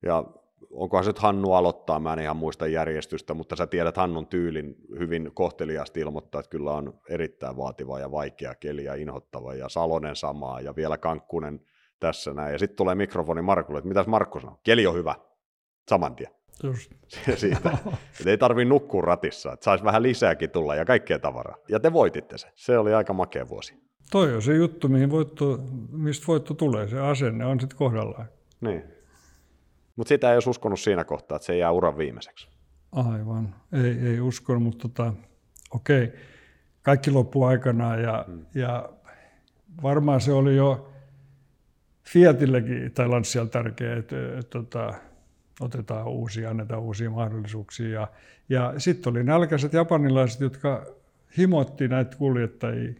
[0.03, 0.25] Ja
[0.71, 5.31] onkohan se Hannu aloittaa, mä en ihan muista järjestystä, mutta sä tiedät Hannun tyylin hyvin
[5.35, 10.61] kohteliaasti ilmoittaa, että kyllä on erittäin vaativa ja vaikea keli ja inhottava ja Salonen samaa
[10.61, 11.61] ja vielä Kankkunen
[12.01, 12.53] tässä näin.
[12.53, 14.61] Ja sitten tulee mikrofoni Markulle, että mitäs Markku sanoo?
[14.63, 15.15] Keli on hyvä,
[15.89, 16.31] saman tien.
[16.63, 16.93] Just.
[17.37, 17.79] Siitä.
[18.27, 21.57] ei tarvi nukkua ratissa, että saisi vähän lisääkin tulla ja kaikkea tavaraa.
[21.69, 22.49] Ja te voititte se.
[22.55, 23.75] Se oli aika makea vuosi.
[24.11, 25.59] Toi on se juttu, mihin voitto,
[25.91, 26.89] mistä voitto tulee.
[26.89, 28.29] Se asenne on sitten kohdallaan.
[28.61, 29.00] Niin.
[29.97, 32.49] Mutta sitä ei olisi uskonut siinä kohtaa, että se jää uran viimeiseksi.
[32.93, 35.13] Aivan, ei, ei uskonut, mutta tota,
[35.71, 36.13] okei,
[36.83, 38.47] kaikki loppui aikanaan ja, hmm.
[38.55, 38.89] ja
[39.83, 40.93] varmaan se oli jo
[42.05, 44.95] Fiatillekin tai Lancia tärkeää, että, että, että
[45.61, 47.89] otetaan uusia, annetaan uusia mahdollisuuksia.
[47.89, 48.09] Ja,
[48.49, 50.87] ja sitten oli nälkäiset japanilaiset, jotka
[51.39, 52.93] himotti näitä kuljettajia.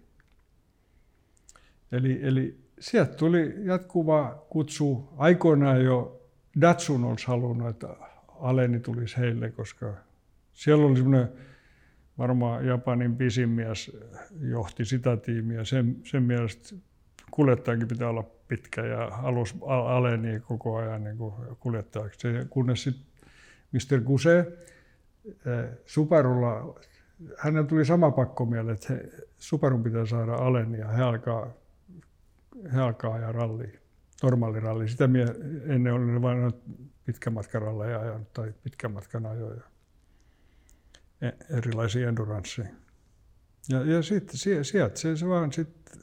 [1.93, 5.09] Eli, eli sieltä tuli jatkuva kutsu.
[5.17, 6.20] Aikoinaan jo
[6.61, 7.89] Datsun olisi halunnut, että
[8.41, 9.95] Aleni tulisi heille, koska
[10.53, 11.29] siellä oli semmoinen
[12.19, 13.97] varmaan Japanin pisin mies
[14.41, 15.65] johti sitä tiimiä.
[15.65, 16.77] Sen, sen mielestä
[17.31, 22.29] kuljettajakin pitää olla pitkä ja alus aleni koko ajan niin kuin kuljettajaksi.
[22.51, 23.07] Kunnes sitten
[23.73, 24.01] Mr.
[24.01, 24.39] Guse
[25.27, 26.81] eh, Subarulla,
[27.39, 29.09] hänellä tuli sama pakko mieleen, että he,
[29.39, 31.53] Subarun pitää saada aleni ja he alkaa,
[32.73, 33.80] he alkaa ajaa rallia,
[34.23, 34.89] normaaliralli.
[34.89, 35.27] Sitä mie,
[35.67, 36.53] ennen oli vain
[37.05, 39.63] pitkän matkan ralleja tai pitkän matkan ajoja,
[41.23, 42.69] e- erilaisia enduransseja.
[43.69, 46.03] Ja, ja sitten sieltä se, se vaan sitten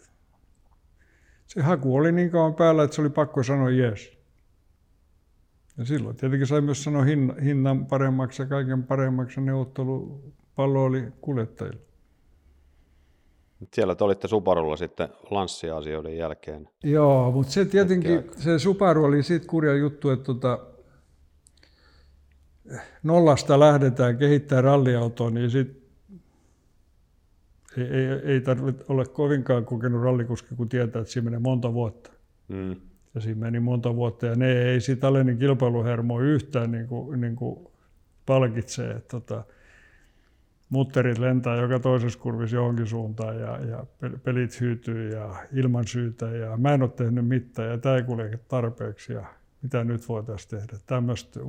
[1.48, 4.18] se haku oli niin kauan päällä, että se oli pakko sanoa jes.
[5.78, 7.04] Ja silloin tietenkin sai myös sanoa
[7.44, 11.87] hinnan paremmaksi ja kaiken paremmaksi neuvottelupallo oli kuljettajilla.
[13.74, 16.70] Siellä te olitte Subarulla sitten lanssiasioiden jälkeen.
[16.84, 20.60] Joo, mutta se tietenkin, se Subaru oli siitä kurja juttu, että tota,
[23.04, 25.88] nollasta lähdetään kehittämään ralliautoa, niin sitten
[27.78, 32.12] ei, ei, ei tarvitse olla kovinkaan kokenut rallikuski, kun tietää, että siinä menee monta vuotta.
[32.48, 32.76] Mm.
[33.16, 37.36] Ja siinä meni monta vuotta, ja ne ei sitä Alenin kilpailuhermoa yhtään niin kuin, niin
[37.36, 37.68] kuin
[38.26, 38.92] palkitsee.
[38.92, 39.44] Että, tota,
[40.70, 43.86] mutterit lentää joka toisessa kurvissa johonkin suuntaan ja, ja
[44.24, 48.40] pelit hyytyy ja ilman syytä ja mä en ole tehnyt mitään ja tämä ei kulje
[48.48, 49.26] tarpeeksi ja
[49.62, 50.78] mitä nyt voitaisiin tehdä.
[50.86, 51.40] Tämmöistä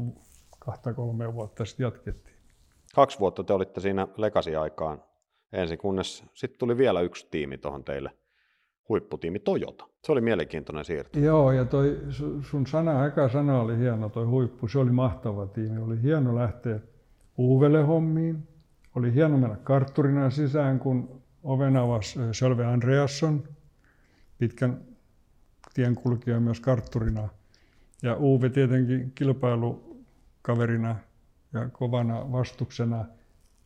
[0.58, 2.36] kahta kolme vuotta sitten jatkettiin.
[2.94, 5.02] Kaksi vuotta te olitte siinä lekasi-aikaan
[5.52, 8.10] ensin, kunnes sitten tuli vielä yksi tiimi tuohon teille,
[8.88, 9.84] huipputiimi Toyota.
[10.04, 11.18] Se oli mielenkiintoinen siirto.
[11.18, 12.00] Joo, ja toi
[12.42, 15.82] sun sana, eka sana oli hieno, toi huippu, se oli mahtava tiimi.
[15.82, 16.80] Oli hieno lähteä
[17.36, 18.47] uuvelle hommiin,
[18.98, 23.44] oli hieno mennä kartturina sisään, kun oven avasi Sölve Andreasson,
[24.38, 24.80] pitkän
[25.74, 27.28] tien kulkija myös kartturina.
[28.02, 30.96] Ja Uwe tietenkin kilpailukaverina
[31.52, 33.04] ja kovana vastuksena–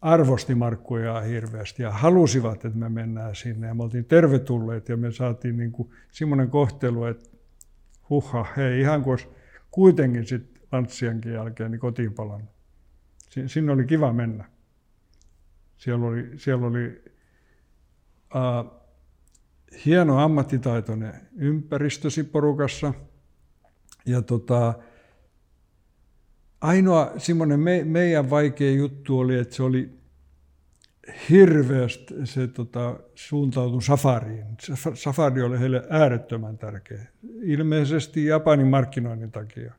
[0.03, 3.67] arvosti Markkuja hirveästi ja halusivat, että me mennään sinne.
[3.67, 7.31] Ja me oltiin tervetulleet ja me saatiin niin kuin semmoinen kohtelu, että
[8.11, 9.19] huha, hei, ihan kuin
[9.71, 12.51] kuitenkin sitten Lantsiankin jälkeen niin kotiin palannut.
[13.47, 14.45] Sinne oli kiva mennä.
[15.83, 17.03] Siellä oli, siellä oli
[18.35, 18.83] uh,
[19.87, 22.95] hieno ammattitaitoinen ympäristösi porukassa.
[24.07, 24.75] Ja tota,
[26.61, 29.99] ainoa semmoinen me, meidän vaikea juttu oli, että se oli
[31.31, 34.47] hirveästi se tota, suuntautui safariin.
[34.95, 37.07] Safari oli heille äärettömän tärkeä.
[37.43, 39.75] Ilmeisesti Japanin markkinoinnin takia.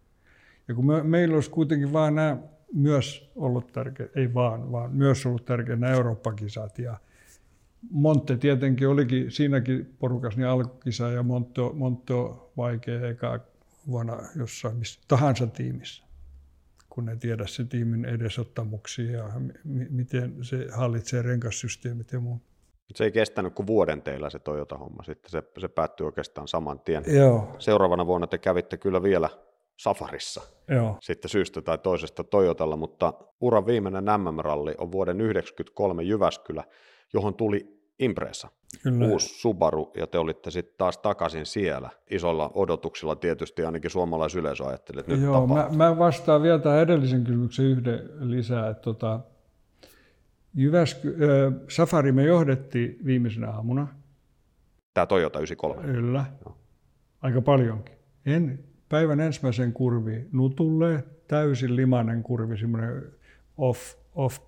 [0.68, 2.38] Ja kun me, meillä olisi kuitenkin vaan nämä
[2.74, 6.80] myös ollut tärkeä, ei vaan, vaan myös ollut tärkeä nämä Eurooppa-kisat.
[6.80, 6.98] Ja
[7.92, 12.14] Monte tietenkin olikin siinäkin porukassa niin alkukisa ja Monte, Monte
[12.58, 13.40] vaikea eka
[13.88, 16.04] vuonna jossain missä tahansa tiimissä
[16.94, 19.30] kun ne tiedä se tiimin edesottamuksia ja
[19.64, 22.42] m- miten se hallitsee renkassysteemit ja muu.
[22.96, 27.04] Se ei kestänyt kuin vuoden teillä se Toyota-homma, sitten se, se päättyi oikeastaan saman tien.
[27.08, 27.56] Joo.
[27.60, 29.30] Seuraavana vuonna te kävitte kyllä vielä
[29.84, 30.98] Safarissa, Joo.
[31.02, 36.64] sitten syystä tai toisesta Toyotalla, mutta uran viimeinen MM-ralli on vuoden 1993 Jyväskylä,
[37.14, 38.48] johon tuli Impresa,
[38.84, 39.06] Kyllä.
[39.06, 41.90] uusi Subaru, ja te olitte sitten taas takaisin siellä.
[42.12, 47.24] Isolla odotuksilla tietysti ainakin suomalaisyleisö ajatteli, että nyt Joo, mä, mä, vastaan vielä tähän edellisen
[47.24, 48.70] kysymyksen yhden lisää.
[48.70, 49.20] Että tota,
[50.54, 53.88] Jyväsky, äh, Safari me johdettiin viimeisenä aamuna.
[54.94, 55.94] Tämä Toyota 93?
[55.94, 56.58] Kyllä, no.
[57.22, 57.96] aika paljonkin.
[58.26, 63.04] En, päivän ensimmäisen kurvi nutulle, täysin limainen kurvi, semmoinen
[63.58, 64.40] off, off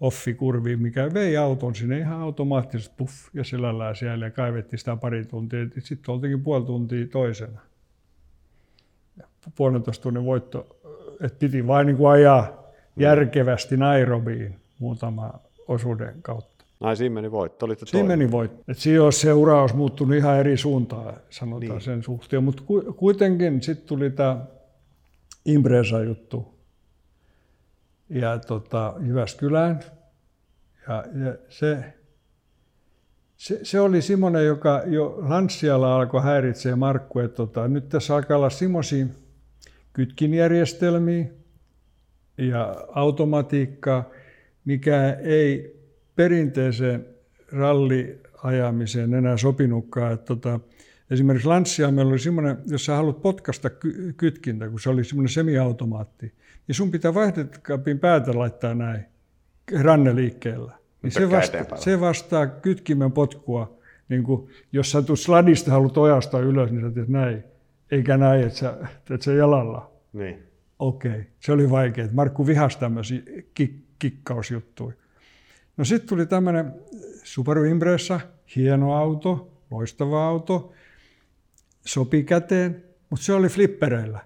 [0.00, 5.24] offikurvi, mikä vei auton sinne ihan automaattisesti puff ja selällään siellä ja kaivettiin sitä pari
[5.24, 5.58] tuntia.
[5.78, 7.60] Sitten oltiinkin puoli tuntia toisena.
[9.18, 10.80] Ja puolentoista tunnin voitto,
[11.20, 12.62] että piti vain niin kuin ajaa
[12.96, 16.49] järkevästi Nairobiin muutama osuuden kautta.
[16.80, 18.62] Ai siinä meni voitto, olitte Siinä meni voitto.
[18.68, 21.80] Et siinä olisi se ura olisi muuttunut ihan eri suuntaan, sanotaan niin.
[21.80, 22.44] sen suhteen.
[22.44, 22.62] Mutta
[22.96, 24.44] kuitenkin sitten tuli tämä
[25.44, 26.54] Impresa-juttu
[28.08, 29.80] ja tota, Jyväskylään.
[30.88, 31.84] Ja, ja se,
[33.36, 38.36] se, se, oli semmoinen, joka jo Lanssialla alkoi häiritseä Markku, että tota, nyt tässä alkaa
[38.36, 39.06] olla semmoisia
[39.92, 41.26] kytkinjärjestelmiä,
[42.38, 44.04] ja automatiikkaa,
[44.64, 45.79] mikä ei
[46.16, 47.06] perinteiseen
[47.52, 50.12] ralliajamiseen enää sopinutkaan.
[50.12, 50.60] Että tota,
[51.10, 55.32] esimerkiksi Lancia meillä oli semmoinen, jos sä haluat potkasta ky- kytkintä, kun se oli semmoinen
[55.32, 56.34] semiautomaatti,
[56.66, 59.04] niin sun pitää vaihtokaapin päätä laittaa näin
[59.80, 60.72] ranneliikkeellä.
[61.02, 63.80] Niin se, vasta, se vastaa kytkimen potkua.
[64.08, 67.44] Niin kuin, jos sä tulet sladista haluat ojasta ylös, niin sä teet näin.
[67.90, 68.74] Eikä näin, että sä
[69.04, 69.92] teet sen jalalla.
[70.12, 70.38] Niin.
[70.78, 71.24] Okei, okay.
[71.40, 72.08] se oli vaikea.
[72.12, 73.20] Markku vihasi tämmöisiä
[73.60, 74.96] kik- kikkausjuttuja.
[75.76, 76.74] No sitten tuli tämmöinen
[77.22, 78.20] Subaru Impressa,
[78.56, 80.72] hieno auto, loistava auto,
[81.86, 84.20] sopi käteen, mutta se oli flippereillä,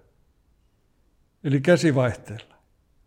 [1.45, 2.55] eli käsivaihteella.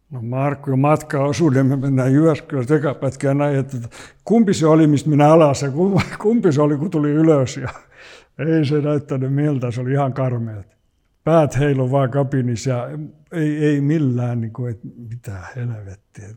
[0.10, 3.78] No Markku ja matkaosuuden, me mennään Jyväskylän tekapätkään näin, että
[4.24, 5.72] kumpi se oli, mistä minä alas ja
[6.22, 7.58] kumpi se oli, kun tuli ylös.
[7.58, 7.70] Ja
[8.40, 10.78] ei se näyttänyt miltä, se oli ihan karmeat.
[11.24, 12.90] Päät heilu vaan kapinissa ja
[13.32, 16.28] ei, ei millään, niin kuin, että mitä helvettiä,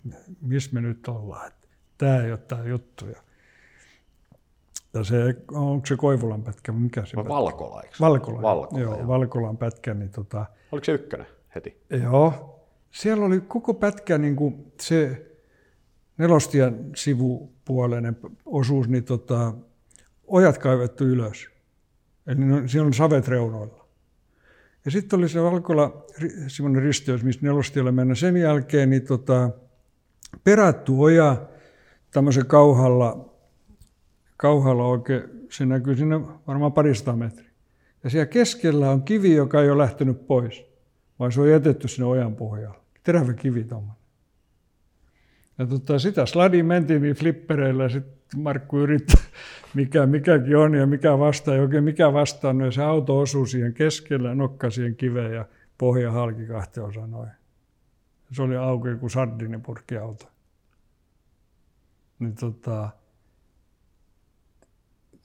[0.40, 1.52] missä me nyt ollaan
[2.00, 3.06] tämä ei ole tämä juttu.
[3.06, 3.22] Ja,
[4.94, 7.96] ja se, onko se Koivulan pätkä, mikä se Valkola, eikö?
[8.00, 9.08] Valkola, Valkola joo, joo.
[9.08, 9.94] Valkolan pätkä.
[9.94, 11.82] Niin tota, Oliko se ykkönen heti?
[12.02, 12.56] Joo.
[12.90, 15.26] Siellä oli koko pätkä niin kuin se
[16.18, 18.16] nelostien sivupuoleinen
[18.46, 19.54] osuus, niin tota,
[20.26, 21.48] ojat kaivettu ylös.
[22.26, 23.88] Eli no, siellä on savet reunoilla.
[24.84, 26.04] Ja sitten oli se Valkola
[26.46, 28.14] semmoinen risteys, missä nelostielle mennä.
[28.14, 29.50] Sen jälkeen niin tota,
[30.44, 31.36] perätty oja,
[32.10, 33.34] tämmöisen kauhalla,
[34.36, 37.50] kauhalla oikein, se näkyy sinne varmaan parista metriä.
[38.04, 40.64] Ja siellä keskellä on kivi, joka ei ole lähtenyt pois,
[41.18, 42.78] vaan se on jätetty sinne ojan pohjalle.
[43.02, 44.00] Terävä kivi tuommoinen.
[45.58, 49.12] Ja tota, sitä sladin mentiin niin flippereillä ja sitten Markku yritti,
[49.74, 53.74] mikä mikäkin on ja mikä vastaa, ja oikein mikä vastaa, niin se auto osui siihen
[53.74, 55.44] keskellä, nokka siihen kiveen ja
[55.78, 57.30] pohja halki kahteen osaan noin.
[58.32, 60.26] Se oli auki kuin sardinipurkkiauto
[62.20, 62.88] niin tota,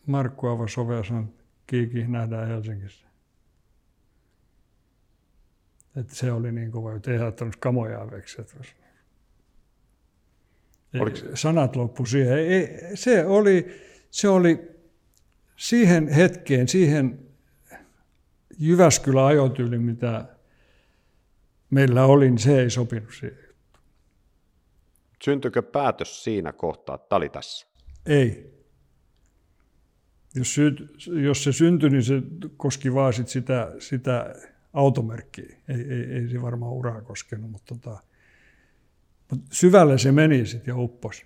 [0.06, 1.26] Markku avasi ovea sanoi,
[1.68, 3.06] Kiiki, nähdään Helsingissä.
[5.96, 8.42] Että se oli niin kuin, että ei ottanut kamoja veksi.
[11.00, 11.18] Oliko...
[11.34, 12.38] Sanat loppu siihen.
[12.38, 13.82] Ei, se, oli,
[14.12, 14.72] se oli
[15.56, 17.20] siihen hetkeen, siihen
[18.60, 20.26] Jyväskylän ajotyyliin, mitä
[21.70, 23.45] meillä oli, niin se ei sopinut siihen.
[25.24, 27.68] Syntyykö päätös siinä kohtaa, että tämä oli tässä?
[28.06, 28.56] Ei.
[30.36, 30.76] Jos, sy,
[31.24, 32.14] jos se syntyi, niin se
[32.58, 34.36] koski vaan sit sitä, sitä
[34.74, 35.58] automerkkiä.
[35.70, 38.00] Ei, ei, ei se varmaan uraa koskenut, mutta tota,
[39.32, 41.26] mutta syvälle se meni sitten ja upposi.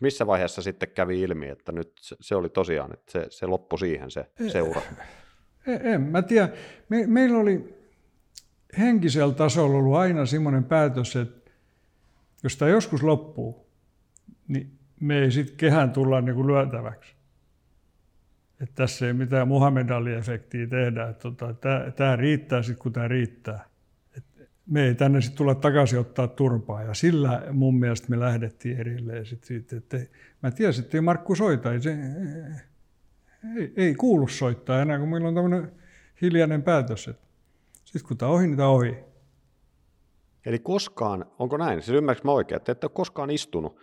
[0.00, 3.78] Missä vaiheessa sitten kävi ilmi, että nyt se, se oli tosiaan, että se, se loppui
[3.78, 4.82] siihen se seura?
[5.66, 6.48] En, en mä tiedä.
[6.88, 7.74] Me, meillä oli
[8.78, 11.41] henkisellä tasolla ollut aina semmoinen päätös, että
[12.42, 13.66] jos tämä joskus loppuu,
[14.48, 17.14] niin me ei sitten kehän tulla niin kuin lyötäväksi.
[18.60, 21.08] Että tässä ei mitään Muhammed Ali-efektiä tehdä.
[21.08, 21.54] Että tota,
[21.96, 23.64] tämä riittää sitten, kun tämä riittää.
[24.16, 24.24] Et
[24.66, 26.82] me ei tänne sitten tulla takaisin ottaa turpaa.
[26.82, 29.76] Ja sillä mun mielestä me lähdettiin erilleen sit siitä.
[29.76, 29.98] Että
[30.42, 31.72] mä tiesin, että Markku soita.
[31.72, 31.96] Ei, se,
[33.56, 35.72] ei, ei kuulu soittaa enää, kun meillä on tämmöinen
[36.22, 37.10] hiljainen päätös.
[37.84, 39.11] Sitten kun tämä ohi, niin tämä ohi.
[40.46, 43.76] Eli koskaan, onko näin, siis ymmärrätkö mä oikein, että ette ole koskaan istunut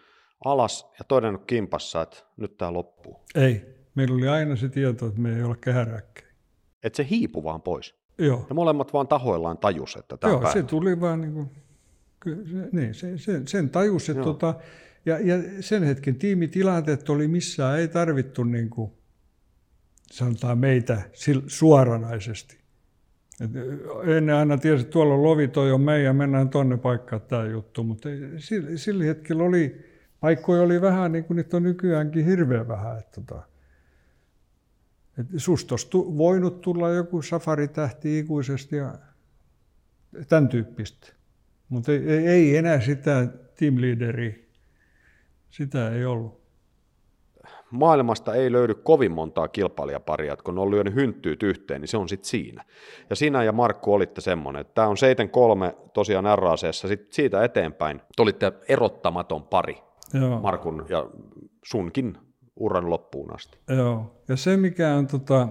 [0.46, 3.20] alas ja todennut kimpassa, että nyt tämä loppuu?
[3.36, 3.80] Ei.
[3.96, 6.30] Meillä oli aina se tieto, että me ei ole kehäräkkejä.
[6.84, 7.96] Että se hiipu vaan pois?
[8.18, 8.46] Joo.
[8.50, 11.50] Ja molemmat vaan tahoillaan tajus, että tämä Joo, se tuli vaan niin kuin,
[12.26, 14.56] se, niin, se, sen, sen tajus, että tota,
[15.06, 18.92] ja, ja sen hetken tiimitilanteet oli missään, ei tarvittu niin kuin,
[20.12, 21.02] sanotaan meitä
[21.48, 22.59] suoranaisesti.
[23.42, 23.52] Et
[24.18, 27.84] ennen aina tiesi, että tuolla on lovi, toi on meidän, mennään tonne paikkaan tämä juttu,
[27.84, 29.86] mutta sillä, sillä hetkellä oli,
[30.20, 33.00] paikkoja oli vähän niin kuin niitä on nykyäänkin hirveän vähän.
[33.00, 33.44] Että tota,
[35.18, 38.96] et susta olisi tu, voinut tulla joku safaritähti ikuisesti ja
[40.30, 41.08] tämän tyyppistä.
[41.70, 44.36] Mutta ei, ei enää sitä teamleaderiä,
[45.50, 46.39] sitä ei ollut
[47.72, 51.98] maailmasta ei löydy kovin montaa kilpailijaparia, että kun ne on lyönyt hynttyyt yhteen, niin se
[51.98, 52.64] on sitten siinä.
[53.10, 54.98] Ja sinä ja Markku olitte semmoinen, että tämä on
[55.72, 59.78] 7-3 tosiaan RACssä, sitten siitä eteenpäin te olitte erottamaton pari
[60.14, 60.40] Joo.
[60.42, 61.10] Markun ja
[61.64, 62.18] sunkin
[62.56, 63.58] uran loppuun asti.
[63.78, 65.48] Joo, ja se mikä on tota,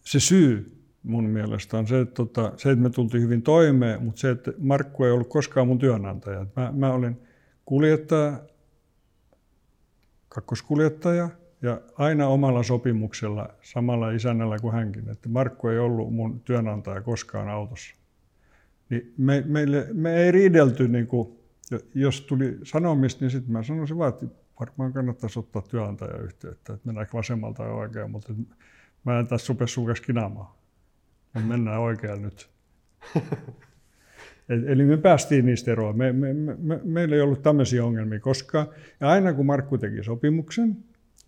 [0.00, 4.20] se syy mun mielestä on se, että, tota, se, että me tultiin hyvin toimeen, mutta
[4.20, 6.46] se, että Markku ei ollut koskaan mun työnantaja.
[6.56, 7.20] Mä, mä olin
[7.64, 8.32] kuljettaja
[10.40, 11.28] kakkoskuljettaja
[11.62, 15.10] ja aina omalla sopimuksella, samalla isännällä kuin hänkin.
[15.10, 17.94] Että Markku ei ollut mun työnantaja koskaan autossa.
[18.90, 21.38] Niin me, meille, me ei riidelty, niin kuin,
[21.94, 24.26] jos tuli sanomista, niin sitten mä sanoisin vaan, että
[24.60, 28.32] varmaan kannattaisi ottaa työnantajayhteyttä, että mennään vasemmalta ja oikein, mutta
[29.04, 30.54] mä en tässä rupea sun kanssa kinaamaan.
[31.34, 32.50] Me mennään oikein nyt.
[34.48, 35.98] Eli me päästiin niistä eroon.
[35.98, 38.66] Me, me, me, meillä ei ollut tämmöisiä ongelmia koskaan.
[39.00, 40.76] Ja aina kun Markku teki sopimuksen,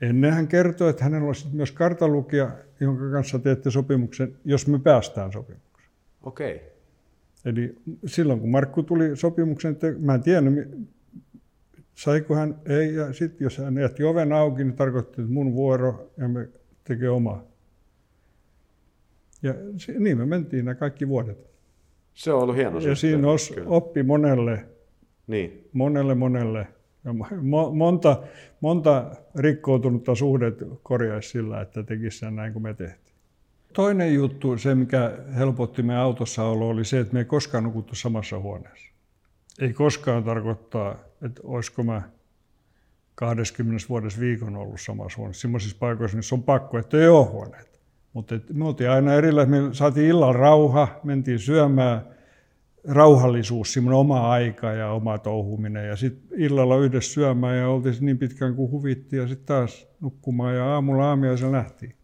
[0.01, 5.33] ennen hän kertoi, että hänellä olisi myös kartalukija, jonka kanssa teette sopimuksen, jos me päästään
[5.33, 5.91] sopimukseen.
[6.23, 6.55] Okei.
[6.55, 6.69] Okay.
[7.45, 7.77] Eli
[8.07, 10.69] silloin kun Markku tuli sopimuksen, että mä en tiennyt,
[11.95, 16.13] saiko hän, ei, ja sitten jos hän jätti oven auki, niin tarkoitti, että mun vuoro
[16.17, 16.49] ja me
[16.85, 17.45] tekee omaa.
[19.43, 19.55] Ja
[19.99, 21.50] niin me mentiin nämä kaikki vuodet.
[22.15, 24.65] Se on ollut hieno Ja siinä os, oppi monelle,
[25.27, 25.69] niin.
[25.73, 26.67] monelle, monelle.
[27.05, 27.15] Ja
[27.73, 28.23] monta,
[28.61, 33.17] monta rikkoutunutta suhdet korjaisi sillä, että tekisi sen näin kuin me tehtiin.
[33.73, 37.95] Toinen juttu, se mikä helpotti meidän autossa olo, oli se, että me ei koskaan nukuttu
[37.95, 38.93] samassa huoneessa.
[39.61, 42.03] Ei koskaan tarkoittaa, että olisiko mä
[43.15, 45.41] 20 vuodessa viikon ollut samassa huoneessa.
[45.41, 47.70] Sellaisissa paikoissa, missä on pakko, että ei ole huoneita.
[48.13, 52.01] Mutta me oltiin aina erillä, me saatiin illalla rauha, mentiin syömään,
[52.89, 55.89] rauhallisuus, semmoinen oma aika ja oma touhuminen.
[55.89, 60.57] Ja sitten illalla yhdessä syömään ja oltiin niin pitkään kuin huvitti ja sitten taas nukkumaan
[60.57, 61.95] ja aamulla aamiaisella nähtiin.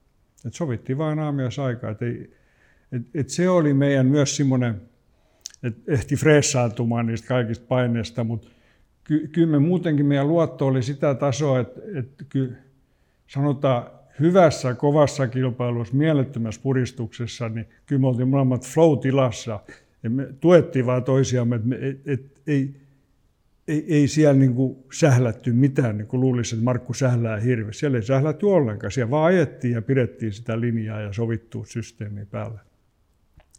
[0.46, 1.90] Et sovittiin vain aamiaisaikaa.
[1.90, 2.02] Et,
[2.92, 4.80] et, et se oli meidän myös semmoinen,
[5.62, 8.48] että ehti freessaantumaan niistä kaikista paineista, mutta
[9.04, 12.56] ky, kyllä me muutenkin meidän luotto oli sitä tasoa, että, kyllä
[13.26, 19.60] sanotaan hyvässä, kovassa kilpailussa, mielettömässä puristuksessa, niin kyllä me oltiin molemmat flow-tilassa.
[20.02, 22.76] Ja me tuettiin vaan toisiamme, että me, et, et, ei,
[23.68, 27.80] ei, ei siellä niin kuin sählätty mitään, niin kuin luulisi, että Markku sählää hirveästi.
[27.80, 28.90] Siellä ei sählätty ollenkaan.
[28.90, 32.60] Siellä vaan ajettiin ja pidettiin sitä linjaa ja sovittua systeemiä päälle.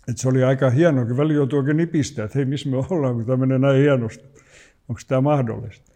[0.08, 3.16] Et se oli aika hienoa, kun väli joutui oikein nipistää, että hei, missä me ollaan,
[3.16, 4.26] kun tämä menee näin hienosti.
[4.90, 5.92] Onko tämä mahdollista?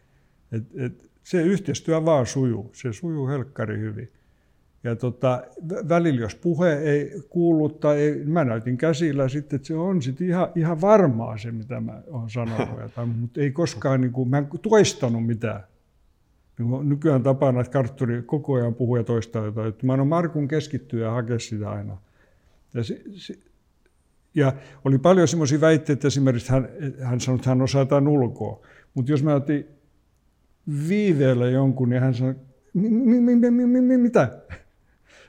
[0.52, 2.70] Et, et, se yhteistyö vaan sujuu.
[2.74, 4.12] Se sujuu helkkari hyvin.
[4.84, 5.44] Ja tota,
[5.90, 10.28] välillä jos puhe ei kuulu tai ei, mä näytin käsillä sitten, että se on sitten
[10.28, 12.70] ihan, ihan varmaa se, mitä mä oon sanonut.
[13.20, 15.64] Mutta ei koskaan, niin kuin, mä en toistanut mitään.
[16.60, 19.70] Niin nykyään tapana, että kartturi koko ajan puhuu ja toistaa jotain.
[19.70, 21.98] Että mä oon Markun keskittyä ja hakea sitä aina.
[22.74, 23.40] Ja, se, se,
[24.36, 24.53] ja
[24.86, 26.70] oli paljon semmoisia väitteitä, esimerkiksi hän,
[27.03, 28.68] hän sanoi, että hän osaa jotain ulkoa.
[28.94, 29.68] Mutta jos mä otin
[30.90, 32.36] viiveellä jonkun, niin hän sanoi,
[33.98, 34.41] mitä?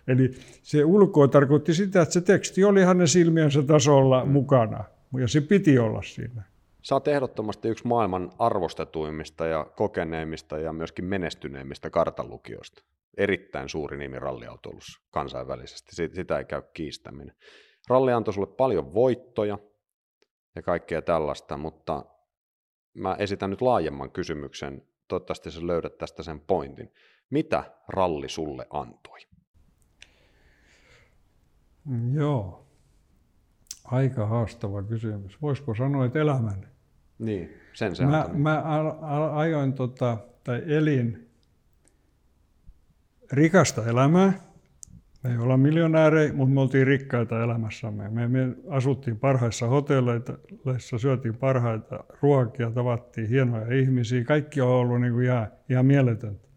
[0.09, 0.31] Eli
[0.63, 4.31] se ulkoa tarkoitti sitä, että se teksti oli hänen silmiensä tasolla mm.
[4.31, 4.85] mukana,
[5.19, 6.43] ja se piti olla siinä.
[6.83, 12.83] Sä oot ehdottomasti yksi maailman arvostetuimmista ja kokeneimmista ja myöskin menestyneimmistä kartanlukijoista.
[13.17, 17.37] Erittäin suuri nimi ralliautoilussa kansainvälisesti, sitä ei käy kiistäminen.
[17.89, 19.59] Ralli antoi sulle paljon voittoja
[20.55, 22.05] ja kaikkea tällaista, mutta
[22.95, 26.93] mä esitän nyt laajemman kysymyksen, toivottavasti sä löydät tästä sen pointin.
[27.31, 29.19] Mitä ralli sulle antoi?
[32.13, 32.67] Joo.
[33.85, 35.43] Aika haastava kysymys.
[35.43, 36.69] Voisiko sanoa, että elämän?
[37.19, 38.63] Niin, sen se Mä, mä
[39.35, 41.29] ajoin tota, tai elin
[43.33, 44.33] rikasta elämää.
[45.23, 48.09] Me ei olla miljonäärejä, mutta me oltiin rikkaita elämässämme.
[48.09, 54.25] Me, me asuttiin parhaissa hotelleissa, syötiin parhaita ruokia, tavattiin hienoja ihmisiä.
[54.25, 56.49] Kaikki on ollut niin kuin ihan, ihan mieletöntä.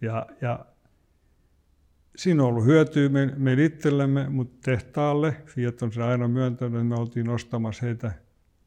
[0.00, 0.64] Ja, ja
[2.18, 6.94] siinä on ollut hyötyä meille itsellemme, mutta tehtaalle, Fiat on se aina myöntänyt, että me
[6.94, 8.12] oltiin ostamassa heitä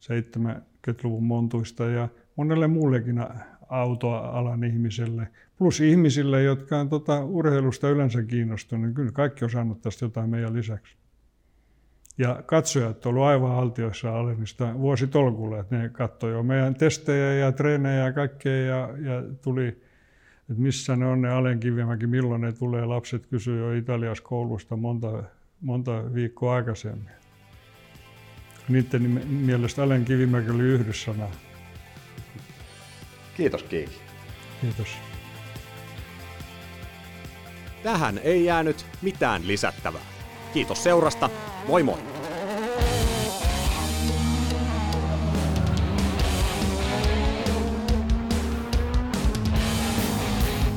[0.04, 3.24] 70-luvun montuista ja monelle muullekin
[3.68, 9.82] autoalan ihmiselle, plus ihmisille, jotka on tota urheilusta yleensä kiinnostuneet, niin kyllä kaikki on saanut
[9.82, 10.96] tästä jotain meidän lisäksi.
[12.18, 18.04] Ja katsojat ovat aivan altioissa Alenista vuositolkulle, että ne katsoivat jo meidän testejä ja treenejä
[18.04, 19.82] ja kaikkea ja, ja tuli
[20.50, 22.84] että missä ne on ne Alen Kivimäki, milloin ne tulee.
[22.84, 25.22] Lapset kysyy jo Italiassa koulusta monta,
[25.60, 27.10] monta viikkoa aikaisemmin.
[28.68, 31.28] Niiden mielestä Alen Kivimäki oli yhdyssana.
[33.36, 33.96] Kiitos Kiiki.
[34.60, 34.88] Kiitos.
[37.82, 40.02] Tähän ei jäänyt mitään lisättävää.
[40.52, 41.30] Kiitos seurasta.
[41.68, 42.21] Moi moi!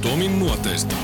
[0.06, 0.96] Tomin nuoteista.